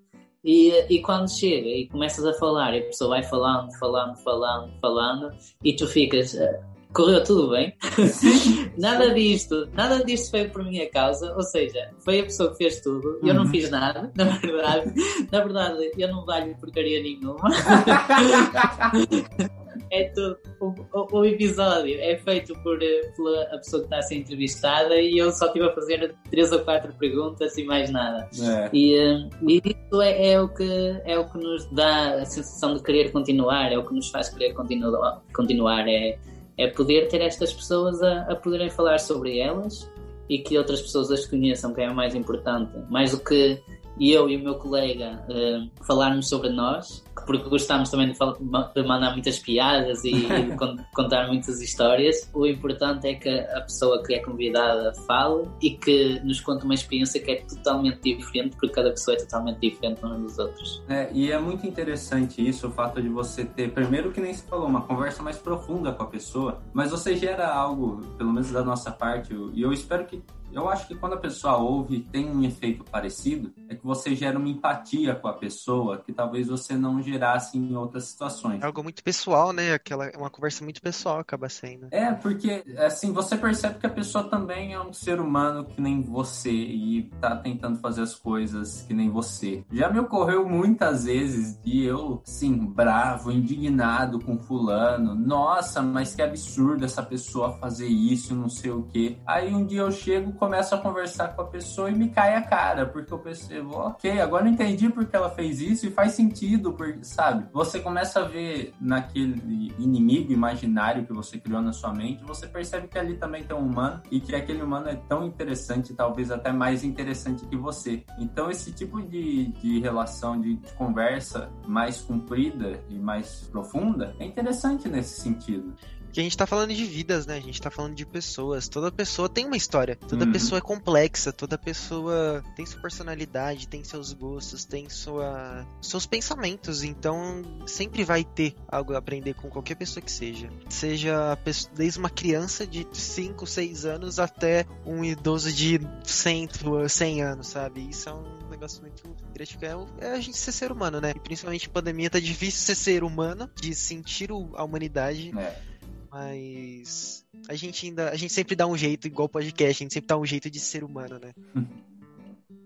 E, 0.44 0.72
e 0.90 1.02
quando 1.02 1.30
chega 1.30 1.68
e 1.68 1.88
começas 1.88 2.26
a 2.26 2.34
falar 2.34 2.74
e 2.74 2.80
a 2.80 2.86
pessoa 2.86 3.10
vai 3.10 3.24
falando, 3.24 3.72
falando, 3.78 4.16
falando, 4.24 4.72
falando 4.80 5.30
e 5.64 5.76
tu 5.76 5.86
ficas, 5.86 6.34
uh, 6.34 6.64
correu 6.94 7.24
tudo 7.24 7.50
bem? 7.50 7.76
nada 8.78 9.14
disto, 9.14 9.68
nada 9.74 10.04
disto 10.04 10.32
foi 10.32 10.48
por 10.48 10.64
minha 10.64 10.90
causa, 10.90 11.34
ou 11.36 11.44
seja, 11.44 11.92
foi 12.04 12.22
a 12.22 12.24
pessoa 12.24 12.52
que 12.52 12.58
fez 12.58 12.82
tudo, 12.82 13.20
eu 13.22 13.34
não 13.34 13.44
uhum. 13.44 13.50
fiz 13.50 13.70
nada, 13.70 14.12
na 14.16 14.26
verdade, 14.26 14.94
na 15.32 15.44
verdade 15.44 15.92
eu 15.98 16.08
não 16.08 16.26
valho 16.26 16.56
porcaria 16.58 17.02
nenhuma. 17.02 17.40
é 19.92 20.06
tudo. 20.10 20.38
O, 20.60 20.74
o, 20.94 21.20
o, 21.20 21.26
episódio 21.26 22.00
é 22.00 22.18
feito 22.18 22.54
por, 22.62 22.82
eh, 22.82 23.12
pela 23.16 23.44
a 23.44 23.58
pessoa 23.58 23.82
que 23.82 23.88
está 23.88 23.98
a 23.98 24.02
ser 24.02 24.16
entrevistada 24.16 24.96
e 24.96 25.18
eu 25.18 25.32
só 25.32 25.48
estive 25.48 25.66
a 25.66 25.74
fazer 25.74 26.16
três 26.30 26.52
ou 26.52 26.60
quatro 26.60 26.94
perguntas 26.94 27.58
e 27.58 27.64
mais 27.64 27.90
nada. 27.90 28.30
É. 28.42 28.70
E, 28.74 28.96
eh, 28.96 29.30
e 29.48 29.62
isso 29.66 30.02
é, 30.02 30.32
é, 30.32 30.42
o 30.42 30.48
que, 30.50 31.02
é 31.06 31.18
o 31.18 31.26
que 31.30 31.38
nos 31.38 31.66
dá 31.72 32.22
a 32.22 32.26
sensação 32.26 32.76
de 32.76 32.84
querer 32.84 33.12
continuar, 33.12 33.72
é 33.72 33.78
o 33.78 33.86
que 33.86 33.94
nos 33.94 34.10
faz 34.10 34.30
querer 34.30 34.54
continuar. 34.54 35.22
continuar 35.34 35.88
é, 35.88 36.18
é 36.58 36.68
poder 36.68 37.08
ter 37.08 37.22
estas 37.22 37.54
pessoas 37.54 38.02
a, 38.02 38.22
a 38.24 38.36
poderem 38.36 38.70
falar 38.70 39.00
sobre 39.00 39.40
elas 39.40 39.90
e 40.30 40.40
que 40.40 40.58
outras 40.58 40.82
pessoas 40.82 41.10
as 41.12 41.26
conheçam, 41.26 41.74
que 41.74 41.82
é 41.82 41.90
o 41.90 41.96
mais 41.96 42.14
importante. 42.14 42.72
Mais 42.90 43.12
do 43.12 43.20
que 43.20 43.60
eu 44.00 44.30
e 44.30 44.38
o 44.38 44.44
meu 44.44 44.56
colega 44.56 45.22
uh, 45.30 45.86
falarmos 45.86 46.30
sobre 46.30 46.50
nós, 46.50 47.04
porque 47.26 47.50
gostamos 47.50 47.90
também 47.90 48.12
de, 48.12 48.18
de 48.18 48.88
mandar 48.88 49.12
muitas 49.12 49.40
piadas 49.40 50.04
e, 50.04 50.12
e 50.12 50.44
de 50.44 50.58
contar 50.96 51.28
muitas 51.28 51.62
histórias. 51.62 52.30
O 52.34 52.46
importante 52.48 53.08
é 53.08 53.16
que 53.16 53.30
a 53.30 53.62
pessoa 53.62 54.02
que 54.04 54.14
é 54.14 54.20
convidada 54.20 54.94
fale 55.06 55.48
e 55.62 55.72
que 55.72 56.20
nos 56.24 56.40
conte 56.40 56.66
uma 56.66 56.74
experiência 56.74 57.22
que 57.22 57.32
é 57.32 57.36
totalmente 57.42 58.02
diferente, 58.02 58.56
porque 58.56 58.74
cada 58.74 58.90
pessoa 58.92 59.16
é 59.16 59.20
totalmente 59.20 59.60
diferente 59.60 60.06
uns 60.06 60.22
dos 60.22 60.40
outros. 60.40 60.84
É, 60.88 61.10
e 61.14 61.32
é 61.32 61.40
muito 61.40 61.68
interessante 61.68 62.48
isso, 62.48 62.68
o 62.68 62.72
fato 62.72 63.02
de 63.02 63.10
você 63.10 63.46
ter, 63.46 63.72
primeiro 63.72 64.12
que 64.12 64.22
nem 64.22 64.34
se 64.34 64.44
falou, 64.44 64.68
uma 64.68 64.82
conversa 64.82 65.22
mais 65.22 65.38
profunda 65.38 65.92
com 65.92 66.04
a 66.04 66.08
pessoa, 66.08 66.60
mas 66.74 66.92
você 66.92 67.16
gera 67.16 67.48
algo, 67.48 68.02
pelo 68.18 68.32
menos 68.32 68.52
da 68.52 68.64
nossa 68.64 68.92
parte, 68.92 69.34
e 69.54 69.62
eu 69.62 69.74
espero 69.74 70.06
que 70.06 70.22
eu 70.52 70.70
acho 70.70 70.88
que 70.88 70.96
quando 70.96 71.14
a 71.14 71.18
pessoa 71.18 71.58
ouve 71.58 72.02
tem 72.02 72.30
um 72.30 72.44
efeito 72.44 72.84
parecido, 72.84 73.54
é 73.68 73.76
que 73.76 73.86
você 73.86 74.16
gera 74.16 74.38
uma 74.38 74.50
empatia 74.50 75.16
com 75.16 75.28
a 75.28 75.34
pessoa 75.34 75.98
que 75.98 76.12
talvez 76.12 76.48
você 76.48 76.76
não 76.76 77.02
gerasse 77.02 77.58
em 77.58 77.76
outras 77.76 78.06
situações. 78.06 78.62
É 78.62 78.66
algo 78.66 78.84
muito 78.84 79.04
pessoal, 79.04 79.54
né? 79.54 79.74
Aquela, 79.74 80.08
é 80.08 80.18
uma 80.18 80.30
conversa 80.30 80.64
muito 80.64 80.82
pessoal 80.82 81.20
acaba 81.20 81.50
sendo. 81.50 81.88
É, 81.92 82.12
porque 82.14 82.64
assim, 82.78 83.12
você 83.14 83.38
percebe 83.38 83.80
que 83.80 83.86
a 83.86 83.90
pessoa 83.90 84.24
também 84.24 84.74
é 84.74 84.80
um 84.82 84.94
ser 84.94 85.20
humano 85.20 85.66
que 85.66 85.82
nem 85.82 86.02
você 86.02 86.52
e 86.52 87.10
tá 87.22 87.36
tentando 87.36 87.80
fazer 87.80 88.02
as 88.02 88.16
coisas 88.16 88.82
que 88.84 88.94
nem 88.94 89.10
você. 89.10 89.64
Já 89.72 89.90
me 89.90 90.00
ocorreu 90.00 90.48
muitas 90.48 91.06
vezes 91.06 91.60
de 91.62 91.84
eu, 91.84 92.22
sim, 92.26 92.66
bravo, 92.66 93.32
indignado 93.32 94.20
com 94.20 94.38
fulano. 94.38 95.16
Nossa, 95.16 95.82
mas 95.82 96.16
que 96.16 96.22
absurdo 96.22 96.86
essa 96.86 97.04
pessoa 97.04 97.58
fazer 97.58 97.88
isso, 97.88 98.36
não 98.36 98.50
sei 98.50 98.72
o 98.72 98.84
quê. 98.84 99.18
Aí 99.26 99.54
um 99.54 99.66
dia 99.66 99.82
eu 99.82 99.92
chego 99.92 100.34
começo 100.40 100.74
a 100.74 100.78
conversar 100.78 101.36
com 101.36 101.42
a 101.42 101.46
pessoa 101.46 101.92
e 101.92 101.94
me 101.94 102.10
cai 102.10 102.36
a 102.36 102.42
cara, 102.42 102.86
porque 102.86 103.14
eu 103.14 103.20
percebo, 103.20 103.76
ok, 103.76 104.20
agora 104.22 104.46
eu 104.46 104.52
entendi 104.52 104.90
porque 104.90 105.16
ela 105.16 105.30
fez 105.30 105.62
isso 105.62 105.86
e 105.86 105.92
faz 105.92 106.14
sentido, 106.14 106.74
porque, 106.74 107.04
sabe? 107.04 107.46
Você 107.52 107.80
começa 107.80 108.22
a 108.22 108.24
ver 108.24 108.74
naquele 108.80 109.74
inimigo 109.78 110.32
imaginário 110.32 111.06
que 111.06 111.14
você 111.14 111.38
criou 111.38 111.62
na 111.62 111.74
sua 111.74 111.94
mente, 111.94 112.24
você 112.24 112.48
percebe 112.48 112.88
que 112.88 112.98
ali 112.98 113.18
também 113.18 113.44
tem 113.44 113.56
um 113.56 113.66
humano 113.66 114.02
e 114.10 114.20
que 114.20 114.34
aquele 114.34 114.64
humano 114.64 114.90
é 114.90 114.96
tão 114.96 115.26
interessante, 115.26 115.94
talvez 115.94 116.32
até 116.32 116.52
mais 116.52 116.84
interessante 116.84 117.46
que 117.46 117.58
você. 117.58 118.04
Então, 118.18 118.50
esse 118.50 118.72
tipo 118.72 119.02
de, 119.02 119.48
de 119.48 119.80
relação, 119.80 120.40
de, 120.40 120.56
de 120.56 120.72
conversa 120.74 121.50
mais 121.68 122.00
comprida 122.00 122.82
e 122.90 122.98
mais 122.98 123.50
profunda 123.52 124.16
é 124.20 124.26
interessante 124.26 124.88
nesse 124.88 125.20
sentido. 125.20 125.74
Que 126.12 126.20
a 126.20 126.24
gente 126.24 126.38
tá 126.38 126.48
falando 126.48 126.74
de 126.74 126.86
vidas, 126.86 127.26
né? 127.26 127.38
A 127.38 127.42
gente 127.42 127.62
tá 127.62 127.70
falando 127.70 127.96
de 127.96 128.06
pessoas. 128.06 128.68
Toda 128.68 128.92
pessoa 128.92 129.30
tem 129.30 129.46
uma 129.46 129.58
história. 129.58 129.96
Toda 129.96 130.26
uhum. 130.26 130.32
pessoa 130.32 130.58
é 130.58 130.62
complexa. 130.62 131.32
Toda 131.32 131.58
pessoa 131.58 132.44
tem 132.56 132.66
sua 132.66 132.82
personalidade, 132.82 133.68
tem 133.68 133.84
seus 133.84 134.14
gostos, 134.14 134.66
tem 134.66 134.90
sua... 134.90 135.66
seus 135.82 136.06
pensamentos. 136.06 136.84
Então, 136.84 137.44
sempre 137.66 138.04
vai 138.04 138.24
ter 138.24 138.56
algo 138.68 138.94
a 138.94 138.98
aprender 138.98 139.34
com 139.36 139.50
qualquer 139.50 139.76
pessoa 139.76 140.04
que 140.04 140.12
seja. 140.12 140.50
Seja 140.70 141.38
desde 141.76 142.00
uma 142.00 142.10
criança 142.10 142.66
de 142.66 142.88
5, 142.92 143.46
6 143.46 143.86
anos 143.86 144.20
até 144.20 144.66
um 144.86 145.04
idoso 145.04 145.52
de 145.52 145.80
100, 146.04 146.50
100 146.88 147.22
anos, 147.24 147.48
sabe? 147.48 147.88
Isso 147.90 148.10
é 148.10 148.14
um 148.14 148.50
negócio 148.50 148.82
muito 148.82 149.04
gratificante. 149.34 149.92
É 150.00 150.12
a 150.12 150.20
gente 150.20 150.38
ser 150.38 150.52
ser 150.52 150.72
humano, 150.72 151.00
né? 151.00 151.14
E 151.16 151.20
principalmente 151.20 151.68
em 151.68 151.70
pandemia 151.70 152.10
tá 152.10 152.20
difícil 152.20 152.62
ser 152.66 152.76
ser 152.76 153.04
humano, 153.04 153.50
de 153.56 153.74
sentir 153.76 154.30
a 154.32 154.64
humanidade. 154.64 155.32
É 155.38 155.70
mas 156.12 157.26
a 157.48 157.56
gente 157.56 157.88
ainda. 157.88 158.10
A 158.10 158.16
gente 158.16 158.34
sempre 158.34 158.56
dá 158.56 158.66
um 158.66 158.78
jeito, 158.78 159.08
igual 159.08 159.30
podcast, 159.30 159.84
a 159.84 159.86
gente 159.86 159.94
sempre 159.94 160.08
dá 160.08 160.18
um 160.18 160.26
jeito 160.26 160.50
de 160.50 160.60
ser 160.60 160.84
humano, 160.84 161.20
né? 161.20 161.34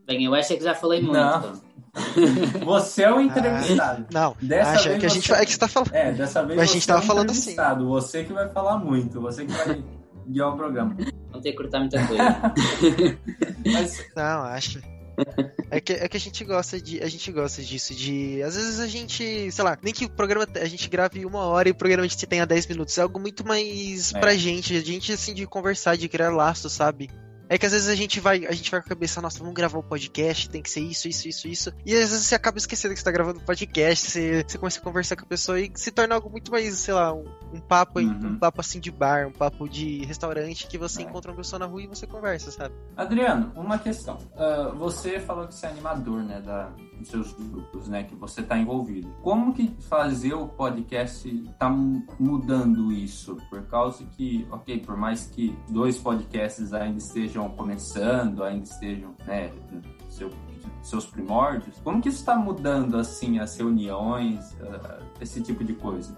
Bem, 0.05 0.25
eu 0.25 0.33
acho 0.33 0.55
que 0.55 0.63
já 0.63 0.75
falei 0.75 1.01
muito. 1.01 1.13
Não. 1.13 1.61
Você 2.65 3.03
é 3.03 3.13
o 3.13 3.21
entrevistado. 3.21 4.05
Ah, 4.09 4.13
não, 4.13 4.35
dessa 4.41 4.71
acha 4.71 4.89
vez 4.89 4.99
que 4.99 5.05
a 5.05 5.09
gente 5.09 5.27
você... 5.27 5.33
é 5.33 5.45
que 5.45 5.51
você 5.51 5.59
tá 5.59 5.67
falando. 5.67 5.93
É, 5.93 6.11
dessa 6.11 6.43
vez 6.43 6.59
Mas 6.59 6.69
a 6.69 6.73
gente 6.73 6.87
tava 6.87 7.03
é 7.03 7.05
falando 7.05 7.29
assim. 7.29 7.55
Você 7.85 8.23
que 8.23 8.33
vai 8.33 8.49
falar 8.49 8.77
muito, 8.77 9.21
você 9.21 9.45
que 9.45 9.51
vai 9.51 9.83
guiar 10.27 10.49
o 10.49 10.57
programa. 10.57 10.95
Não 11.31 11.39
ter 11.39 11.51
que 11.51 11.57
cortar 11.57 11.79
muita 11.79 12.05
coisa. 12.07 12.53
Mas... 13.65 14.05
Não, 14.15 14.43
acho. 14.43 14.81
É 15.69 15.81
que, 15.81 15.93
é 15.93 16.07
que 16.07 16.17
a 16.17 16.19
gente 16.19 16.43
gosta 16.43 16.79
de. 16.79 17.01
A 17.01 17.07
gente 17.07 17.31
gosta 17.31 17.61
disso, 17.61 17.95
de. 17.95 18.41
Às 18.43 18.55
vezes 18.55 18.79
a 18.79 18.87
gente, 18.87 19.51
sei 19.51 19.63
lá, 19.63 19.77
nem 19.81 19.93
que 19.93 20.05
o 20.05 20.09
programa 20.09 20.47
a 20.55 20.65
gente 20.65 20.87
grave 20.89 21.25
uma 21.25 21.45
hora 21.45 21.67
e 21.67 21.71
o 21.71 21.75
programa 21.75 22.05
a 22.05 22.07
gente 22.07 22.25
tenha 22.27 22.45
10 22.45 22.67
minutos. 22.67 22.97
É 22.97 23.01
algo 23.01 23.19
muito 23.19 23.45
mais 23.45 24.13
é. 24.13 24.19
pra 24.19 24.35
gente. 24.35 24.75
A 24.75 24.81
gente, 24.81 25.11
assim, 25.11 25.33
de 25.33 25.45
conversar, 25.47 25.97
de 25.97 26.07
criar 26.07 26.31
laços, 26.31 26.73
sabe? 26.73 27.09
É 27.53 27.57
que 27.59 27.67
às 27.67 27.71
vezes 27.71 27.87
a 27.87 27.93
gente 27.93 28.19
vai, 28.19 28.47
a 28.47 28.51
gente 28.51 28.71
vai 28.71 28.81
com 28.81 28.87
a 28.87 28.89
cabeça, 28.89 29.21
nossa, 29.21 29.37
vamos 29.37 29.53
gravar 29.53 29.77
o 29.77 29.81
um 29.81 29.83
podcast, 29.83 30.49
tem 30.49 30.59
que 30.59 30.71
ser 30.71 30.79
isso, 30.79 31.07
isso, 31.07 31.27
isso, 31.27 31.47
isso. 31.47 31.73
E 31.85 31.93
às 31.93 32.09
vezes 32.09 32.25
você 32.25 32.33
acaba 32.33 32.57
esquecendo 32.57 32.95
que 32.95 32.99
você 32.99 33.05
tá 33.05 33.11
gravando 33.11 33.39
um 33.39 33.43
podcast, 33.43 34.09
você, 34.09 34.43
você 34.43 34.57
começa 34.57 34.79
a 34.79 34.81
conversar 34.81 35.15
com 35.15 35.21
a 35.21 35.27
pessoa 35.27 35.61
e 35.61 35.71
se 35.75 35.91
torna 35.91 36.15
algo 36.15 36.31
muito 36.31 36.49
mais, 36.49 36.75
sei 36.79 36.95
lá, 36.95 37.13
um, 37.13 37.23
um 37.53 37.59
papo, 37.59 37.99
uhum. 37.99 38.09
um 38.09 38.39
papo 38.39 38.59
assim 38.59 38.79
de 38.79 38.89
bar, 38.89 39.27
um 39.27 39.31
papo 39.31 39.69
de 39.69 40.03
restaurante 40.03 40.65
que 40.65 40.79
você 40.79 41.03
é. 41.03 41.05
encontra 41.05 41.29
uma 41.29 41.37
pessoa 41.37 41.59
na 41.59 41.67
rua 41.67 41.83
e 41.83 41.85
você 41.85 42.07
conversa, 42.07 42.49
sabe? 42.49 42.73
Adriano, 42.97 43.51
uma 43.55 43.77
questão. 43.77 44.17
Uh, 44.33 44.75
você 44.75 45.19
falou 45.19 45.47
que 45.47 45.53
você 45.53 45.67
é 45.67 45.69
animador, 45.69 46.23
né, 46.23 46.41
da, 46.41 46.71
dos 46.97 47.07
seus 47.07 47.33
grupos, 47.33 47.87
né, 47.87 48.01
que 48.01 48.15
você 48.15 48.41
tá 48.41 48.57
envolvido. 48.57 49.13
Como 49.21 49.53
que 49.53 49.75
fazer 49.81 50.33
o 50.33 50.47
podcast 50.47 51.29
tá 51.59 51.69
mudando 51.69 52.91
isso? 52.91 53.37
Por 53.47 53.61
causa 53.67 54.03
que, 54.17 54.47
ok, 54.49 54.79
por 54.79 54.97
mais 54.97 55.27
que 55.27 55.55
dois 55.69 55.99
podcasts 55.99 56.73
ainda 56.73 56.97
estejam 56.97 57.42
estejam 57.43 57.49
começando, 57.49 58.43
ainda 58.43 58.63
estejam, 58.63 59.15
né, 59.25 59.51
seu, 60.09 60.29
seus 60.81 61.05
primórdios, 61.05 61.77
como 61.83 62.01
que 62.01 62.09
isso 62.09 62.19
está 62.19 62.35
mudando, 62.35 62.97
assim, 62.97 63.39
as 63.39 63.57
reuniões, 63.57 64.53
uh, 64.53 65.03
esse 65.21 65.41
tipo 65.41 65.63
de 65.63 65.73
coisa? 65.73 66.15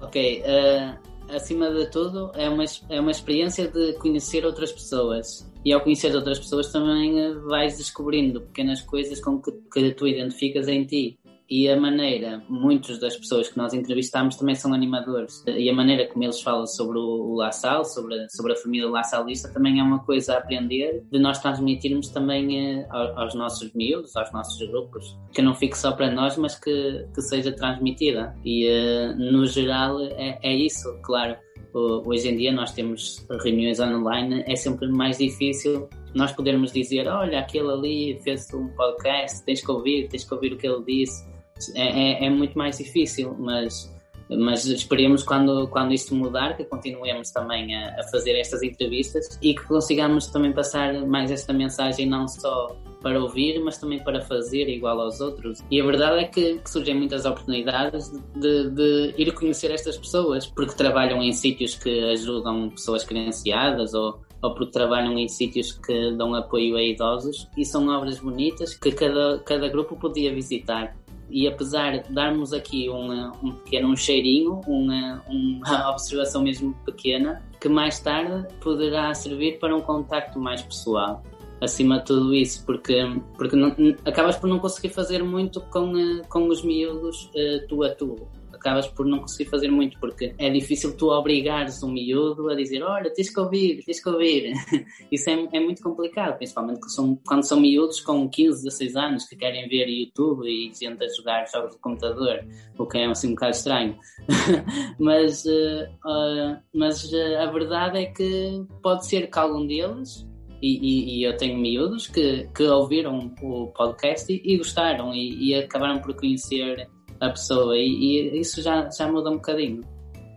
Ok, 0.00 0.42
uh, 0.42 1.34
acima 1.34 1.70
de 1.70 1.90
tudo, 1.90 2.30
é 2.34 2.48
uma, 2.48 2.64
é 2.88 3.00
uma 3.00 3.10
experiência 3.10 3.68
de 3.68 3.94
conhecer 3.94 4.44
outras 4.44 4.72
pessoas. 4.72 5.50
E 5.64 5.72
ao 5.72 5.80
conhecer 5.80 6.14
outras 6.14 6.38
pessoas 6.38 6.70
também 6.70 7.30
uh, 7.30 7.46
vais 7.46 7.78
descobrindo 7.78 8.40
pequenas 8.42 8.80
coisas 8.82 9.20
com 9.20 9.40
que, 9.40 9.52
que 9.72 9.92
tu 9.92 10.06
identificas 10.06 10.68
em 10.68 10.84
ti 10.84 11.18
e 11.48 11.68
a 11.68 11.78
maneira, 11.78 12.42
muitas 12.48 12.98
das 12.98 13.16
pessoas 13.16 13.48
que 13.48 13.58
nós 13.58 13.74
entrevistamos 13.74 14.36
também 14.36 14.54
são 14.54 14.72
animadores, 14.72 15.44
e 15.46 15.68
a 15.68 15.74
maneira 15.74 16.06
como 16.08 16.24
eles 16.24 16.40
falam 16.40 16.66
sobre 16.66 16.98
o, 16.98 17.36
La 17.36 17.52
Salle, 17.52 17.84
sobre, 17.84 18.14
a, 18.14 18.28
sobre 18.30 18.52
a 18.52 18.56
família 18.56 18.88
La 18.88 19.02
Salista, 19.02 19.52
também 19.52 19.78
é 19.78 19.82
uma 19.82 19.98
coisa 19.98 20.34
a 20.34 20.38
aprender 20.38 21.04
de 21.10 21.18
nós 21.18 21.38
transmitirmos 21.38 22.08
também 22.08 22.78
eh, 22.78 22.86
aos 22.90 23.34
nossos 23.34 23.72
miúdos, 23.74 24.16
aos 24.16 24.32
nossos 24.32 24.66
grupos, 24.68 25.18
que 25.34 25.42
não 25.42 25.54
fique 25.54 25.76
só 25.76 25.92
para 25.92 26.10
nós, 26.10 26.36
mas 26.38 26.58
que, 26.58 27.06
que 27.14 27.20
seja 27.20 27.52
transmitida. 27.52 28.34
E 28.44 28.66
eh, 28.66 29.14
no 29.14 29.46
geral 29.46 30.00
é, 30.00 30.38
é 30.42 30.54
isso, 30.54 30.98
claro. 31.02 31.36
Hoje 31.74 32.28
em 32.28 32.36
dia 32.36 32.52
nós 32.52 32.72
temos 32.72 33.26
reuniões 33.42 33.80
online, 33.80 34.44
é 34.46 34.54
sempre 34.54 34.86
mais 34.88 35.18
difícil 35.18 35.88
nós 36.14 36.30
podermos 36.30 36.70
dizer, 36.70 37.08
olha, 37.08 37.40
aquele 37.40 37.68
ali 37.68 38.20
fez 38.22 38.46
um 38.54 38.68
podcast, 38.68 39.44
tens 39.44 39.60
que 39.60 39.70
ouvir, 39.70 40.08
tens 40.08 40.22
que 40.22 40.32
ouvir 40.32 40.52
o 40.52 40.56
que 40.56 40.68
ele 40.68 40.84
disse 40.84 41.33
é, 41.74 42.24
é, 42.24 42.26
é 42.26 42.30
muito 42.30 42.56
mais 42.56 42.78
difícil, 42.78 43.34
mas 43.38 43.92
mas 44.30 44.64
esperemos 44.64 45.22
quando, 45.22 45.68
quando 45.68 45.92
isto 45.92 46.14
mudar 46.14 46.56
que 46.56 46.64
continuemos 46.64 47.30
também 47.30 47.76
a, 47.76 48.00
a, 48.00 48.02
fazer 48.04 48.32
estas 48.32 48.62
entrevistas 48.62 49.38
e 49.42 49.54
que 49.54 49.62
consigamos 49.64 50.28
também 50.28 50.52
passar 50.52 50.94
mais 51.06 51.30
esta 51.30 51.52
mensagem 51.52 52.06
não 52.06 52.26
só 52.26 52.74
para 53.02 53.22
ouvir, 53.22 53.62
mas 53.62 53.76
também 53.76 54.02
para 54.02 54.22
fazer 54.22 54.66
igual 54.66 54.98
aos 54.98 55.20
outros. 55.20 55.62
E 55.70 55.78
a 55.78 55.84
verdade 55.84 56.20
é 56.20 56.24
que, 56.24 56.58
que 56.58 56.70
surgem 56.70 56.94
muitas 56.94 57.26
oportunidades 57.26 58.10
de, 58.34 58.70
de, 58.70 59.14
ir 59.18 59.30
conhecer 59.34 59.70
estas 59.70 59.98
pessoas, 59.98 60.46
porque 60.46 60.74
trabalham 60.74 61.22
em 61.22 61.30
sítios 61.30 61.74
que 61.74 62.12
ajudam 62.12 62.70
pessoas 62.70 63.04
credenciadas 63.04 63.92
ou, 63.92 64.22
ou 64.40 64.54
porque 64.54 64.72
trabalham 64.72 65.18
em 65.18 65.28
sítios 65.28 65.72
que 65.72 66.12
dão 66.12 66.34
apoio 66.34 66.76
a 66.76 66.82
idosos 66.82 67.46
e 67.58 67.64
são 67.66 67.86
obras 67.88 68.18
bonitas 68.18 68.74
que 68.74 68.90
cada, 68.90 69.38
cada 69.40 69.68
grupo 69.68 69.96
podia 69.96 70.32
visitar 70.32 70.96
e 71.34 71.48
apesar 71.48 71.98
de 71.98 72.12
darmos 72.12 72.52
aqui 72.52 72.88
um, 72.88 73.50
pequeno 73.64 73.88
um 73.88 73.96
cheirinho, 73.96 74.60
uma, 74.68 75.20
uma 75.28 75.90
observação 75.90 76.44
mesmo 76.44 76.72
pequena, 76.86 77.42
que 77.60 77.68
mais 77.68 77.98
tarde 77.98 78.46
poderá 78.60 79.12
servir 79.12 79.58
para 79.58 79.74
um 79.74 79.80
contacto 79.80 80.38
mais 80.38 80.62
pessoal. 80.62 81.24
Acima 81.60 81.98
de 81.98 82.04
tudo 82.04 82.32
isso, 82.32 82.64
porque, 82.64 83.00
porque 83.36 83.56
não, 83.56 83.74
acabas 84.04 84.36
por 84.36 84.46
não 84.46 84.60
conseguir 84.60 84.90
fazer 84.90 85.24
muito 85.24 85.60
com, 85.60 85.98
eh, 85.98 86.22
com 86.28 86.46
os 86.46 86.62
miúdos 86.62 87.24
uh, 87.34 87.66
tu 87.68 87.82
a 87.82 87.90
tu 87.90 88.28
acabas 88.64 88.88
por 88.88 89.04
não 89.04 89.20
conseguir 89.20 89.50
fazer 89.50 89.70
muito, 89.70 89.98
porque 90.00 90.34
é 90.38 90.48
difícil 90.48 90.96
tu 90.96 91.10
obrigares 91.10 91.82
um 91.82 91.92
miúdo 91.92 92.48
a 92.48 92.54
dizer: 92.54 92.82
Olha, 92.82 93.12
tens 93.12 93.28
que 93.28 93.38
ouvir, 93.38 93.84
tens 93.84 94.02
que 94.02 94.08
ouvir. 94.08 94.52
Isso 95.12 95.28
é, 95.28 95.48
é 95.52 95.60
muito 95.60 95.82
complicado, 95.82 96.38
principalmente 96.38 96.80
quando 96.80 96.94
são, 96.94 97.18
quando 97.26 97.42
são 97.42 97.60
miúdos 97.60 98.00
com 98.00 98.28
15, 98.28 98.64
16 98.64 98.96
anos 98.96 99.24
que 99.26 99.36
querem 99.36 99.68
ver 99.68 99.86
YouTube 99.86 100.48
e 100.48 100.72
gente 100.74 101.04
a 101.04 101.08
jogar 101.08 101.44
jogos 101.46 101.72
de 101.72 101.78
computador, 101.78 102.44
o 102.78 102.86
que 102.86 102.98
é 102.98 103.06
assim 103.06 103.28
um 103.28 103.34
bocado 103.34 103.52
estranho. 103.52 103.98
mas 104.98 105.44
uh, 105.44 106.58
mas 106.74 107.04
uh, 107.12 107.38
a 107.40 107.46
verdade 107.46 107.98
é 107.98 108.06
que 108.06 108.64
pode 108.82 109.06
ser 109.06 109.30
que 109.30 109.38
algum 109.38 109.66
deles 109.66 110.26
e, 110.62 110.78
e, 110.78 111.18
e, 111.18 111.22
eu 111.24 111.36
tenho 111.36 111.58
miúdos 111.58 112.06
que, 112.06 112.48
que 112.54 112.62
ouviram 112.62 113.30
o 113.42 113.66
podcast 113.66 114.32
e, 114.32 114.40
e 114.42 114.56
gostaram 114.56 115.14
e, 115.14 115.54
acabaram 115.54 116.00
por 116.00 116.14
conhecer 116.14 116.88
a 117.20 117.30
pessoa 117.30 117.76
e, 117.76 118.30
e 118.34 118.40
isso 118.40 118.62
já, 118.62 118.88
já 118.90 119.10
muda 119.10 119.30
um 119.30 119.34
bocadinho. 119.34 119.80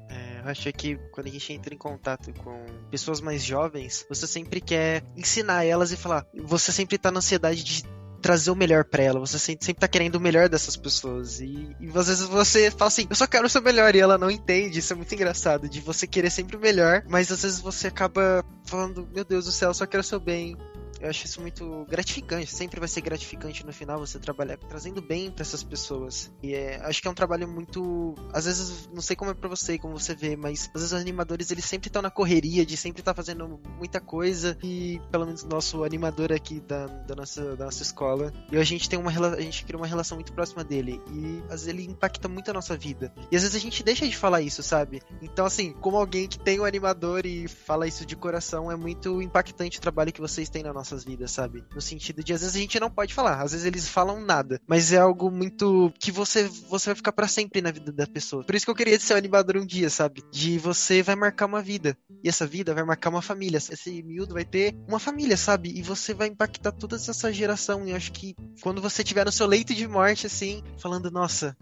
É, 0.09 0.41
eu 0.43 0.49
acho 0.49 0.71
que 0.73 0.97
quando 1.11 1.27
a 1.27 1.31
gente 1.31 1.53
entra 1.53 1.73
em 1.73 1.77
contato 1.77 2.33
com 2.43 2.65
pessoas 2.89 3.21
mais 3.21 3.43
jovens, 3.43 4.05
você 4.09 4.25
sempre 4.25 4.61
quer 4.61 5.03
ensinar 5.15 5.65
elas 5.65 5.91
e 5.91 5.97
falar. 5.97 6.25
Você 6.33 6.71
sempre 6.71 6.97
tá 6.97 7.11
na 7.11 7.19
ansiedade 7.19 7.63
de 7.63 7.83
trazer 8.21 8.51
o 8.51 8.55
melhor 8.55 8.83
para 8.83 9.03
ela. 9.03 9.19
Você 9.19 9.37
sempre, 9.39 9.73
tá 9.73 9.87
querendo 9.87 10.15
o 10.15 10.19
melhor 10.19 10.49
dessas 10.49 10.75
pessoas. 10.75 11.39
E, 11.39 11.75
e 11.79 11.87
às 11.95 12.07
vezes 12.07 12.27
você 12.27 12.71
fala 12.71 12.87
assim, 12.87 13.07
eu 13.09 13.15
só 13.15 13.27
quero 13.27 13.45
o 13.45 13.49
seu 13.49 13.61
melhor, 13.61 13.95
e 13.95 13.99
ela 13.99 14.17
não 14.17 14.29
entende. 14.29 14.79
Isso 14.79 14.93
é 14.93 14.95
muito 14.95 15.13
engraçado, 15.13 15.69
de 15.69 15.79
você 15.79 16.05
querer 16.07 16.29
sempre 16.29 16.57
o 16.57 16.59
melhor, 16.59 17.03
mas 17.07 17.31
às 17.31 17.43
vezes 17.43 17.59
você 17.59 17.87
acaba 17.87 18.43
falando, 18.65 19.07
meu 19.13 19.23
Deus 19.23 19.45
do 19.45 19.51
céu, 19.51 19.69
eu 19.69 19.73
só 19.73 19.85
quero 19.85 20.01
o 20.01 20.05
seu 20.05 20.19
bem 20.19 20.57
Eu 21.01 21.09
acho 21.09 21.25
isso 21.25 21.41
muito 21.41 21.85
gratificante. 21.89 22.51
Sempre 22.51 22.79
vai 22.79 22.89
ser 22.89 23.01
gratificante 23.01 23.65
no 23.65 23.73
final 23.73 23.99
você 23.99 24.19
trabalhar 24.19 24.57
trazendo 24.57 25.01
bem 25.01 25.31
para 25.31 25.41
essas 25.41 25.63
pessoas. 25.63 26.31
E 26.41 26.53
é, 26.53 26.79
acho 26.83 27.01
que 27.01 27.07
é 27.07 27.11
um 27.11 27.15
trabalho 27.15 27.47
muito. 27.47 28.15
Às 28.33 28.45
vezes, 28.45 28.89
não 28.93 29.01
sei 29.01 29.15
como 29.15 29.31
é 29.31 29.33
pra 29.33 29.49
você, 29.49 29.77
como 29.77 29.97
você 29.97 30.15
vê, 30.15 30.35
mas 30.35 30.69
às 30.73 30.81
vezes 30.81 30.91
os 30.91 31.01
animadores 31.01 31.51
eles 31.51 31.65
sempre 31.65 31.87
estão 31.87 32.01
na 32.01 32.09
correria 32.09 32.65
de 32.65 32.75
sempre 32.75 33.01
estar 33.01 33.13
tá 33.13 33.15
fazendo 33.15 33.59
muita 33.77 33.99
coisa. 33.99 34.57
E 34.63 34.99
pelo 35.11 35.25
menos 35.25 35.43
nosso 35.43 35.83
animador 35.83 36.31
aqui 36.31 36.59
da, 36.59 36.87
da, 36.87 37.15
nossa, 37.15 37.55
da 37.55 37.65
nossa 37.65 37.83
escola, 37.83 38.33
e 38.51 38.57
a 38.57 38.63
gente 38.63 38.89
tem 38.89 38.97
uma 38.97 39.11
a 39.11 39.41
gente 39.41 39.65
cria 39.65 39.77
uma 39.77 39.87
relação 39.87 40.17
muito 40.17 40.33
próxima 40.33 40.63
dele. 40.63 41.01
E 41.11 41.41
às 41.45 41.61
vezes 41.61 41.67
ele 41.67 41.85
impacta 41.85 42.27
muito 42.27 42.49
a 42.49 42.53
nossa 42.53 42.75
vida. 42.77 43.13
E 43.31 43.35
às 43.35 43.43
vezes 43.43 43.55
a 43.55 43.59
gente 43.59 43.83
deixa 43.83 44.07
de 44.07 44.15
falar 44.15 44.41
isso, 44.41 44.61
sabe? 44.63 45.01
Então, 45.21 45.45
assim, 45.45 45.73
como 45.73 45.97
alguém 45.97 46.27
que 46.27 46.39
tem 46.39 46.59
um 46.59 46.65
animador 46.65 47.25
e 47.25 47.47
fala 47.47 47.87
isso 47.87 48.05
de 48.05 48.15
coração, 48.15 48.71
é 48.71 48.75
muito 48.75 49.21
impactante 49.21 49.77
o 49.77 49.81
trabalho 49.81 50.11
que 50.11 50.21
vocês 50.21 50.49
têm 50.49 50.63
na 50.63 50.73
nossas 50.87 51.03
vidas, 51.03 51.31
sabe? 51.31 51.63
No 51.73 51.81
sentido 51.81 52.23
de 52.23 52.33
às 52.33 52.41
vezes 52.41 52.55
a 52.55 52.59
gente 52.59 52.79
não 52.79 52.89
pode 52.89 53.13
falar, 53.13 53.41
às 53.41 53.51
vezes 53.51 53.65
eles 53.65 53.87
falam 53.87 54.21
nada, 54.21 54.61
mas 54.65 54.93
é 54.93 54.97
algo 54.97 55.29
muito 55.29 55.91
que 55.99 56.11
você 56.11 56.49
você 56.69 56.89
vai 56.89 56.95
ficar 56.95 57.11
para 57.11 57.27
sempre 57.27 57.61
na 57.61 57.71
vida 57.71 57.91
da 57.91 58.07
pessoa. 58.07 58.43
Por 58.43 58.55
isso 58.55 58.65
que 58.65 58.71
eu 58.71 58.75
queria 58.75 58.99
ser 58.99 59.13
um 59.13 59.17
animador 59.17 59.57
um 59.57 59.65
dia, 59.65 59.89
sabe? 59.89 60.23
De 60.31 60.57
você 60.57 61.03
vai 61.03 61.15
marcar 61.15 61.45
uma 61.45 61.61
vida 61.61 61.97
e 62.23 62.29
essa 62.29 62.47
vida 62.47 62.73
vai 62.73 62.83
marcar 62.83 63.09
uma 63.09 63.21
família. 63.21 63.57
Esse 63.57 64.01
miúdo 64.03 64.33
vai 64.33 64.45
ter 64.45 64.75
uma 64.87 64.99
família, 64.99 65.35
sabe? 65.35 65.71
E 65.75 65.81
você 65.81 66.13
vai 66.13 66.27
impactar 66.27 66.71
toda 66.71 66.95
essa 66.95 67.33
geração. 67.33 67.85
E 67.85 67.91
eu 67.91 67.95
acho 67.95 68.11
que 68.11 68.35
quando 68.61 68.81
você 68.81 69.01
estiver 69.01 69.25
no 69.25 69.31
seu 69.31 69.47
leito 69.47 69.73
de 69.73 69.87
morte, 69.87 70.27
assim, 70.27 70.63
falando, 70.77 71.11
nossa, 71.11 71.55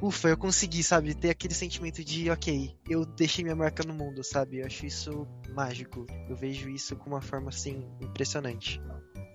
ufa, 0.00 0.28
eu 0.28 0.36
consegui, 0.36 0.82
sabe? 0.82 1.14
Ter 1.14 1.30
aquele 1.30 1.54
sentimento 1.54 2.04
de, 2.04 2.30
ok, 2.30 2.74
eu 2.88 3.04
deixei 3.04 3.44
minha 3.44 3.56
marca 3.56 3.82
no 3.86 3.94
mundo, 3.94 4.22
sabe? 4.22 4.58
Eu 4.58 4.66
acho 4.66 4.86
isso 4.86 5.26
mágico. 5.54 6.06
Eu 6.28 6.36
vejo 6.36 6.68
isso 6.68 6.96
com 6.96 7.10
uma 7.10 7.20
forma, 7.20 7.48
assim, 7.48 7.84
impressionante. 8.00 8.80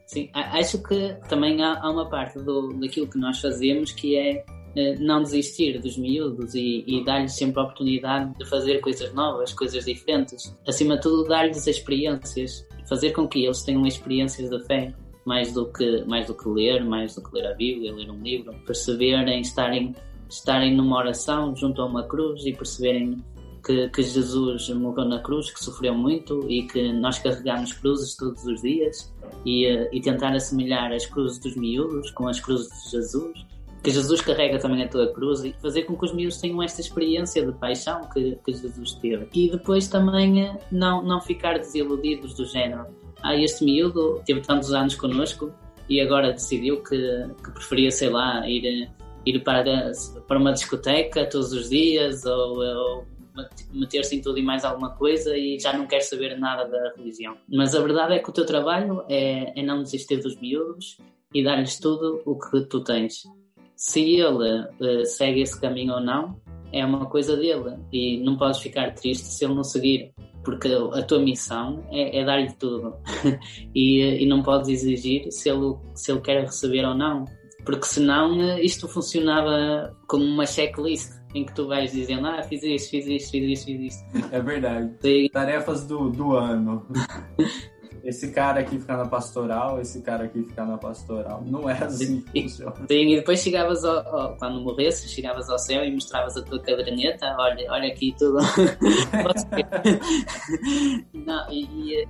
Sim, 0.05 0.30
acho 0.34 0.82
que 0.82 1.16
também 1.28 1.62
há, 1.64 1.88
uma 1.89 2.10
parte 2.10 2.39
do, 2.39 2.74
daquilo 2.74 3.07
que 3.07 3.18
nós 3.20 3.39
fazemos 3.39 3.91
que 3.91 4.16
é 4.16 4.43
eh, 4.76 4.95
não 4.99 5.22
desistir 5.22 5.80
dos 5.80 5.97
miúdos 5.97 6.55
e, 6.55 6.84
e 6.88 7.03
dar-lhes 7.03 7.34
sempre 7.34 7.60
a 7.60 7.64
oportunidade 7.64 8.36
de 8.38 8.45
fazer 8.49 8.80
coisas 8.80 9.14
novas, 9.14 9.53
coisas 9.53 9.86
diferentes. 9.86 10.55
Acima 10.68 10.95
de 10.95 11.03
tudo, 11.03 11.28
dar-lhes 11.28 11.68
experiências, 11.68 12.68
fazer 12.88 13.12
com 13.12 13.28
que 13.28 13.45
eles 13.45 13.62
tenham 13.62 13.86
experiências 13.86 14.49
de 14.49 14.66
fé, 14.66 14.93
mais 15.26 15.53
do 15.53 15.72
que 15.72 16.03
mais 16.05 16.26
do 16.26 16.34
que 16.34 16.49
ler, 16.49 16.84
mais 16.84 17.14
do 17.14 17.24
que 17.24 17.36
ler 17.36 17.45
a 17.45 17.53
Bíblia, 17.53 17.93
ler 17.93 18.10
um 18.10 18.22
livro, 18.22 18.53
perceberem, 18.66 19.41
estarem 19.41 19.95
estarem 20.30 20.76
numa 20.76 20.98
oração 20.98 21.56
junto 21.56 21.82
a 21.82 21.86
uma 21.86 22.04
cruz 22.04 22.46
e 22.46 22.54
perceberem 22.54 23.24
que, 23.66 23.90
que, 23.90 24.04
Jesus 24.04 24.70
morreu 24.70 25.06
na 25.06 25.20
cruz, 25.20 25.52
que 25.52 25.64
sofreu 25.64 25.94
muito 25.94 26.46
e 26.50 26.64
que 26.64 26.94
nós 26.94 27.20
carregamos 27.20 27.74
cruzes 27.74 28.16
todos 28.16 28.46
os 28.46 28.62
dias 28.62 29.14
e, 29.46 29.66
eh, 29.66 29.90
e 29.92 30.00
tentar 30.00 30.34
assemelhar 30.34 30.92
as 30.94 31.06
cruzes 31.06 31.40
dos 31.40 31.56
miúdos 31.56 32.12
com 32.12 32.28
as 32.28 32.40
cruzes 32.40 32.70
de 32.84 32.92
Jesus, 32.92 33.46
que 33.84 33.92
Jesus 33.92 34.22
carrega 34.22 34.60
também 34.60 34.84
a 34.84 34.88
tua 34.88 35.08
cruz 35.08 35.44
e 35.44 35.54
fazer 35.62 35.84
com 35.84 35.98
que 35.98 36.06
os 36.06 36.14
miúdos 36.14 36.38
tenham 36.38 36.62
esta 36.62 36.82
experiência 36.82 37.46
de 37.46 37.52
paixão 37.54 38.08
que, 38.14 38.38
que 38.46 38.54
Jesus 38.54 38.94
teve. 38.94 39.28
E 39.34 39.50
depois 39.50 39.88
também 39.88 40.46
eh, 40.46 40.58
não, 40.72 41.04
não 41.04 41.20
ficar 41.20 41.58
desiludidos 41.58 42.34
do 42.36 42.46
género. 42.46 42.86
Ah, 43.22 43.36
este 43.36 43.66
miúdo 43.66 44.22
teve 44.26 44.42
tantos 44.42 44.74
anos 44.74 44.96
connosco 44.96 45.52
e 45.90 46.00
agora 46.00 46.32
decidiu 46.32 46.82
que, 46.84 47.28
que 47.44 47.52
preferia, 47.52 47.92
sei 47.92 48.10
lá, 48.10 48.48
ir 48.48 48.66
eh, 48.66 48.90
ir 49.30 49.44
para, 49.44 49.92
para 50.28 50.40
uma 50.40 50.52
discoteca 50.52 51.26
todos 51.26 51.52
os 51.52 51.70
dias 51.70 52.26
ou, 52.26 52.60
ou 52.60 53.06
meter-se 53.72 54.16
em 54.16 54.22
tudo 54.22 54.40
e 54.40 54.44
mais 54.44 54.66
alguma 54.66 54.92
coisa 54.92 55.38
e 55.38 55.60
já 55.60 55.74
não 55.74 55.86
quer 55.86 56.02
saber 56.02 56.38
nada 56.38 56.66
da 56.66 56.94
religião. 56.98 57.38
Mas 57.48 57.76
a 57.76 57.82
verdade 57.82 58.16
é 58.16 58.20
que 58.20 58.30
o 58.30 58.34
teu 58.34 58.46
trabalho 58.46 59.04
é, 59.08 59.60
é 59.60 59.64
não 59.64 59.84
desistir 59.84 60.18
dos 60.18 60.40
miúdos 60.40 60.98
e 61.34 61.44
dar-lhes 61.44 61.80
tudo 61.80 62.22
o 62.26 62.38
que 62.38 62.62
tu 62.62 62.84
tens. 62.84 63.24
Se 63.76 64.02
ele 64.02 64.62
uh, 64.62 65.06
segue 65.06 65.42
esse 65.42 65.60
caminho 65.60 65.94
ou 65.94 66.02
não, 66.02 66.40
é 66.72 66.86
uma 66.86 67.06
coisa 67.06 67.38
dele 67.38 67.78
e 67.92 68.20
não 68.20 68.38
podes 68.38 68.60
ficar 68.60 68.94
triste 68.94 69.26
se 69.26 69.46
ele 69.46 69.54
não 69.54 69.64
seguir, 69.64 70.12
porque 70.44 70.68
a 70.94 71.02
tua 71.04 71.20
missão 71.20 71.84
é, 71.92 72.20
é 72.20 72.26
dar-lhe 72.26 72.52
tudo 72.54 72.96
e, 73.74 74.24
e 74.24 74.26
não 74.26 74.44
podes 74.44 74.70
exigir 74.70 75.32
se 75.32 75.50
ele, 75.50 75.76
se 75.94 76.12
ele 76.12 76.22
quer 76.22 76.42
receber 76.42 76.86
ou 76.86 76.96
não 76.96 77.26
porque 77.66 77.86
senão 77.86 78.41
eh, 78.41 78.64
isto 78.64 78.88
funcionava 78.88 79.95
como 80.07 80.24
uma 80.24 80.45
checklist 80.45 81.20
em 81.34 81.45
que 81.45 81.53
tu 81.53 81.68
vais 81.68 81.91
dizendo, 81.91 82.28
ah, 82.28 82.41
fiz 82.43 82.64
isso, 82.64 82.89
fiz 82.89 83.05
isso, 83.05 83.32
fiz 83.32 83.60
isso, 83.60 83.66
fiz 83.66 83.93
isso. 83.93 84.05
É 84.32 84.41
verdade. 84.41 85.30
Tarefas 85.32 85.86
do, 85.86 86.10
do 86.10 86.36
ano. 86.36 86.86
esse 88.04 88.32
cara 88.32 88.60
aqui 88.62 88.80
ficar 88.80 88.97
na 88.97 89.08
pastoral, 89.08 89.80
esse 89.82 90.02
cara 90.02 90.26
aqui 90.26 90.43
ficar 90.43 90.66
na 90.66 90.78
pastoral. 90.78 91.43
Não 91.45 91.70
é 91.70 91.84
assim 91.84 92.22
que 92.22 92.43
funciona. 92.43 92.76
Sim, 92.76 93.14
e 93.14 93.16
depois 93.18 93.41
chegavas 93.41 93.84
ao, 93.84 94.16
ao, 94.16 94.38
quando 94.38 94.62
morresse, 94.62 95.08
chegavas 95.10 95.50
ao 95.50 95.60
céu 95.60 95.84
e 95.84 95.91
mostravas 95.91 96.38
a 96.38 96.41
tua 96.41 96.60
caderneta, 96.60 97.36
olha, 97.38 97.72
olha 97.72 97.88
aqui 97.88 98.16
tudo. 98.18 98.38
não, 101.14 101.52
e, 101.52 101.66
e, 101.66 102.08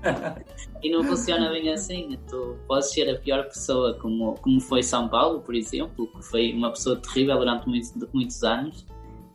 e, 0.83 0.91
não 0.91 1.03
funciona 1.03 1.49
bem 1.49 1.71
assim. 1.71 2.17
Tu 2.29 2.57
podes 2.67 2.91
ser 2.91 3.09
a 3.09 3.19
pior 3.19 3.43
pessoa, 3.45 3.93
como, 3.99 4.35
como 4.35 4.59
foi 4.61 4.83
São 4.83 5.07
Paulo, 5.07 5.41
por 5.41 5.55
exemplo, 5.55 6.07
que 6.07 6.21
foi 6.23 6.53
uma 6.53 6.71
pessoa 6.71 6.95
terrível 6.97 7.37
durante 7.37 7.67
muitos, 7.67 7.93
muitos 8.13 8.43
anos, 8.43 8.85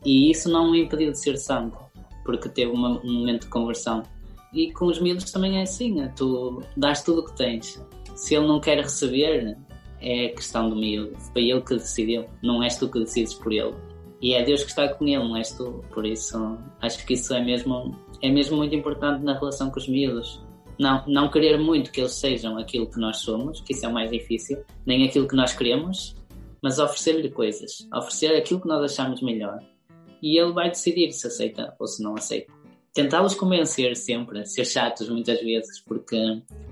e 0.04 0.30
isso 0.30 0.50
não 0.50 0.70
o 0.70 0.76
impediu 0.76 1.10
de 1.12 1.18
ser 1.18 1.36
santo, 1.36 1.78
porque 2.24 2.48
teve 2.48 2.70
uma, 2.72 3.00
um 3.02 3.20
momento 3.20 3.42
de 3.42 3.48
conversão 3.48 4.02
e 4.54 4.72
com 4.72 4.86
os 4.86 5.00
miúdos 5.00 5.32
também 5.32 5.58
é 5.58 5.62
assim, 5.62 5.94
né? 5.94 6.12
tu 6.16 6.62
dás 6.76 7.02
tudo 7.02 7.20
o 7.20 7.24
que 7.24 7.36
tens. 7.36 7.84
Se 8.14 8.36
ele 8.36 8.46
não 8.46 8.60
quer 8.60 8.78
receber, 8.78 9.58
é 10.00 10.28
questão 10.28 10.70
do 10.70 10.76
miúdo. 10.76 11.16
Foi 11.32 11.50
ele 11.50 11.60
que 11.60 11.74
decidiu, 11.74 12.26
não 12.42 12.62
és 12.62 12.76
tu 12.76 12.88
que 12.88 13.00
decides 13.00 13.34
por 13.34 13.52
ele. 13.52 13.74
E 14.22 14.34
é 14.34 14.44
Deus 14.44 14.62
que 14.62 14.70
está 14.70 14.88
com 14.88 15.04
ele, 15.06 15.18
não 15.18 15.36
és 15.36 15.50
tu. 15.52 15.84
Por 15.92 16.06
isso, 16.06 16.56
acho 16.80 17.04
que 17.04 17.14
isso 17.14 17.34
é 17.34 17.44
mesmo, 17.44 17.98
é 18.22 18.30
mesmo 18.30 18.56
muito 18.56 18.74
importante 18.74 19.24
na 19.24 19.36
relação 19.36 19.70
com 19.70 19.78
os 19.78 19.88
miúdos. 19.88 20.40
Não, 20.78 21.04
não 21.06 21.30
querer 21.30 21.58
muito 21.58 21.90
que 21.90 22.00
eles 22.00 22.12
sejam 22.12 22.56
aquilo 22.56 22.88
que 22.88 22.98
nós 22.98 23.18
somos, 23.18 23.60
que 23.60 23.72
isso 23.72 23.84
é 23.84 23.88
o 23.88 23.92
mais 23.92 24.10
difícil, 24.10 24.64
nem 24.86 25.04
aquilo 25.04 25.26
que 25.28 25.36
nós 25.36 25.52
queremos, 25.52 26.16
mas 26.62 26.78
oferecer-lhe 26.78 27.30
coisas, 27.30 27.88
oferecer 27.92 28.34
aquilo 28.36 28.60
que 28.60 28.68
nós 28.68 28.92
achamos 28.92 29.20
melhor. 29.20 29.58
E 30.22 30.40
ele 30.40 30.52
vai 30.52 30.70
decidir 30.70 31.12
se 31.12 31.26
aceita 31.26 31.74
ou 31.78 31.86
se 31.86 32.02
não 32.02 32.14
aceita 32.14 32.52
tentá-los 32.94 33.34
convencer 33.34 33.96
sempre, 33.96 34.46
ser 34.46 34.64
chatos 34.64 35.08
muitas 35.08 35.40
vezes, 35.40 35.80
porque, 35.80 36.16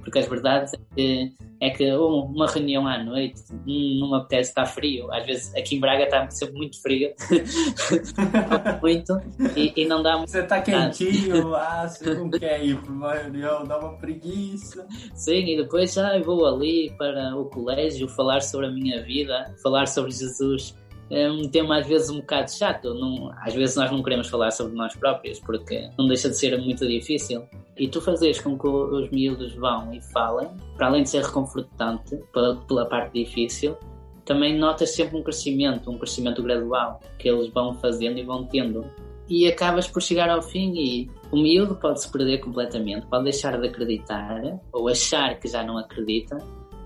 porque 0.01 0.21
as 0.21 0.29
verdades 0.29 0.73
é 0.73 0.79
que, 0.95 1.35
é 1.61 1.71
que 1.71 1.93
uma 1.93 2.47
reunião 2.47 2.87
à 2.87 3.03
noite 3.03 3.43
não 3.67 4.11
me 4.11 4.17
apetece 4.17 4.51
estar 4.51 4.67
frio. 4.67 5.13
Às 5.13 5.27
vezes 5.27 5.55
aqui 5.57 5.77
em 5.77 5.81
Braga 5.81 6.05
está 6.05 6.31
sempre 6.31 6.55
muito 6.55 6.81
frio, 6.81 7.13
muito, 8.81 9.21
e, 9.57 9.73
e, 9.77 9.85
não 9.85 10.01
dá 10.01 10.17
Você 10.19 10.41
está 10.41 10.63
quentinho, 10.63 11.57
ah, 11.57 11.89
você 11.89 12.15
não 12.15 12.31
quer 12.31 12.65
ir 12.65 12.81
para 12.81 12.93
uma 12.93 13.15
reunião, 13.15 13.65
dá 13.65 13.79
uma 13.79 13.99
preguiça. 13.99 14.87
Sim, 15.15 15.45
e 15.45 15.57
depois 15.57 15.93
já 15.93 16.21
vou 16.21 16.47
ali 16.47 16.95
para 16.97 17.37
o 17.37 17.47
colégio 17.47 18.09
falar 18.09 18.43
sobre 18.43 18.69
a 18.69 18.71
minha 18.71 19.03
vida, 19.03 19.53
falar 19.61 19.89
sobre 19.89 20.13
Jesus 20.13 20.77
é 21.13 21.31
um 21.31 21.47
tema 21.47 21.79
às 21.79 21.87
vezes 21.87 22.09
um 22.09 22.21
bocado 22.21 22.51
chato. 22.51 22.95
Não, 22.95 23.31
às 23.43 23.53
vezes 23.53 23.77
nós 23.77 23.91
não 23.91 24.03
queremos 24.03 24.29
falar 24.29 24.51
sobre 24.51 24.75
nós 24.75 24.97
próprios 24.97 25.39
porque 25.39 25.91
não 25.99 26.09
deixa 26.09 26.31
de 26.31 26.37
ser 26.39 26.59
muito 26.59 26.89
difícil. 26.89 27.45
E 27.77 27.87
tu 27.87 28.01
fazes 28.01 28.41
com 28.41 28.59
que 28.59 28.67
os 28.67 29.11
miúdos 29.11 29.55
vão 29.55 29.93
e 29.93 30.01
falem, 30.01 30.49
para 30.75 30.87
além 30.87 31.03
de 31.03 31.11
ser 31.11 31.23
reconfortante 31.23 32.17
pela, 32.33 32.57
pela 32.57 32.87
parte 32.87 33.25
difícil, 33.25 33.77
também 34.25 34.59
notas 34.59 34.91
sempre 34.91 35.19
um 35.19 35.23
crescimento, 35.23 35.91
um 35.91 35.99
crescimento 35.99 36.43
gradual 36.43 37.01
que 37.19 37.29
eles 37.29 37.49
vão 37.53 37.75
fazendo 37.75 38.19
e 38.19 38.23
vão 38.23 38.47
tendo. 38.47 38.85
E 39.29 39.47
acabas 39.47 39.87
por 39.87 40.01
chegar 40.01 40.31
ao 40.31 40.43
fim 40.43 40.73
e 40.75 41.11
o 41.31 41.37
miúdo 41.37 41.75
pode 41.77 42.01
se 42.01 42.11
perder 42.11 42.39
completamente, 42.39 43.07
pode 43.07 43.25
deixar 43.25 43.61
de 43.61 43.67
acreditar 43.67 44.41
ou 44.73 44.89
achar 44.89 45.39
que 45.39 45.49
já 45.49 45.63
não 45.63 45.77
acredita, 45.77 46.39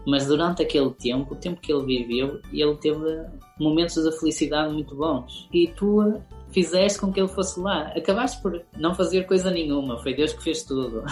mas 0.06 0.26
durante 0.26 0.62
aquele 0.62 0.90
tempo, 0.90 1.34
o 1.34 1.36
tempo 1.36 1.60
que 1.60 1.72
ele 1.72 1.84
viveu, 1.84 2.40
ele 2.52 2.76
teve 2.76 3.26
momentos 3.58 4.02
de 4.02 4.18
felicidade 4.18 4.72
muito 4.72 4.94
bons. 4.94 5.48
E 5.52 5.66
tu 5.68 6.22
fizeste 6.50 7.00
com 7.00 7.12
que 7.12 7.20
ele 7.20 7.28
fosse 7.28 7.58
lá. 7.58 7.88
Acabaste 7.88 8.40
por 8.40 8.64
não 8.78 8.94
fazer 8.94 9.26
coisa 9.26 9.50
nenhuma, 9.50 9.98
foi 9.98 10.14
Deus 10.14 10.32
que 10.32 10.42
fez 10.44 10.62
tudo. 10.62 11.02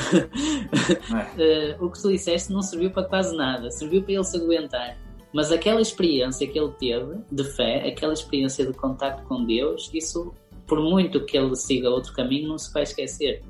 É. 1.13 1.77
uh, 1.77 1.83
o 1.85 1.91
que 1.91 2.01
tu 2.01 2.09
disseste 2.09 2.53
não 2.53 2.63
serviu 2.63 2.91
para 2.91 3.03
quase 3.03 3.37
nada, 3.37 3.69
serviu 3.71 4.03
para 4.03 4.13
ele 4.13 4.25
se 4.25 4.37
aguentar. 4.37 4.97
Mas 5.33 5.51
aquela 5.51 5.81
experiência 5.81 6.47
que 6.47 6.57
ele 6.57 6.71
teve 6.79 7.19
de 7.33 7.43
fé, 7.43 7.89
aquela 7.89 8.13
experiência 8.13 8.65
de 8.65 8.73
contato 8.73 9.25
com 9.25 9.45
Deus, 9.45 9.91
isso, 9.93 10.33
por 10.69 10.81
muito 10.81 11.25
que 11.25 11.37
ele 11.37 11.57
siga 11.57 11.91
outro 11.91 12.13
caminho, 12.13 12.49
não 12.49 12.59
se 12.59 12.73
vai 12.73 12.85
esquecer. 12.85 13.43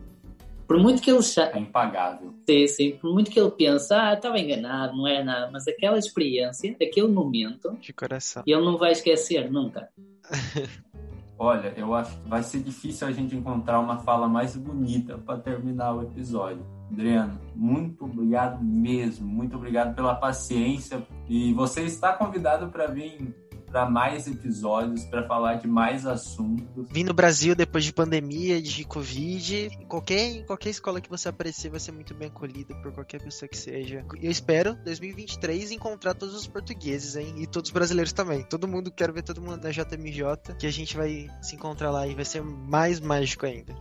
Por 0.66 0.78
muito 0.78 1.02
que 1.02 1.10
ele. 1.10 1.20
É 1.52 1.58
impagável. 1.58 2.34
Sim, 2.48 2.66
sim. 2.66 2.90
Por 2.92 3.12
muito 3.12 3.30
que 3.30 3.38
ele 3.38 3.50
pense, 3.50 3.92
ah, 3.92 4.14
estava 4.14 4.38
enganado, 4.38 4.96
não 4.96 5.06
é 5.06 5.22
nada. 5.22 5.50
Mas 5.50 5.66
aquela 5.68 5.98
experiência, 5.98 6.74
aquele 6.80 7.08
momento. 7.08 7.76
De 7.80 7.92
coração. 7.92 8.42
Ele 8.46 8.64
não 8.64 8.76
vai 8.76 8.92
esquecer 8.92 9.50
nunca. 9.50 9.88
Olha, 11.36 11.74
eu 11.76 11.92
acho 11.94 12.16
que 12.16 12.28
vai 12.28 12.42
ser 12.42 12.60
difícil 12.60 13.08
a 13.08 13.12
gente 13.12 13.34
encontrar 13.34 13.80
uma 13.80 13.98
fala 13.98 14.28
mais 14.28 14.56
bonita 14.56 15.18
para 15.18 15.38
terminar 15.38 15.92
o 15.92 16.02
episódio. 16.02 16.64
Adriano, 16.90 17.40
muito 17.56 18.04
obrigado 18.04 18.62
mesmo, 18.62 19.26
muito 19.26 19.56
obrigado 19.56 19.96
pela 19.96 20.14
paciência 20.14 21.02
e 21.28 21.52
você 21.52 21.82
está 21.82 22.12
convidado 22.12 22.68
para 22.68 22.86
vir 22.86 23.34
para 23.74 23.90
mais 23.90 24.28
episódios, 24.28 25.04
para 25.06 25.26
falar 25.26 25.54
de 25.54 25.66
mais 25.66 26.06
assuntos. 26.06 26.86
Vim 26.92 27.02
no 27.02 27.12
Brasil 27.12 27.56
depois 27.56 27.82
de 27.82 27.92
pandemia, 27.92 28.62
de 28.62 28.84
Covid. 28.84 29.68
Em 29.80 29.84
qualquer, 29.86 30.30
em 30.30 30.46
qualquer 30.46 30.70
escola 30.70 31.00
que 31.00 31.10
você 31.10 31.28
aparecer, 31.28 31.72
vai 31.72 31.80
ser 31.80 31.90
muito 31.90 32.14
bem 32.14 32.28
acolhido 32.28 32.72
por 32.76 32.92
qualquer 32.92 33.20
pessoa 33.20 33.48
que 33.48 33.56
seja. 33.56 34.06
Eu 34.22 34.30
espero, 34.30 34.76
2023, 34.84 35.72
encontrar 35.72 36.14
todos 36.14 36.36
os 36.36 36.46
portugueses, 36.46 37.16
hein? 37.16 37.34
E 37.36 37.48
todos 37.48 37.70
os 37.70 37.74
brasileiros 37.74 38.12
também. 38.12 38.44
Todo 38.44 38.68
mundo, 38.68 38.92
quero 38.92 39.12
ver 39.12 39.24
todo 39.24 39.42
mundo 39.42 39.58
da 39.58 39.72
JMJ, 39.72 40.54
que 40.56 40.68
a 40.68 40.72
gente 40.72 40.96
vai 40.96 41.28
se 41.42 41.56
encontrar 41.56 41.90
lá 41.90 42.06
e 42.06 42.14
vai 42.14 42.24
ser 42.24 42.44
mais 42.44 43.00
mágico 43.00 43.44
ainda. 43.44 43.74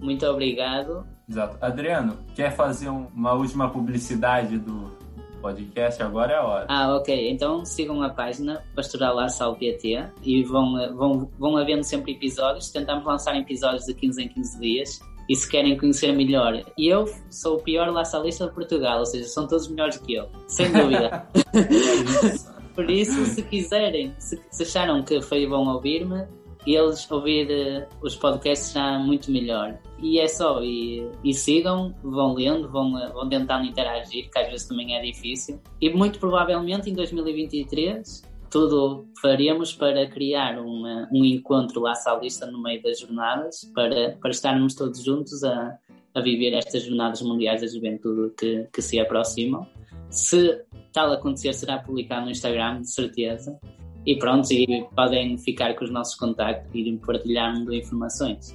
Muito 0.00 0.24
obrigado. 0.24 1.04
Exato. 1.28 1.58
Adriano, 1.60 2.18
quer 2.36 2.54
fazer 2.54 2.90
uma 2.90 3.32
última 3.32 3.68
publicidade 3.68 4.56
do, 4.56 4.96
podcast, 5.44 6.02
agora 6.02 6.32
é 6.32 6.36
a 6.36 6.42
hora. 6.42 6.66
Ah, 6.70 6.96
ok. 6.96 7.30
Então 7.30 7.66
sigam 7.66 8.02
a 8.02 8.08
página 8.08 8.64
Pastoral 8.74 9.14
Laçal 9.14 9.54
PT 9.56 10.02
e 10.22 10.42
vão, 10.42 10.72
vão, 10.96 11.30
vão 11.38 11.56
havendo 11.58 11.84
sempre 11.84 12.12
episódios. 12.12 12.70
Tentamos 12.70 13.04
lançar 13.04 13.36
episódios 13.36 13.84
de 13.84 13.92
15 13.92 14.22
em 14.22 14.28
15 14.28 14.58
dias. 14.58 15.00
E 15.28 15.36
se 15.36 15.50
querem 15.50 15.76
conhecer 15.76 16.12
melhor, 16.12 16.62
eu 16.78 17.06
sou 17.30 17.56
o 17.56 17.62
pior 17.62 17.90
laçalista 17.90 18.46
de 18.46 18.54
Portugal, 18.54 19.00
ou 19.00 19.06
seja, 19.06 19.24
são 19.24 19.46
todos 19.46 19.68
melhores 19.68 19.98
que 19.98 20.14
eu, 20.14 20.28
sem 20.46 20.70
dúvida. 20.70 21.26
Por 22.74 22.90
isso, 22.90 23.24
se 23.26 23.42
quiserem, 23.42 24.14
se, 24.18 24.38
se 24.50 24.62
acharam 24.64 25.02
que 25.02 25.22
foi 25.22 25.46
bom 25.46 25.66
ouvir-me, 25.68 26.26
e 26.66 26.74
eles 26.74 27.10
ouvir 27.10 27.48
uh, 27.50 27.86
os 28.02 28.16
podcasts 28.16 28.72
já 28.72 28.98
muito 28.98 29.30
melhor. 29.30 29.78
E 30.00 30.18
é 30.18 30.28
só, 30.28 30.62
e, 30.62 31.08
e 31.22 31.32
sigam, 31.32 31.94
vão 32.02 32.34
lendo, 32.34 32.68
vão, 32.68 32.92
vão 33.12 33.28
tentando 33.28 33.64
interagir, 33.64 34.28
que 34.30 34.38
às 34.38 34.48
vezes 34.48 34.66
também 34.66 34.96
é 34.96 35.00
difícil. 35.00 35.60
E 35.80 35.88
muito 35.90 36.18
provavelmente 36.18 36.90
em 36.90 36.94
2023 36.94 38.34
tudo 38.54 39.08
faremos 39.20 39.72
para 39.72 40.08
criar 40.08 40.60
uma, 40.60 41.08
um 41.12 41.24
encontro 41.24 41.80
lá 41.80 41.92
salista 41.96 42.46
no 42.46 42.62
meio 42.62 42.80
das 42.80 43.00
jornadas, 43.00 43.68
para, 43.74 44.16
para 44.20 44.30
estarmos 44.30 44.76
todos 44.76 45.02
juntos 45.02 45.42
a, 45.42 45.76
a 46.14 46.20
viver 46.20 46.54
estas 46.54 46.84
jornadas 46.84 47.20
mundiais 47.20 47.62
da 47.62 47.66
juventude 47.66 48.32
que, 48.36 48.68
que 48.72 48.80
se 48.80 49.00
aproximam. 49.00 49.66
Se 50.08 50.62
tal 50.92 51.12
acontecer, 51.12 51.52
será 51.52 51.78
publicado 51.78 52.26
no 52.26 52.30
Instagram, 52.30 52.82
de 52.82 52.90
certeza. 52.92 53.58
E 54.06 54.16
pronto, 54.16 54.48
e 54.52 54.86
podem 54.94 55.36
ficar 55.36 55.74
com 55.74 55.84
os 55.84 55.90
nossos 55.90 56.14
contactos 56.14 56.72
e 56.72 56.88
ir 56.88 56.98
partilhando 56.98 57.74
informações. 57.74 58.54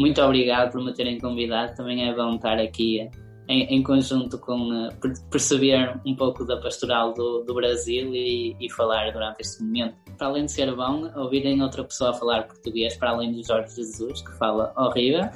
Muito 0.00 0.20
obrigado 0.22 0.72
por 0.72 0.82
me 0.82 0.94
terem 0.94 1.18
convidado. 1.18 1.74
Também 1.76 2.08
é 2.08 2.14
bom 2.14 2.36
estar 2.36 2.58
aqui 2.58 3.06
em, 3.46 3.64
em 3.64 3.82
conjunto 3.82 4.38
com 4.38 4.70
uh, 4.70 4.88
perceber 5.30 6.00
um 6.06 6.16
pouco 6.16 6.42
da 6.42 6.56
pastoral 6.56 7.12
do, 7.12 7.42
do 7.42 7.52
Brasil 7.52 8.14
e, 8.14 8.56
e, 8.58 8.70
falar 8.70 9.12
durante 9.12 9.42
este 9.42 9.62
momento. 9.62 9.94
Para 10.16 10.28
além 10.28 10.46
de 10.46 10.52
ser 10.52 10.74
bom, 10.74 11.12
ouvirem 11.14 11.62
outra 11.62 11.84
pessoa 11.84 12.14
falar 12.14 12.44
português, 12.44 12.96
para 12.96 13.10
além 13.10 13.30
de 13.30 13.46
Jorge 13.46 13.76
Jesus, 13.76 14.22
que 14.22 14.32
fala 14.38 14.72
horrível. 14.74 15.24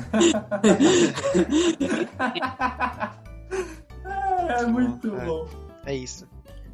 é 4.48 4.64
muito 4.64 5.10
bom. 5.10 5.46
É 5.84 5.94
isso. 5.94 6.26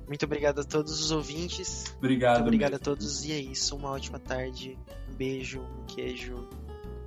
Muito 0.06 0.24
obrigado 0.24 0.60
a 0.60 0.64
todos 0.64 1.00
os 1.00 1.10
ouvintes. 1.10 1.92
Obrigado. 1.98 2.34
Muito 2.34 2.46
obrigado 2.46 2.70
mesmo. 2.70 2.82
a 2.82 2.84
todos. 2.84 3.24
E 3.24 3.32
é 3.32 3.40
isso. 3.40 3.74
Uma 3.74 3.90
ótima 3.90 4.20
tarde. 4.20 4.78
Um 5.10 5.14
beijo, 5.16 5.60
um 5.60 5.84
queijo. 5.86 6.48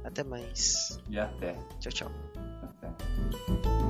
Até 0.03 0.23
mais. 0.23 0.99
E 1.09 1.19
até. 1.19 1.55
Tchau, 1.79 1.91
tchau. 1.91 2.11
Até. 2.63 3.82